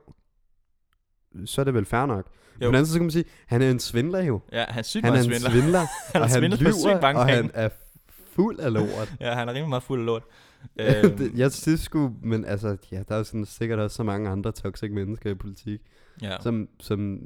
[1.46, 2.26] så er det vel fair nok.
[2.62, 2.68] Jo.
[2.68, 4.42] Anden side så kan man sige, han er en svindler jo.
[4.52, 5.50] Ja, han er sygt Han er en svindler.
[5.50, 5.80] svindler,
[6.14, 7.70] han og han lyver, og han er
[8.36, 9.14] fuld af lort.
[9.22, 10.24] Ja, han er rimelig meget fuld af lort.
[10.80, 11.22] Øhm.
[11.22, 14.30] Øhm, jeg synes sgu, men altså, ja, der er jo sådan, sikkert også så mange
[14.30, 15.80] andre toxic mennesker i politik,
[16.22, 16.36] ja.
[16.42, 17.20] som, som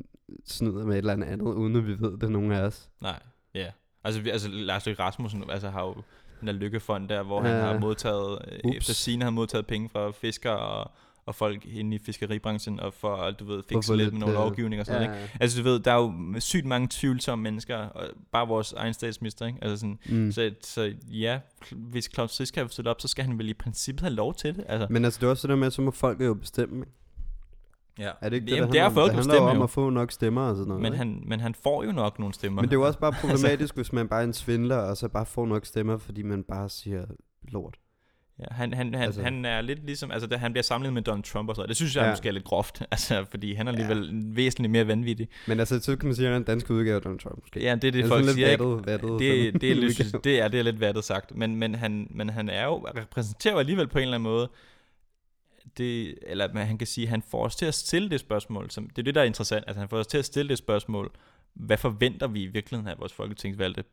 [0.47, 2.89] snyder med et eller andet andet, uden at vi ved det, er nogen af os.
[3.01, 3.19] Nej,
[3.55, 3.67] ja.
[4.03, 5.95] Altså, vi, altså Lars Løkke Rasmussen altså, har jo
[6.39, 7.57] den der lykkefond der, hvor han Ja.
[7.61, 8.77] har modtaget, øh, Ups.
[8.77, 10.91] efter sine har modtaget penge fra fiskere og,
[11.31, 14.35] og folk inde i fiskeribranchen, og for at, du ved, fikse lidt lidt, med nogle
[14.37, 15.37] øh, lovgivning og sådan noget, ikke?
[15.39, 19.45] Altså, du ved, der er jo sygt mange tvivlsomme mennesker, og bare vores egen statsminister,
[19.47, 19.59] ikke?
[19.61, 20.31] Altså sådan, Mm.
[20.31, 21.39] så, så ja,
[21.71, 24.55] hvis Claus Frisk har stille op, så skal han vel i princippet have lov til
[24.55, 24.63] det.
[24.67, 26.75] Altså, Men altså, det er også det der med, at så må folk jo bestemme.
[26.79, 26.91] ikke?
[27.99, 28.11] ja.
[28.21, 29.63] Er det ikke det, Jamen, det, det er handler folk det handler om jo.
[29.63, 30.81] at få nok stemmer og sådan noget.
[30.81, 32.61] Men han, men han får jo nok nogle stemmer.
[32.61, 35.07] Men det er jo også bare problematisk, hvis man bare er en svindler, og så
[35.07, 37.05] bare får nok stemmer, fordi man bare siger
[37.43, 37.77] lort.
[38.41, 41.23] Ja, han, han, han, Altså- han er lidt ligesom, altså han bliver sammenlignet med Donald
[41.23, 41.69] Trump og sådan noget.
[41.69, 42.09] Det synes jeg Ja.
[42.11, 44.35] måske er lidt groft, altså fordi han er alligevel ja.
[44.35, 45.27] væsentligt mere vanvittig.
[45.47, 47.37] Men altså, så kan man sige, at han er en dansk udgave af Donald Trump,
[47.43, 47.61] måske.
[47.63, 50.39] Ja, det er det, er folk siger, vattet, vattet, Det, sådan det, er lidt, det,
[50.39, 53.59] er, det er lidt vattet sagt, men, men, han, men han er jo, repræsenterer jo
[53.59, 54.49] alligevel på en eller anden måde,
[55.77, 58.89] det, eller man, han kan sige, han får os til at stille det spørgsmål, som,
[58.89, 61.11] det er det, der er interessant, altså han får os til at stille det spørgsmål,
[61.53, 63.83] hvad forventer vi i virkeligheden af vores folketingsvalgte,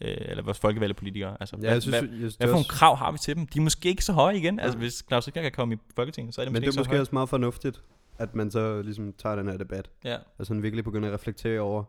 [0.00, 1.36] øh, eller vores folkevalgte politikere?
[1.40, 3.36] Altså, Ja, hvad, jeg synes, hvad, jeg, synes, hvad for nogle krav har vi til
[3.36, 3.46] dem?
[3.46, 4.60] De er måske ikke så høje igen.
[4.60, 6.80] Altså, hvis Claus Rikker kan komme i Folketinget, så er det Men måske det er
[6.80, 7.82] måske også meget fornuftigt,
[8.18, 11.60] at man så ligesom tager den her debat, Ja, og sådan virkelig begynder at reflektere
[11.60, 11.84] over,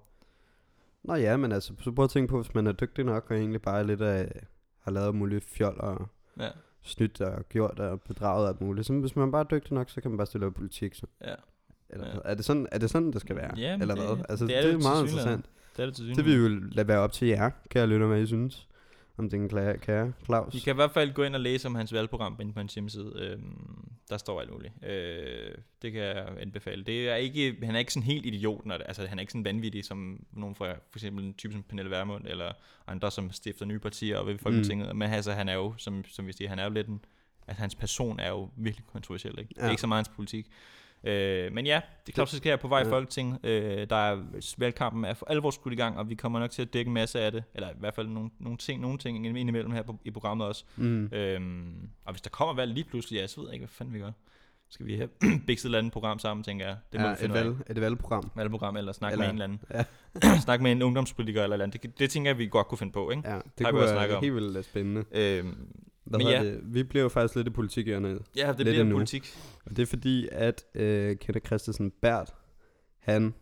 [1.04, 3.38] Nå ja, men altså, så prøv at tænke på, hvis man er dygtig nok, og
[3.38, 4.46] egentlig bare lidt af,
[4.80, 6.08] har lavet muligt fjol og
[6.40, 6.50] ja,
[6.82, 8.88] snydt og gjort og bedraget og alt muligt.
[8.88, 10.96] Så hvis man bare er dygtig nok, så kan man bare stille op politik.
[10.96, 11.06] Så.
[11.22, 11.36] ja.
[11.90, 12.18] Eller, Ja.
[12.26, 13.52] er, det sådan, er det sådan, det skal være?
[13.58, 14.26] Ja, Eller det- hvad?
[14.30, 15.46] Altså, det det er det det er meget interessant.
[15.78, 18.08] Det er det til Det vil vi jo lade være op til jer, kære lytter,
[18.08, 18.68] hvad I synes
[19.18, 20.56] om den kære, kære Claus.
[20.56, 22.74] I kan i hvert fald gå ind og læse om hans valgprogram inde på hans
[22.74, 23.12] hjemmeside.
[23.16, 24.74] Øhm, der står alt muligt.
[24.86, 26.84] Øh, det kan jeg anbefale.
[26.84, 29.32] Det er ikke, han er ikke sådan helt idiot, når det, altså han er ikke
[29.32, 32.52] sådan vanvittig som nogen fra for eksempel en type som Pernille Vermund, eller
[32.88, 34.90] andre, som stifter nye partier og ved Folketinget.
[34.92, 34.98] Mm.
[34.98, 37.00] Men altså, han er jo, som, som vi siger, han er jo lidt en,
[37.48, 39.50] altså hans person er jo virkelig kontroversiel, ikke?
[39.50, 39.70] Det er Ja.
[39.72, 40.48] ikke så meget hans politik.
[41.06, 42.92] Øh, men ja, det er klart, så skal jeg på vej i Ja.
[42.92, 43.40] Folketinget.
[43.46, 44.22] Øh, der er
[44.58, 46.94] valgkampen er for alvor skudt i gang, og vi kommer nok til at dække en
[46.94, 50.00] masse af det, eller i hvert fald nogle, nogle ting, nogle ting indimellem her på,
[50.06, 50.64] i programmet også.
[50.78, 51.06] Mm.
[51.14, 53.94] Øhm, og hvis der kommer valg lige pludselig, ja, så ved jeg ikke, hvad fanden
[53.94, 54.12] vi gør.
[54.70, 55.08] Skal vi have
[55.48, 56.78] bikset et eller andet program sammen, tænker jeg.
[56.94, 58.32] Det må ja, vi finde et, valg, et valgprogram.
[58.36, 59.84] Valgprogram, eller snakke Eller- med en eller Ja.
[60.24, 60.42] anden.
[60.46, 61.84] snakke med en ungdomspolitiker eller eller andet.
[61.84, 63.30] Det, det tænker jeg, vi godt kunne finde på, ikke?
[63.30, 65.04] Ja, det Har kunne være helt vildt spændende.
[65.12, 65.68] Øhm,
[66.06, 66.44] Hvad Men ja.
[66.44, 66.60] det?
[66.64, 68.06] Vi bliver jo faktisk lidt i politik, Jørgen.
[68.06, 68.10] ja,
[68.48, 68.96] det Lidt bliver endnu.
[68.96, 69.36] politik.
[69.66, 72.34] Og det er fordi, at øh, Kenneth Christensen Bært,
[73.00, 73.34] han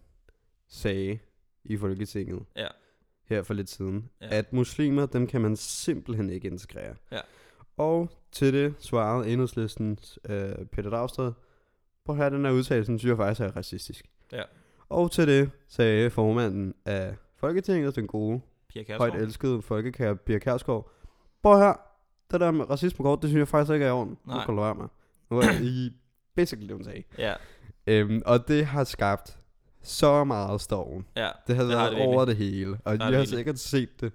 [0.67, 1.19] sagde
[1.63, 2.67] i Folketinget Ja.
[3.25, 4.27] her for lidt siden, Ja.
[4.31, 6.95] at muslimer, dem kan man simpelthen ikke integrere.
[7.11, 7.19] Ja.
[7.77, 11.31] Og til det svarede enhedslistens øh, Peter Dragsted,
[12.05, 14.05] prøv at høre, den her udtalelse, synes jeg faktisk er racistisk.
[14.31, 14.41] Ja.
[14.89, 18.41] Og til det sagde formanden af Folketinget, den gode,
[18.97, 20.91] højt elskede folkekære Pia Kærsgaard,
[21.43, 21.73] prøv her,
[22.33, 24.17] det der med racismekort, det synes jeg faktisk ikke er i orden.
[24.25, 24.45] Nu Nej.
[24.45, 24.85] kan du være med.
[25.31, 25.91] Nu er I
[26.35, 27.03] basically det, hun sagde.
[27.17, 27.33] Ja,
[27.87, 29.37] Øhm, og det har skabt
[29.81, 31.05] så meget storm.
[31.15, 31.29] ja.
[31.47, 32.15] Det har Det har været det virkelig.
[32.15, 32.71] over det hele.
[32.85, 33.27] Og har det har virkelig.
[33.29, 34.11] sikkert set det,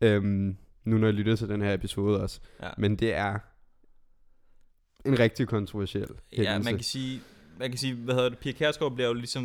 [0.00, 2.40] øhm, nu når jeg lytter til den her episode også.
[2.62, 2.68] Ja.
[2.78, 3.38] Men det er
[5.04, 6.64] en rigtig kontroversiel Ja, hændelse.
[6.70, 7.20] man kan sige,
[7.58, 9.44] man kan sige, hvad hedder det, Pia Kjærsgaard bliver jo ligesom,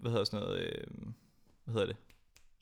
[0.00, 0.84] hvad hedder sådan noget, øh,
[1.64, 1.96] hvad hedder det,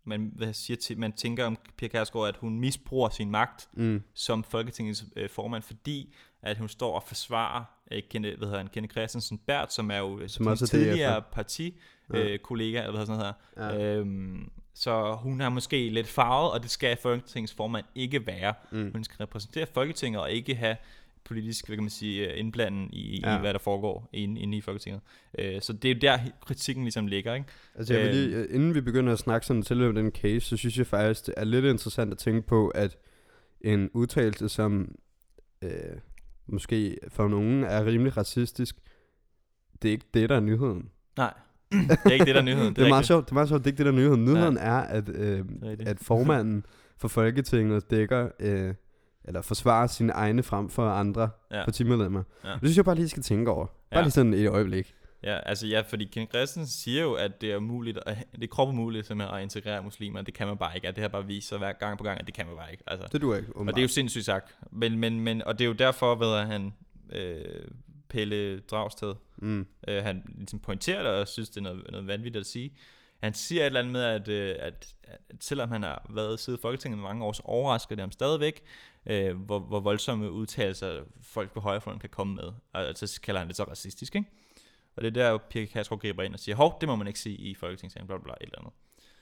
[0.05, 4.03] man, hvad siger til, man tænker om Pia Kærsgaard, at hun misbruger sin magt Mm.
[4.15, 8.69] som Folketingets øh, formand, fordi at hun står og forsvarer øh, Kenne, hvad hedder han,
[8.69, 11.21] Kenneth Christensen Bært, som er jo øh, Som også er tidligere DF'er.
[11.33, 11.81] parti
[12.15, 12.19] Ja.
[12.19, 13.19] øh, kollega, eller hvad sådan
[13.57, 13.79] noget Ja.
[13.85, 13.99] her.
[14.01, 18.55] Øhm, så hun er måske lidt farvet, og det skal Folketingets formand ikke være.
[18.73, 18.91] Mm.
[18.93, 20.77] Hun skal repræsentere Folketinget og ikke have
[21.25, 23.31] politisk, hvad kan man sige, øh, indblanden i, ja.
[23.31, 23.37] Ja.
[23.37, 25.01] i hvad der foregår inde, inde i Folketinget.
[25.39, 27.47] Øh, så det er jo der kritikken ligesom ligger, ikke?
[27.75, 28.31] Altså jeg vil Øhm.
[28.31, 31.27] lige, øh, inden vi begynder at snakke sådan til den case, så synes jeg faktisk,
[31.27, 32.97] det er lidt interessant at tænke på, at
[33.61, 34.95] en udtalelse, som
[35.62, 35.70] øh,
[36.47, 38.77] måske for nogen er rimelig racistisk,
[39.83, 40.89] det er ikke det, der er nyheden.
[41.16, 41.35] Nej,
[41.72, 42.68] det er ikke det, der er nyheden.
[42.68, 43.97] Det, det er meget sjovt, det er meget sjovt, det er ikke det, der er
[43.97, 44.25] nyheden.
[44.25, 46.66] Nyheden er, at, øh, Det er at formanden
[46.99, 48.75] for Folketinget dækker, øh,
[49.25, 51.64] eller forsvarer sine egne frem for andre Ja.
[51.64, 52.22] partimedlemmer.
[52.45, 52.51] Ja.
[52.51, 53.66] Det synes jeg bare lige skal tænke over.
[53.66, 54.01] Bare Ja.
[54.01, 54.95] lige sådan et øjeblik.
[55.22, 58.47] Ja, altså ja, fordi Ken Christensen siger jo, at det er muligt, at, det er
[58.49, 60.22] krop umuligt simpelthen at integrere muslimer.
[60.22, 62.27] Det kan man bare ikke, og det har bare sig hver gang på gang, at
[62.27, 62.85] det kan man bare ikke.
[62.87, 63.09] Altså.
[63.12, 64.57] Det duer ikke, Og det er jo sindssygt sagt.
[64.72, 66.72] Men, men, men, og det er jo derfor, ved han,
[67.12, 67.45] øh,
[68.09, 69.66] Pelle Dragsted, Mm.
[69.89, 72.72] øh, han ligesom pointerer det, og synes, det er noget, noget vanvittigt at sige.
[73.25, 76.59] Han siger et eller andet med, at, øh, at, at selvom han har været siddet
[76.59, 78.62] i Folketinget i mange år, så overrasker det ham stadigvæk,
[79.07, 82.53] øh, hvor, hvor voldsomme udtalelser folk på højrefløjen kan komme med.
[82.72, 84.29] Og så kalder han det så racistisk, ikke?
[84.97, 87.20] Og det er der, Pia Kærsgaard griber ind og siger, hov, det må man ikke
[87.20, 88.72] sige i Folketingssalen, bla bla bla, et eller andet.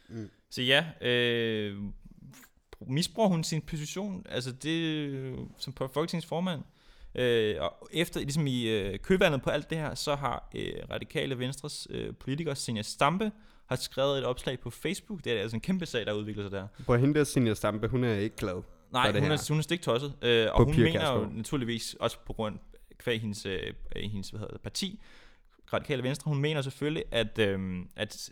[0.09, 0.30] Mm.
[0.50, 1.78] Så ja, øh,
[2.80, 6.62] misbruger hun sin position, altså det, som folketingsformand,
[7.14, 11.38] øh, og efter, ligesom i øh, kølvandet på alt det her, så har øh, Radikale
[11.38, 13.32] Venstres øh, politiker, Senja Stampe,
[13.72, 16.50] har skrevet et opslag på Facebook, det er altså en kæmpe sag, der udvikler sig
[16.52, 16.66] der.
[16.86, 18.62] Prøv hende der Senior Stampe, hun er ikke glad.
[18.92, 19.30] Nej, hun her.
[19.32, 21.32] er, hun er stiktosset, øh, og På hun mener jo Kjærsgaard.
[21.32, 22.58] naturligvis, også på grund
[23.06, 23.60] af hendes, øh,
[23.96, 25.00] hendes hvad hedder det, parti,
[25.72, 28.30] Radikale Venstre, hun mener selvfølgelig, at, øh, at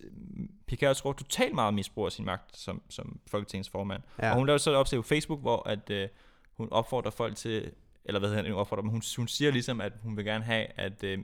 [0.66, 4.02] Pia Kjærsgaard totalt meget misbruger sin magt som, som Folketingets formand.
[4.22, 4.30] Ja.
[4.30, 6.08] Og hun lavede så et opslag på Facebook, hvor at, øh,
[6.56, 7.70] hun opfordrer folk til,
[8.04, 10.44] eller hvad hedder det, hun opfordrer, men hun, hun siger ligesom, at hun vil gerne
[10.44, 11.18] have, at øh,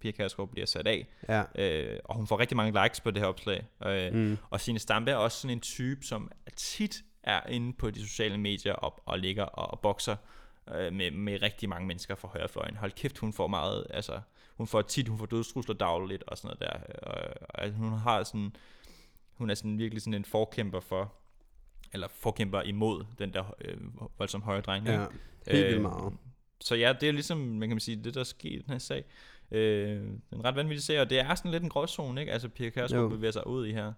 [0.00, 1.06] Pia Kjærsgaard bliver sat af.
[1.28, 1.42] Ja.
[1.54, 3.66] Øh, og hun får rigtig mange likes på det her opslag.
[3.86, 4.36] Øh, Mm.
[4.50, 8.38] og Signe Stampe er også sådan en type, som tit er inde på de sociale
[8.38, 10.16] medier og, og ligger og, og bokser
[10.74, 12.76] øh, med, med rigtig mange mennesker fra højrefløjen.
[12.76, 14.20] Hold kæft, hun får meget, altså,
[14.56, 16.94] hun får tit, hun får dødstrusler dagligt og sådan noget der.
[17.02, 18.56] Og, og altså, hun har sådan,
[19.32, 21.12] hun er sådan virkelig sådan en forkæmper for,
[21.92, 23.76] eller forkæmper imod den der øh,
[24.18, 24.86] voldsomme højre dreng.
[24.86, 25.06] Ja.
[25.48, 26.12] Helt Øh, meget.
[26.60, 28.78] Så ja, det er ligesom, man kan sige, det der er sket i den her
[28.78, 29.04] sag.
[29.54, 30.00] Øh,
[30.32, 32.32] en ret vanvittig sag, og det er sådan lidt en gråzone, ikke?
[32.32, 33.08] Altså Pia Kjærsgaard Jo.
[33.08, 33.92] bevæger sig ud i her.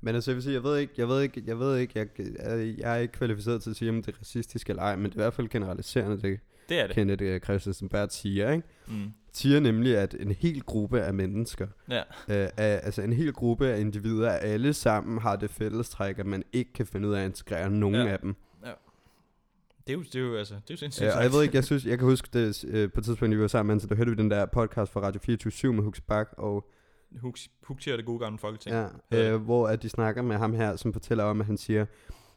[0.00, 2.06] Men altså, jeg vil sige, jeg ved ikke, jeg ved ikke, jeg ved ikke, jeg,
[2.18, 5.04] jeg, jeg er ikke kvalificeret til at sige, om det er racistisk eller ej, men
[5.04, 6.94] det er i hvert fald generaliserende, det Det er det.
[6.94, 8.66] Kenneth øh, Christensen Bært siger, ikke?
[8.88, 9.12] Mm.
[9.32, 11.98] Siger nemlig, at en hel gruppe af mennesker, Ja.
[12.28, 16.42] øh, er, altså en hel gruppe af individer, alle sammen har det fællestræk, at man
[16.52, 18.06] ikke kan finde ud af at integrere nogen Ja.
[18.06, 18.36] af dem.
[19.86, 21.06] Det er jo, det er jo, altså, det er jo sindssygt.
[21.06, 23.36] Ja, og jeg ved ikke, jeg synes, jeg kan huske det øh, på et tidspunkt,
[23.36, 26.00] vi var sammen, så der hørte vi den der podcast fra Radio 24 med Hux
[26.00, 26.68] Bak, og
[27.20, 28.74] Hux, Hux er det gode gamle folketing.
[28.76, 29.32] Ja, Ja.
[29.32, 31.86] øh, hvor at de snakker med ham her, som fortæller om, at han siger,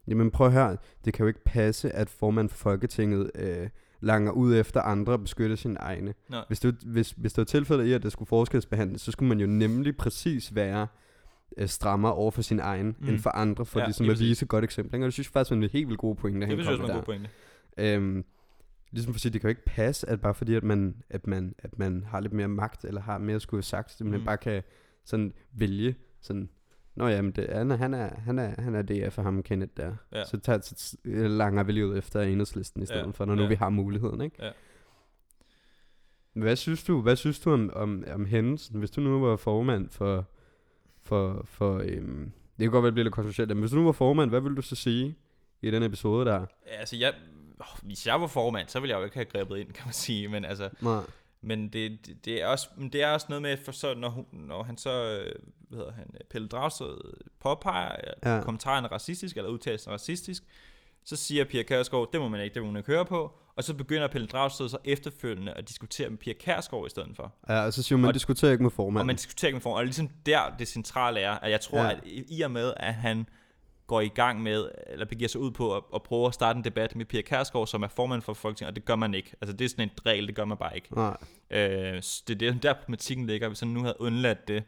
[0.08, 0.76] jamen prøv her,
[1.06, 3.70] det kan jo ikke passe, at formand for Folketinget øh,
[4.02, 6.14] langer ud efter andre og beskytter sine egne.
[6.30, 6.44] Nej.
[6.48, 9.40] Hvis det, hvis, hvis det var tilfældet i, at det skulle forskelsbehandles, så skulle man
[9.40, 10.88] jo nemlig præcis være
[11.58, 13.08] øh, strammer over for sin egen, Mm.
[13.10, 14.96] end for andre, for Ja, ligesom lige at vise et godt eksempel.
[14.96, 15.04] ikke?
[15.04, 16.78] Og det synes jeg faktisk er en helt vildt god pointe, det han vil jeg
[16.78, 17.26] kom også med være en der.
[17.78, 18.06] god pointe.
[18.18, 18.26] Øhm,
[18.92, 21.28] ligesom for at sige, det kan jo ikke passe, at bare fordi, at man, at
[21.28, 24.04] man, at man har lidt mere magt, eller har mere at skulle have sagt, så
[24.04, 24.26] man Mm.
[24.26, 24.64] bare kan
[25.06, 26.50] sådan vælge, sådan,
[26.96, 29.44] Nå ja, men det, han, er, han, er, han, er, han er det for ham,
[29.44, 29.96] Kenneth der.
[30.14, 30.24] Ja.
[30.26, 30.98] Så tager, så
[31.28, 33.48] langer vi lige ud efter enhedslisten i stedet Ja, for, når nu ja.
[33.48, 34.36] vi har muligheden, ikke?
[34.44, 34.52] Ja.
[36.34, 39.90] Hvad synes du, hvad synes du om, om, om hændelsen, hvis du nu var formand
[39.90, 40.26] for,
[41.06, 43.86] for, for øhm, det kan godt være, det bliver lidt kontroversielt, men hvis du nu
[43.86, 45.16] var formand, hvad ville du så sige
[45.62, 46.40] i den episode der?
[46.40, 46.46] Ja,
[46.80, 47.14] Altså, jeg,
[47.84, 50.28] hvis jeg var formand, så ville jeg jo ikke have grebet ind, kan man sige.
[50.28, 51.04] Men altså, Nej.
[51.42, 54.10] Men det, det, det, er også, men det er også noget med, for så, når,
[54.10, 55.36] hun, når han så, øh,
[55.70, 56.98] hvad hedder han, Pelle Dragsted
[57.40, 58.16] påpeger, at.
[58.26, 58.42] Ja.
[58.44, 60.44] kommentaren er racistisk, eller udtalelsen er racistisk,
[61.06, 63.64] så siger Pia Kærsgaard, det må man ikke, det må man ikke høre på, og
[63.64, 67.34] så begynder Pelle Dragsted så efterfølgende at diskutere med Pia Kærsgaard i stedet for.
[67.50, 69.00] Ja, og så siger man, Og- man diskuterer ikke med formanden.
[69.00, 71.80] Og man diskuterer ikke med forhold, og ligesom der det centrale er, at jeg tror,
[71.84, 71.92] ja.
[71.92, 73.28] At i og med, at han
[73.88, 76.64] går i gang med, eller begiver sig ud på at, at prøve at starte en
[76.64, 79.32] debat med Pia Kærsgaard, som er formand for Folketinget, og det gør man ikke.
[79.42, 80.96] Altså det er sådan en regel, det gør man bare ikke.
[80.96, 81.18] Nej.
[81.52, 84.64] Øh, det er der, der problematikken ligger, hvis han nu havde undladt det.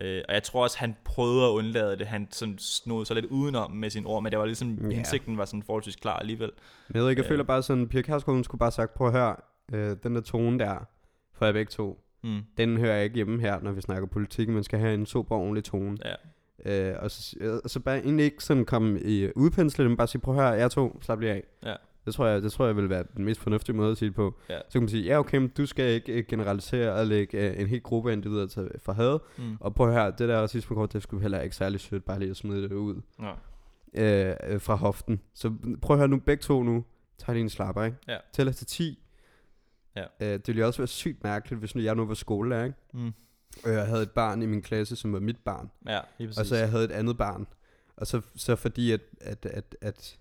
[0.00, 2.06] Øh, og jeg tror også, han prøvede at undlade det.
[2.06, 4.96] Han sådan snod sig lidt udenom med sine ord, men det var ligesom, yeah.
[4.96, 6.50] indsigten var sådan forholdsvis klar alligevel.
[6.88, 7.28] Men jeg ved ikke, jeg Øh.
[7.28, 9.36] føler bare sådan, Pia Kærsgaard, hun skulle bare sagt, prøv at høre,
[9.72, 10.86] øh, den der tone der,
[11.34, 12.40] for jer begge to, Mm.
[12.58, 15.36] den hører jeg ikke hjemme her, når vi snakker politik, man skal have en super
[15.36, 15.96] ordentlig tone.
[16.04, 16.14] Ja.
[16.90, 20.20] Øh, og, så, og så bare egentlig ikke sådan komme i udpenslet, men bare sige,
[20.20, 21.42] prøv at høre, jeg to, slap lige af.
[21.64, 21.74] Ja.
[22.04, 24.16] Det tror jeg, det tror jeg vil være den mest fornuftige måde at sige det
[24.16, 24.34] på.
[24.48, 24.58] Ja.
[24.58, 27.60] Så kan man sige, ja okay, men du skal ikke øh, generalisere og lægge øh,
[27.60, 29.18] en hel gruppe af individer til for had.
[29.38, 29.56] Mm.
[29.60, 32.36] Og prøv høre, det der racismekort, det skulle heller ikke særlig sødt, bare lige at
[32.36, 33.00] smide det ud
[33.94, 34.30] Ja.
[34.30, 35.20] øh, øh, fra hoften.
[35.34, 35.52] Så
[35.82, 36.84] prøv at høre nu, begge to nu,
[37.18, 37.96] tager lige en slapper, ikke?
[38.08, 38.16] Ja.
[38.32, 38.98] Tæller til 10.
[39.96, 40.02] Ja.
[40.20, 42.76] Øh, det ville jo også være sygt mærkeligt, hvis nu jeg nu var skolelærer, ikke?
[42.94, 43.12] Mm.
[43.64, 45.70] Og jeg havde et barn i min klasse, som var mit barn.
[45.86, 46.40] Ja, lige præcis.
[46.40, 47.46] Og så jeg havde et andet barn.
[47.96, 50.18] Og så, så fordi, at, at, at, at,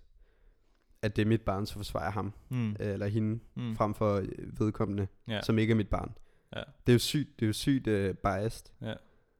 [1.03, 2.33] at det er mit barn, så forsvarer jeg ham.
[2.49, 2.69] mm.
[2.79, 3.75] Øh, eller hende, Mm.
[3.75, 5.41] frem for øh, vedkommende, Ja.
[5.41, 6.11] som ikke er mit barn.
[6.55, 6.59] Ja.
[6.59, 7.93] Det er jo sygt, det er jo sygt uh,
[8.23, 8.65] biased.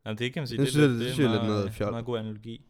[0.06, 0.58] Jamen, det kan man sige.
[0.58, 1.92] Det det, synes jeg- det, det er synes jeg er lidt noget fjol.
[1.92, 2.66] meget god analogi.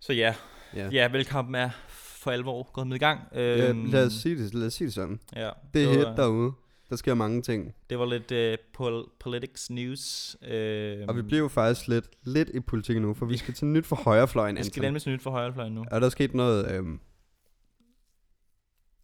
[0.00, 0.34] Så ja,
[0.74, 0.88] Ja.
[0.92, 3.20] ja, velkommen er for alvor gået med i gang.
[3.34, 5.20] Ja, Øhm, lad os sige det, lad os sige det sådan.
[5.36, 6.52] ja, Det er var- hit derude.
[6.90, 7.74] Der sker mange ting.
[7.90, 10.36] Det var lidt uh, pol- politics news.
[10.42, 10.48] Uh,
[11.08, 13.86] Og vi bliver jo faktisk lidt, lidt i politik nu, for vi skal til nyt
[13.86, 14.56] for højrefløjen.
[14.56, 15.84] Vi skal nemlig til nyt for højrefløjen nu.
[15.90, 17.00] Og der er sket noget, øhm,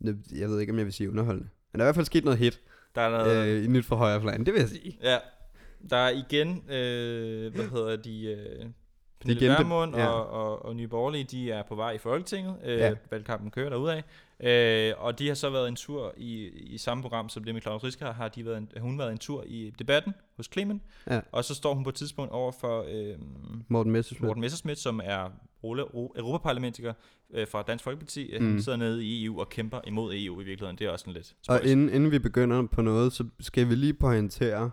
[0.05, 1.49] det- jeg ved ikke, om jeg vil sige underholdende.
[1.73, 2.61] Men der er i hvert fald sket noget hit
[2.95, 4.99] Der er noget, øh, i nyt for højrefløjen, det vil jeg sige.
[5.03, 5.19] Ja,
[5.91, 8.67] der er igen, øh, hvad hedder de, øh,
[9.21, 10.07] Pernille Vermund ja.
[10.07, 12.57] og, og, og Nye Borgerlige, de er på vej i Folketinget.
[12.65, 12.95] Øh, ja.
[13.11, 14.03] Valgkampen kører derudad.
[14.41, 17.63] Øh, og de har så været en tur i, i samme program, som det med
[17.63, 20.83] Claus Riske har de været en, hun været en tur i debatten hos Clement.
[21.11, 21.21] Ja.
[21.33, 23.19] Og så står hun på et tidspunkt over for øh,
[23.69, 24.27] Morten Messerschmidt.
[24.29, 25.31] Morten Messerschmidt, som er
[26.17, 26.93] europaparlamentiker
[27.35, 28.35] øh, fra Dansk Folkeparti.
[28.39, 28.45] Mm.
[28.45, 28.51] Mm.
[28.51, 30.79] Han sidder nede i EU og kæmper imod EU i virkeligheden.
[30.79, 31.71] Det er også sådan lidt Og spøjs.
[31.71, 34.71] inden, inden vi begynder på noget, så skal vi lige pointere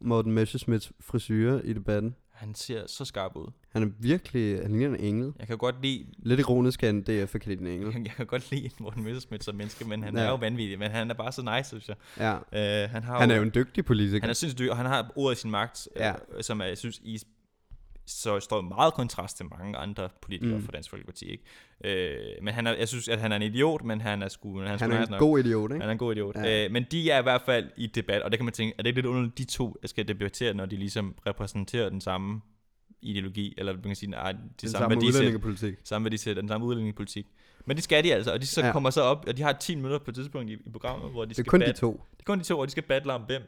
[0.00, 2.16] Morten Messerschmidts frisyre i debatten.
[2.36, 3.46] Han ser så skarp ud.
[3.72, 5.32] Han er virkelig, han ligner en engel.
[5.38, 7.92] Jeg kan godt lide Lidt ironisk, at DF er kaldt en engel.
[8.04, 10.22] Jeg, kan godt lide Morten Messerschmidt som menneske, men han Ja.
[10.22, 10.78] er jo vanvittig.
[10.78, 11.96] Men han er bare så nice, synes jeg.
[12.52, 12.84] Ja.
[12.84, 14.20] Uh, han, har Han er jo en dygtig politiker.
[14.20, 16.12] han er sindssygt og han har ordet i sin magt, Ja.
[16.36, 17.18] øh, som jeg synes, i,
[18.06, 20.64] så står meget kontrast til mange andre politikere Mm.
[20.64, 21.24] fra Dansk Folkeparti.
[21.24, 21.44] Ikke?
[22.38, 24.58] Uh, men han er, jeg synes, at han er en idiot, men han er sgu,
[24.58, 25.18] han er, han er en nok.
[25.20, 25.80] god idiot, ikke?
[25.80, 26.36] Han er en god idiot.
[26.36, 26.66] Ja.
[26.66, 28.82] Uh, men de er i hvert fald i debat, og det kan man tænke, er
[28.82, 32.40] det ikke lidt underligt, de to skal debattere, når de ligesom repræsenterer den samme
[33.02, 35.74] ideologi, eller man kan sige, nej, de Den samme, samme udlændingepolitik.
[35.84, 37.26] samme værdisæt, den samme udlændingepolitik.
[37.66, 38.72] Men det skal de altså, og de så Ja.
[38.72, 41.24] kommer så op, og de har 10 minutter på et tidspunkt i, i programmet, hvor
[41.24, 41.92] de Det skal er kun bat- de to.
[42.12, 43.42] Det er kun de to, og de skal battle om hvem.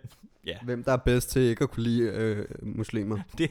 [0.46, 3.18] Ja, Hvem der er bedst til ikke at kunne lide øh, muslimer.
[3.38, 3.50] det,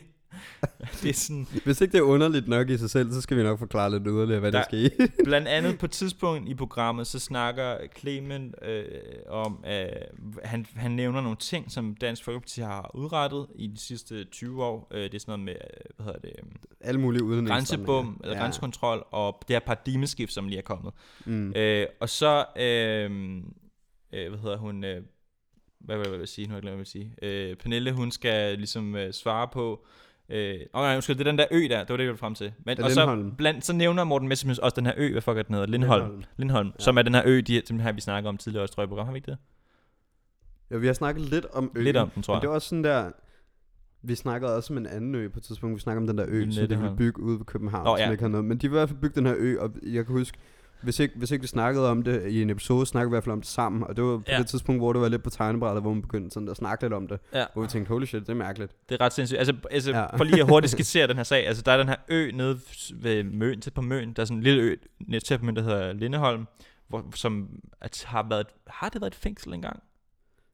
[1.02, 3.44] det er sådan, Hvis ikke det er underligt nok i sig selv, så skal vi
[3.44, 5.08] nok forklare lidt yderligere, hvad der, Der- sker.
[5.24, 8.86] blandt andet på et tidspunkt i programmet, så snakker Clement øh,
[9.30, 10.10] om, at
[10.44, 14.88] han, han nævner nogle ting, som Dansk Folkeparti har udrettet i de sidste 20 år.
[14.92, 18.36] Øh, det er sådan noget med, øh, hvad hedder det, øh, Alle mulige grænsebom, eller
[18.36, 18.42] ja.
[18.42, 20.94] grænsekontrol, og det her paradigmeskift, som lige er kommet.
[21.26, 21.54] Mm.
[21.56, 23.12] Øh, og så, øh,
[24.14, 25.02] øh, hvad hedder hun, øh,
[25.80, 27.16] hvad vil jeg sige, nu har jeg glemt, hvad jeg vil sige.
[27.22, 29.86] Øh, Pernille, hun skal ligesom øh, svare på,
[30.30, 32.36] øh, nej, undskyld, det er den der ø der, det var det, jeg ville frem
[32.36, 32.54] til.
[32.66, 35.38] Men, Ja, og så, blandt, så nævner Morten Messerschmidt også den her ø, hvad fuck
[35.38, 36.68] er den hedder, Lindholm, Lindholm, Lindholm.
[36.68, 36.74] Ja.
[36.80, 36.84] ja.
[36.84, 38.88] som er den her ø, de, den her, vi snakker om tidligere også, tror jeg,
[38.88, 39.38] i programmet, har vi ikke det?
[40.72, 41.84] Jo, vi har snakket lidt om øen.
[41.84, 42.42] Lidt om den, tror Men jeg.
[42.42, 43.12] det var også sådan der...
[44.02, 45.76] Vi snakkede også om en anden ø på et tidspunkt.
[45.76, 48.06] Vi snakkede om den der ø, som de ville bygge ude ved København, Nå, som
[48.06, 48.12] ja.
[48.12, 48.46] ikke har noget.
[48.46, 50.38] Men de vil i hvert fald bygge den her ø, og jeg kan huske,
[50.82, 53.24] hvis ikke, hvis ikke vi snakkede om det i en episode, snakkede vi i hvert
[53.24, 53.84] fald om det sammen.
[53.84, 54.38] Og det var på Ja.
[54.38, 56.94] det tidspunkt, hvor det var lidt på tegnebrættet, hvor man begyndte sådan at snakke lidt
[56.94, 57.20] om det.
[57.34, 57.46] Ja.
[57.54, 58.72] Hvor vi tænkte, holy shit, det er mærkeligt.
[58.90, 59.40] Det er ret sindssygt.
[59.40, 60.18] Altså, altså Ja.
[60.18, 61.48] for lige at hurtigt skitsere den her sag.
[61.48, 62.60] Altså, der er den her ø nede
[62.94, 64.14] ved Møn, tæt på Møn.
[64.14, 64.76] Der er sådan en lille ø
[65.08, 66.46] net tæt på Møn, der hedder Lindeholm.
[66.88, 67.50] Hvor, som
[67.82, 69.80] at, har, været, har det været et fængsel engang?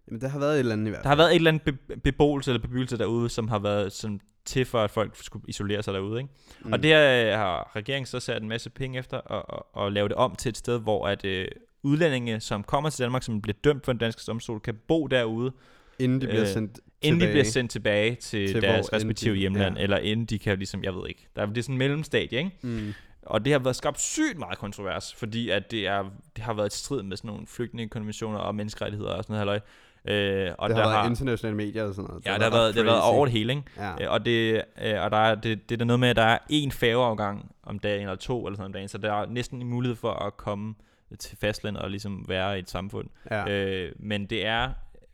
[0.07, 1.17] Jamen, det har været et eller andet i hvert Der fald.
[1.17, 4.66] har været et eller andet be- beboelse eller bebyggelse derude, som har været sådan til
[4.66, 6.20] for, at folk skulle isolere sig derude.
[6.22, 6.34] Ikke?
[6.62, 6.74] Mm.
[6.74, 10.08] Og det øh, har regeringen så sat en masse penge efter og, og, og lave
[10.10, 11.48] det om til et sted, hvor at øh,
[11.84, 15.52] udlændinge, som kommer til Danmark, som bliver dømt for en dansk domstol, kan bo derude,
[16.00, 17.30] Inden de bliver øh, sendt inden tilbage.
[17.30, 19.84] de bliver sendt tilbage til, Til deres respektive de- hjemland, ja.
[19.84, 21.28] eller inden de kan ligesom, jeg ved ikke.
[21.36, 22.52] Der er, det er sådan en mellemstadie, ikke?
[22.62, 22.94] Mm.
[23.22, 26.04] Og det har været skabt sygt meget kontrovers, fordi at det, er,
[26.36, 29.62] det har været et strid med sådan nogle flygtningekonventioner og menneskerettigheder og sådan noget.
[30.06, 32.26] Øh, og det der har været internationale medier og sådan noget.
[32.26, 33.64] Ja, der har været, det har været over det hele, ikke?
[33.78, 34.04] Ja.
[34.06, 36.24] Øh, Og, det, øh, og der er, det, det er der noget med, at der
[36.24, 39.62] er én færgeafgang om dagen, eller to eller sådan om dagen, så der er næsten
[39.62, 40.76] en mulighed for at komme
[41.20, 43.08] til fastlandet og ligesom være i et samfund.
[43.32, 43.49] ja.
[43.49, 44.70] Øh, men, det er,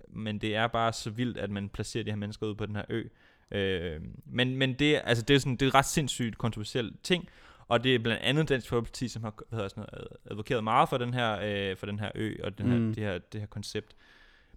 [0.10, 2.76] men det er bare så vildt, at man placerer de her mennesker ud på den
[2.76, 3.04] her ø.
[3.52, 7.30] Øh, men men det, altså det, er sådan, det er ret sindssygt kontroversielt ting,
[7.68, 10.90] og det er blandt andet Dansk Folkeparti, som har hvad hedder sådan noget, advokeret meget
[10.90, 12.94] for den her, øh, for den her ø og den her, Mm.
[12.94, 13.96] det, her, det her koncept.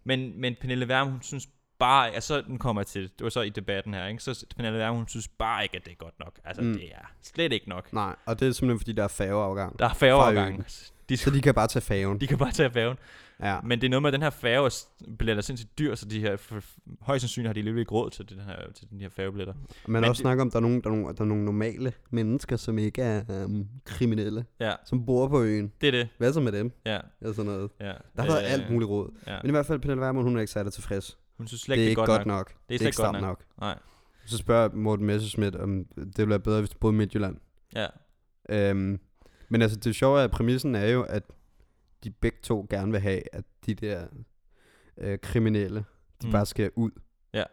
[0.04, 1.48] Men, men Pernille Verm, hun synes
[1.78, 4.22] bare, altså den kommer jeg til, det var så i debatten her, ikke?
[4.22, 6.38] så Pernille Verm, hun synes bare ikke, at det er godt nok.
[6.44, 6.72] Altså Mm.
[6.72, 7.92] det er slet ikke nok.
[7.92, 9.78] Nej, og det er simpelthen fordi, der er færgeafgang.
[9.78, 10.66] Der er færgeafgang.
[11.08, 12.20] De, Så de kan bare tage færgen.
[12.20, 12.96] de kan bare tage færgen.
[13.42, 13.60] Ja.
[13.60, 14.66] Men det er noget med, at den her færge
[15.28, 16.36] er- er sindssygt dyr, så de her,
[17.00, 19.54] højst sandsynligt har de alligevel ikke råd til, den her, til den her færgebilletter.
[19.54, 21.24] Man Men også det- snakket om, at der er, nogle, der, er nogle, der er
[21.24, 25.72] nogle normale mennesker, som ikke er um, kriminelle, Ja, som bor på øen.
[25.80, 26.08] det er det.
[26.18, 26.72] Hvad så med dem?
[26.86, 27.70] Ja, Eller sådan noget.
[27.80, 27.92] ja.
[28.16, 29.10] Der har været alt muligt råd.
[29.26, 29.38] Ja.
[29.42, 31.18] Men i hvert fald, Pernille Vermund, hun er ikke særlig tilfreds.
[31.36, 32.48] Hun synes slet Det er ikke, ikke godt nok.
[32.48, 33.22] Det er Det er ikke ikke godt nok.
[33.22, 33.44] nok.
[33.60, 33.78] Nej.
[34.26, 37.36] Så spørger Morten Messerschmidt, om det ville være bedre, hvis du boede i Midtjylland.
[37.74, 37.86] Ja.
[38.48, 39.00] Øhm,
[39.48, 41.22] men altså, det sjove af præmissen er jo, at
[42.04, 44.06] de begge to gerne vil have, at de der
[44.98, 45.84] øh, kriminelle,
[46.22, 46.32] de Mm.
[46.32, 46.90] bare skal ud.
[47.34, 47.44] Ja.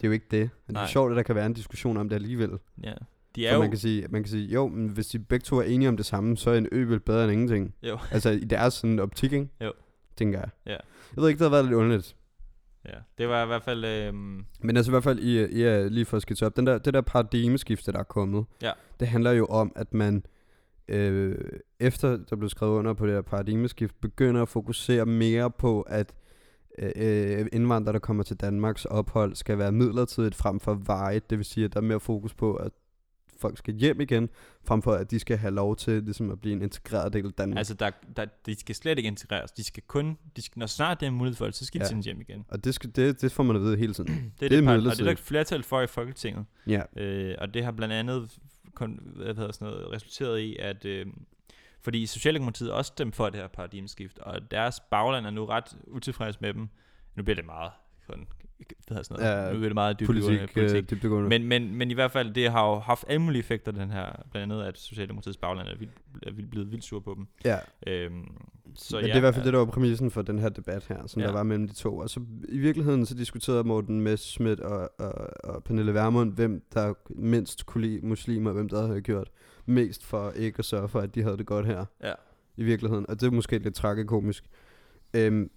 [0.00, 0.50] Det er jo ikke det.
[0.66, 2.50] Men det er sjovt, at der kan være en diskussion om det alligevel.
[2.84, 2.92] Ja.
[3.36, 3.60] De er For jo...
[3.60, 5.96] man kan, sige, man kan sige, jo, men hvis de begge to er enige om
[5.96, 7.74] det samme, så er en ø vel bedre end ingenting.
[7.82, 7.98] Jo.
[8.12, 9.48] Altså i deres sådan optik, ikke?
[9.60, 9.72] Jo.
[10.16, 10.48] Tænker jeg.
[10.66, 10.70] Ja.
[10.70, 12.16] Jeg ved ikke, det har været lidt underligt.
[12.84, 13.84] Ja, det var i hvert fald...
[13.84, 16.78] Øhm, Men altså i hvert fald, I, I lige for at skitse op, den der,
[16.78, 18.72] det der paradigmeskifte, der er kommet, Ja.
[19.00, 20.24] det handler jo om, at man
[20.90, 21.38] øh,
[21.80, 26.12] efter der blev skrevet under på det her paradigmeskift, begynder at fokusere mere på, at
[26.78, 31.30] øh, øh, indvandrere, der kommer til Danmarks ophold, skal være midlertidigt frem for varigt.
[31.30, 32.72] Det vil sige, at der er mere fokus på, at
[33.40, 34.28] folk skal hjem igen,
[34.64, 37.32] frem for at de skal have lov til ligesom at blive en integreret del af
[37.32, 37.58] Danmark.
[37.58, 39.50] altså, der, der, de skal slet ikke integreres.
[39.52, 40.16] De skal kun...
[40.36, 41.88] De skal, når snart det er mulighed for det, så skal de Ja.
[41.88, 42.44] sendes hjem igen.
[42.48, 44.08] og det, skal, det, det får man at vide hele tiden.
[44.08, 46.44] Det er Det det, par- og det er der et flertal for i Folketinget.
[46.66, 46.82] ja.
[46.96, 48.38] Øh, og det har blandt andet
[48.74, 51.06] kun, hvad hedder sådan noget, resulteret i, at øh,
[51.82, 56.40] fordi Socialdemokratiet også stemte for det her paradigmeskift, og deres bagland er nu ret utilfreds
[56.40, 56.68] med dem.
[57.14, 57.72] Nu bliver det meget
[58.06, 58.26] sådan,
[58.58, 61.04] hvad hedder sådan noget, Ja, nu bliver det meget dybt Politik, politik.
[61.04, 61.28] Øh.
[61.28, 64.12] Men, men, men i hvert fald, det har jo haft alle mulige effekter, den her,
[64.30, 65.92] blandt andet, at Socialdemokratiets bagland er, vildt,
[66.22, 67.26] er vildt, blevet vildt sur på dem.
[67.44, 67.58] ja.
[67.86, 68.36] Øhm,
[68.74, 70.48] så Men ja, det er i hvert fald det, der var præmissen for den her
[70.48, 71.26] debat her, som Ja.
[71.26, 71.96] der var mellem de to.
[71.98, 75.14] Og så i virkeligheden, så diskuterede Morten Messerschmidt og, og,
[75.44, 79.30] og Pernille Vermund, hvem der mindst kunne lide muslimer, og hvem der havde gjort
[79.66, 81.84] mest for ikke at sørge for, at de havde det godt her.
[82.02, 82.12] Ja.
[82.56, 83.06] I virkeligheden.
[83.10, 84.44] Og det er måske lidt tragikomisk.
[85.14, 85.50] Øhm,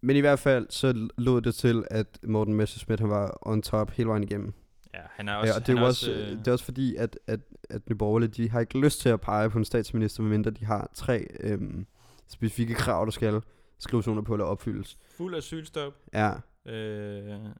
[0.00, 3.90] men i hvert fald, så lod det til, at Morten Messerschmidt han var on top
[3.90, 4.52] hele vejen igennem.
[4.94, 5.52] Ja, han er Også, også...
[5.52, 7.40] ja, og det er er også, øh, det er også fordi, at, at,
[7.70, 10.64] at Nye Borgerlige, de har ikke lyst til at pege på en statsminister, medmindre de
[10.64, 11.86] har tre øhm,
[12.30, 13.40] specifikke krav, der skal
[13.78, 14.98] skrives under på eller opfyldes.
[15.16, 15.92] fuld asylstop.
[16.14, 16.32] Ja,
[16.66, 17.50] Øh, hvad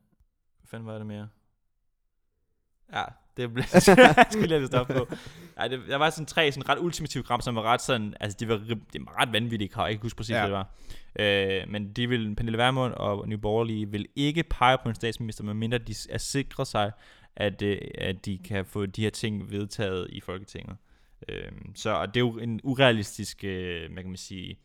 [0.65, 1.29] fanden var det mere?
[2.93, 3.05] Ja,
[3.37, 3.65] det blev
[4.31, 5.09] skal lige stoppe på.
[5.59, 8.37] Ja, det, der var sådan tre sådan ret ultimative krav, som var ret sådan, altså
[8.41, 10.39] de var, det var ret vanvittige krav, jeg kan ikke huske præcis, Ja.
[10.49, 11.63] hvad det var.
[11.63, 15.45] Øh, men de vil, Pernille Vermund og Nye Borgerlige vil ikke pege på en statsminister,
[15.45, 16.93] medmindre de er sikre sig,
[17.37, 20.77] at, øh, at de kan få de her ting vedtaget i Folketinget.
[21.29, 24.59] Øh, så og det er jo en urealistisk, øh, hvad kan man sige,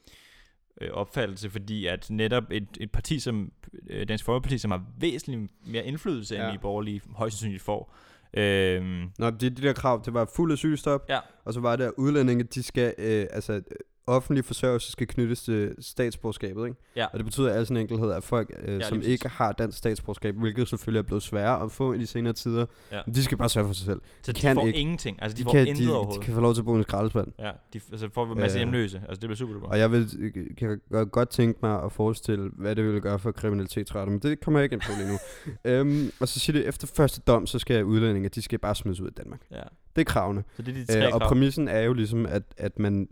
[0.81, 3.51] øh, opfattelse, fordi at netop et, et parti som
[3.89, 6.45] øh, Dansk Folkeparti, som har væsentligt mere indflydelse, ja.
[6.45, 7.95] End de borgerlige højst sandsynligt får.
[8.37, 11.19] Øhm, Nå, de, de der krav, det var fuld asylstop, Ja.
[11.45, 13.61] og så var det, at udlændinge, de skal, øh, altså
[14.07, 16.77] offentlig forsørgelse skal knyttes til statsborgerskabet, ikke?
[16.95, 17.05] Ja.
[17.05, 19.11] Og det betyder altså en enkelhed, at folk, øh, lige som præcis.
[19.11, 22.65] ikke har dansk statsborgerskab, hvilket selvfølgelig er blevet sværere at få i de senere tider,
[22.91, 23.01] Ja.
[23.15, 24.01] de skal bare sørge for sig selv.
[24.23, 24.79] så De de, kan får ikke.
[24.79, 25.19] ingenting.
[25.21, 26.23] Altså, de, De, får kan, intet de, de overhovedet.
[26.23, 27.27] kan få lov til at bo i en skraldespand.
[27.39, 28.97] Ja, de, altså får en masse Øh, hjemløse.
[28.97, 29.67] Altså, det bliver super duper.
[29.67, 33.19] Og jeg vil, øh, kan godt- godt tænke mig at forestille, hvad det ville gøre
[33.19, 35.17] for kriminalitetsretter, men det kommer jeg ikke ind på lige nu.
[35.71, 38.99] øhm, og så siger det, efter første dom, så skal udlændinge, de skal bare smides
[39.01, 39.39] ud af Danmark.
[39.51, 39.61] Ja.
[39.95, 40.43] Det er kravene.
[40.55, 41.29] Så det er de tre Øh, og krav.
[41.29, 43.07] præmissen er jo ligesom, at, at, man,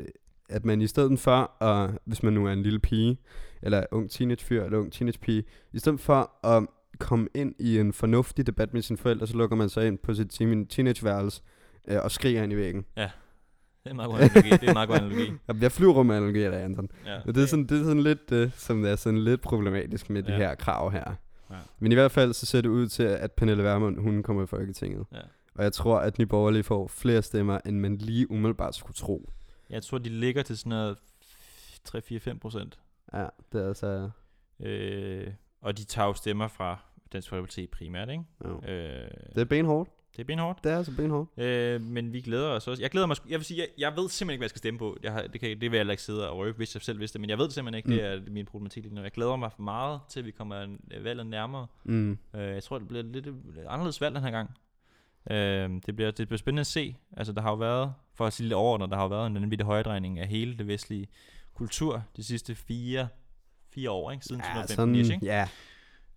[0.53, 3.17] at man i stedet for, at, hvis man nu er en lille pige,
[3.61, 5.43] eller ung teenagefyr, eller ung teenagepige,
[5.73, 6.63] i stedet for at
[6.99, 10.13] komme ind i en fornuftig debat med sine forældre, så lukker man sig ind på
[10.13, 11.41] sit teen- teenageværelse
[11.87, 12.85] øh, og skriger ind i væggen.
[13.83, 14.49] Det er meget god analogi.
[14.49, 15.31] det er en meget god analogi.
[15.61, 16.89] Jeg flyver med analogier der, Anton.
[17.05, 17.19] Ja.
[17.31, 20.27] Det er sådan, det er sådan lidt, uh, som er sådan lidt problematisk med ja.
[20.27, 20.37] de Ja.
[20.47, 21.13] her krav her.
[21.51, 21.55] Ja.
[21.79, 24.45] Men i hvert fald så ser det ud til, at Pernille Vermund, hun kommer i
[24.45, 25.05] Folketinget.
[25.13, 25.17] Ja.
[25.55, 29.29] Og jeg tror, at Nye Borgerlige får flere stemmer, end man lige umiddelbart skulle tro.
[29.69, 30.97] Jeg tror, de ligger til sådan noget
[31.89, 32.79] 3-4-5 procent.
[33.13, 34.09] Ja, det er altså...
[34.59, 35.27] Øh,
[35.61, 36.77] og de tager jo stemmer fra
[37.13, 38.23] Dansk Folkeparti primært, ikke?
[38.45, 38.61] Jo.
[38.67, 39.89] Øh, Det er benhårdt.
[40.15, 40.63] det er benhårdt.
[40.63, 41.39] Det er altså benhårdt.
[41.39, 42.83] Øh, men vi glæder os også.
[42.83, 44.77] Jeg glæder mig, jeg vil sige, jeg, jeg ved simpelthen ikke, hvad jeg skal stemme
[44.77, 44.97] på.
[45.03, 46.99] Jeg har, det, kan, det vil jeg heller ikke sidde og røbe, hvis jeg selv
[46.99, 47.89] vidste det, men jeg ved det simpelthen ikke.
[47.89, 47.95] Mm.
[47.95, 49.01] Det er min problematik lige nu.
[49.01, 50.67] Jeg glæder mig meget til, at vi kommer
[51.01, 51.67] valget nærmere.
[51.83, 52.11] Mm.
[52.11, 54.57] Øh, jeg tror, det bliver lidt lidt anderledes valg den her gang.
[55.31, 56.95] Øh, det, bliver, det bliver spændende at se.
[57.17, 59.35] Altså, der har jo været, for at sige lidt overordnet, der har jo været en
[59.35, 61.07] vanvittig højdrejning af hele det vestlige
[61.53, 63.07] kultur de sidste fire,
[63.73, 64.25] fire år, ikke?
[64.25, 65.25] Siden Ja, 2015 sådan, ikke?
[65.25, 65.47] ja.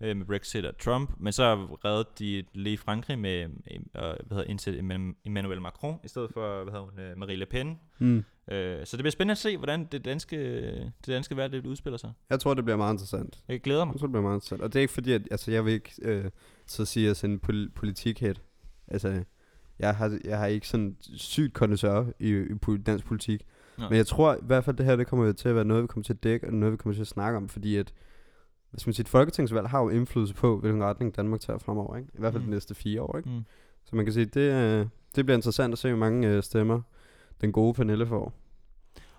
[0.01, 1.55] øh, med Brexit og Trump, men så
[1.85, 3.49] reddede de lige Frankrig med øh,
[3.95, 4.79] hvad hedder, indsætte
[5.27, 7.79] Emmanuel- Macron, i stedet for hvad hedder hun, øh, Marie Le Pen.
[7.99, 8.25] Mm.
[8.51, 10.37] Øh, så det bliver spændende at se, hvordan det danske,
[10.81, 12.13] det danske valg det udspiller sig.
[12.31, 13.39] Jeg tror, det bliver meget interessant.
[13.49, 13.93] Jeg glæder mig.
[13.95, 14.63] Jeg tror, det bliver meget interessant.
[14.63, 16.31] Og det er ikke fordi, at altså, jeg vil ikke øh,
[16.67, 18.35] så sige, at jeg er en pol- politikhead.
[18.89, 19.25] Altså,
[19.79, 23.47] jeg har, jeg har ikke sådan sygt kondensør i, i dansk politik.
[23.79, 23.89] Nå.
[23.89, 25.87] Men jeg tror i hvert fald, det her det kommer til at være noget, vi
[25.87, 27.93] kommer til at dække, og noget, vi kommer til at snakke om, fordi at,
[28.71, 32.09] hvis man siger, et folketingsvalg har jo indflydelse på, hvilken retning Danmark tager fremover, ikke?
[32.15, 32.47] I hvert fald Mm.
[32.47, 33.31] de næste fire år, ikke?
[33.31, 33.43] Mm.
[33.85, 36.81] Så man kan sige, det, øh, det bliver interessant at se, hvor mange øh, stemmer
[37.41, 38.33] den gode Pernille får.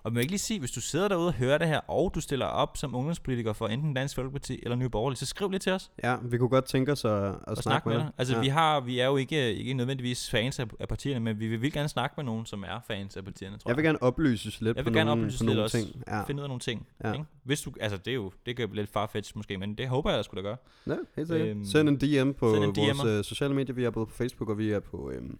[0.08, 2.20] Og jeg ikke lige sige, hvis du sidder derude og hører det her, og du
[2.20, 5.72] stiller op som ungdomspolitiker for enten Dansk Folkeparti eller Nye Borgerlige, så skriv lige til
[5.72, 8.10] os Ja, vi kunne godt tænke os at, at, og snakke, snak med dig.
[8.18, 8.40] Altså, ja.
[8.40, 11.50] vi, har, vi er jo ikke, ikke nødvendigvis fans af, af partierne, men vi vil
[11.50, 14.60] virkelig gerne snakke med nogen, som er fans af partierne, tror Jeg vil gerne oplyses
[14.60, 15.78] lidt Jeg på vil gerne nogle, oplyses på lidt nogle også.
[15.78, 16.02] ting.
[16.08, 16.24] Ja.
[16.24, 16.86] finde ud af nogle ting.
[17.04, 17.12] Ja.
[17.12, 17.24] Ikke?
[17.44, 20.10] Hvis du, altså, det er jo det kan jo lidt farfetch måske, men det håber
[20.10, 20.56] jeg, jeg skulle da gøre.
[20.86, 21.48] ja, helt sikkert.
[21.48, 23.06] Øhm, Send en DM på send en vores DM'er.
[23.06, 23.74] øh, sociale medier.
[23.74, 25.38] Vi er både på Facebook, og vi er på øhm,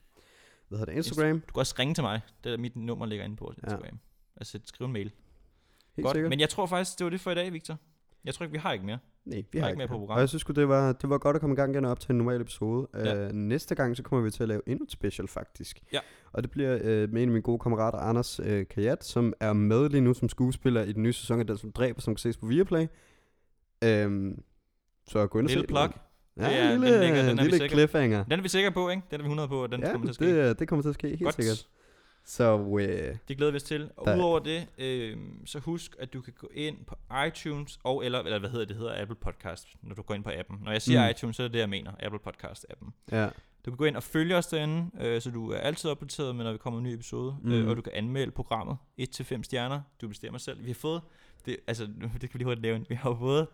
[0.68, 1.40] hvad hedder det, Instagram.
[1.40, 2.20] Du kan også ringe til mig.
[2.44, 3.76] Det er mit nummer ligger inde på vores Ja.
[4.40, 5.12] Altså, skriv en mail.
[5.96, 6.30] Helt Godt, sikkert.
[6.30, 7.76] men jeg tror faktisk, det var det for i dag, Victor.
[8.24, 8.98] Jeg tror ikke, vi har ikke mere.
[9.24, 10.20] Nej, har vi har ikke mere på Og programmet.
[10.20, 12.00] jeg synes sgu, det var, det var godt at komme i gang igen og op
[12.00, 12.88] til en normal episode.
[12.94, 13.26] Ja.
[13.26, 15.80] Uh, næste gang, så kommer vi til at lave endnu et special, faktisk.
[15.92, 15.98] Ja.
[16.32, 19.52] Og det bliver uh, med en af mine gode kammerater, Anders uh, Kajat, som er
[19.52, 22.18] med lige nu som skuespiller i den nye sæson af Den, som dræber, som kan
[22.18, 22.86] ses på Viaplay.
[24.06, 24.42] Um,
[25.08, 25.78] så gå ind og se Lille plug.
[25.78, 28.24] Ja, Det det er- er, den lille, ligger- den er vi lille sikre- cliffhanger.
[28.24, 29.02] Den er vi sikre på, ikke?
[29.10, 30.24] Den er vi 100 på, at den ja, kommer til at ske.
[30.44, 31.34] det, øh, det kommer til at ske, helt Godt.
[31.34, 31.68] sikkert.
[32.30, 33.90] Så uh, Det glæder vi os til.
[33.96, 36.94] Og Der- udover det, øh, så husk, at du kan gå ind på
[37.26, 40.24] iTunes, og eller, eller hvad hedder det, det hedder Apple Podcast, når du går ind
[40.24, 40.58] på appen.
[40.64, 41.06] Når jeg siger Mm.
[41.06, 41.10] mm.
[41.10, 41.92] iTunes, så er det det, jeg mener.
[42.00, 42.90] Apple Podcast-appen.
[43.12, 43.24] ja,
[43.64, 46.44] Du kan gå ind og følge os derinde, øh, så du er altid opdateret med,
[46.44, 47.36] når vi kommer en ny episode.
[47.42, 47.48] Mm.
[47.48, 47.54] Mm.
[47.54, 49.80] Øh, og du kan anmelde programmet 1-5 stjerner.
[50.00, 50.60] Du bestemmer selv.
[50.62, 51.02] Vi har fået,
[51.46, 51.86] det, altså,
[52.20, 52.84] det kan vi lige hurtigt lave.
[52.88, 53.46] Vi har jo fået,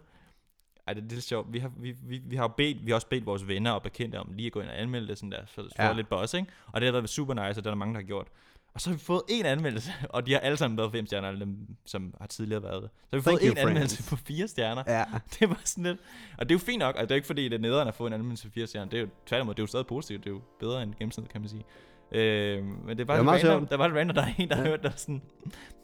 [0.87, 1.53] ej, det er lidt sjovt.
[1.53, 3.83] Vi har, vi, vi, vi har jo bedt, vi har også bedt vores venner og
[3.83, 5.87] bekendte om lige at gå ind og anmelde det sådan der, for, for Ja.
[5.87, 5.93] ja.
[5.93, 6.47] lidt buzz, ikke?
[6.67, 8.27] Og det har været super nice, og det er der mange, der har gjort.
[8.75, 11.29] Og så har vi fået en anmeldelse, og de har alle sammen været fem stjerner,
[11.29, 11.57] alle dem,
[11.87, 12.91] som har tidligere været det.
[12.93, 14.83] Så har vi Thank fået en anmeldelse på fire stjerner.
[14.87, 15.05] ja.
[15.41, 15.99] Det var sådan lidt...
[16.39, 17.95] Og det er jo fint nok, og det er ikke fordi, det er nederen at
[17.95, 18.91] få en anmeldelse på fire stjerner.
[18.91, 20.25] Det er jo tværtimod, det er jo stadig positivt.
[20.25, 21.65] Det er jo bedre end gennemsnittet, kan man sige.
[22.13, 23.71] Øh, men det var, Det er det meget random, sjovt.
[23.71, 24.63] der var et random, der er en, der Ja.
[24.63, 25.23] hørte, der var sådan...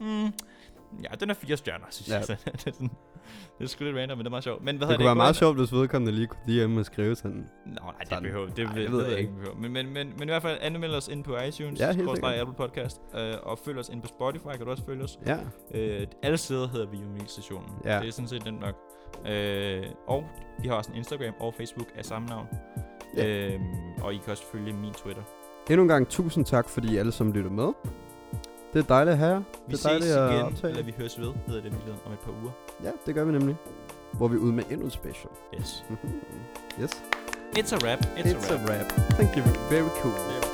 [0.01, 0.25] Hmm,
[1.03, 2.15] ja, den er fire stjerner, synes ja.
[2.15, 2.25] jeg.
[2.27, 2.91] Så det, er sådan,
[3.59, 4.65] det er sgu lidt random, men det er meget sjovt.
[4.65, 7.15] Men hvad Det kunne være Gå meget sjovt, hvis vedkommende lige kunne hjemme og skrive
[7.15, 7.47] sådan.
[7.67, 8.23] Nå, nej, det Sådan.
[8.23, 9.33] behøver det, Nej, det, det ved ved jeg ikke.
[9.33, 9.55] behøver.
[9.61, 12.25] Men, men, men, men i hvert fald anmeld os ind på iTunes, Ja, sikkert.
[12.25, 15.19] Apple Podcast, øh, og følg os ind på Spotify, kan du også følge os.
[15.27, 15.39] Ja,
[15.75, 17.71] Øh, alle steder hedder vi Unik-stationen.
[17.85, 18.01] Ja.
[18.01, 18.75] Det er sådan set nemt nok.
[19.29, 20.25] Øh, og
[20.63, 22.47] vi har også en Instagram og Facebook af samme navn.
[23.17, 23.47] Ja.
[23.49, 23.61] Øh,
[24.03, 25.23] og I kan også følge min Twitter.
[25.71, 27.69] endnu en gang tusind tak, fordi I alle sammen lytter med.
[28.73, 29.39] Det er dejligt at have jer.
[29.39, 30.71] Vi det er ses at igen, optage.
[30.71, 31.73] eller vi høres ved, hedder det
[32.07, 32.51] om et par uger.
[32.85, 33.57] Ja, det gør vi nemlig.
[34.13, 35.31] Hvor vi er ude med endnu et special.
[35.61, 35.85] Yes.
[36.81, 36.91] yes.
[37.59, 37.99] It's a wrap.
[38.01, 38.69] It's, It's a a wrap.
[38.69, 38.93] wrap.
[39.11, 39.43] Thank you.
[39.71, 40.13] Very cool.
[40.13, 40.50] Very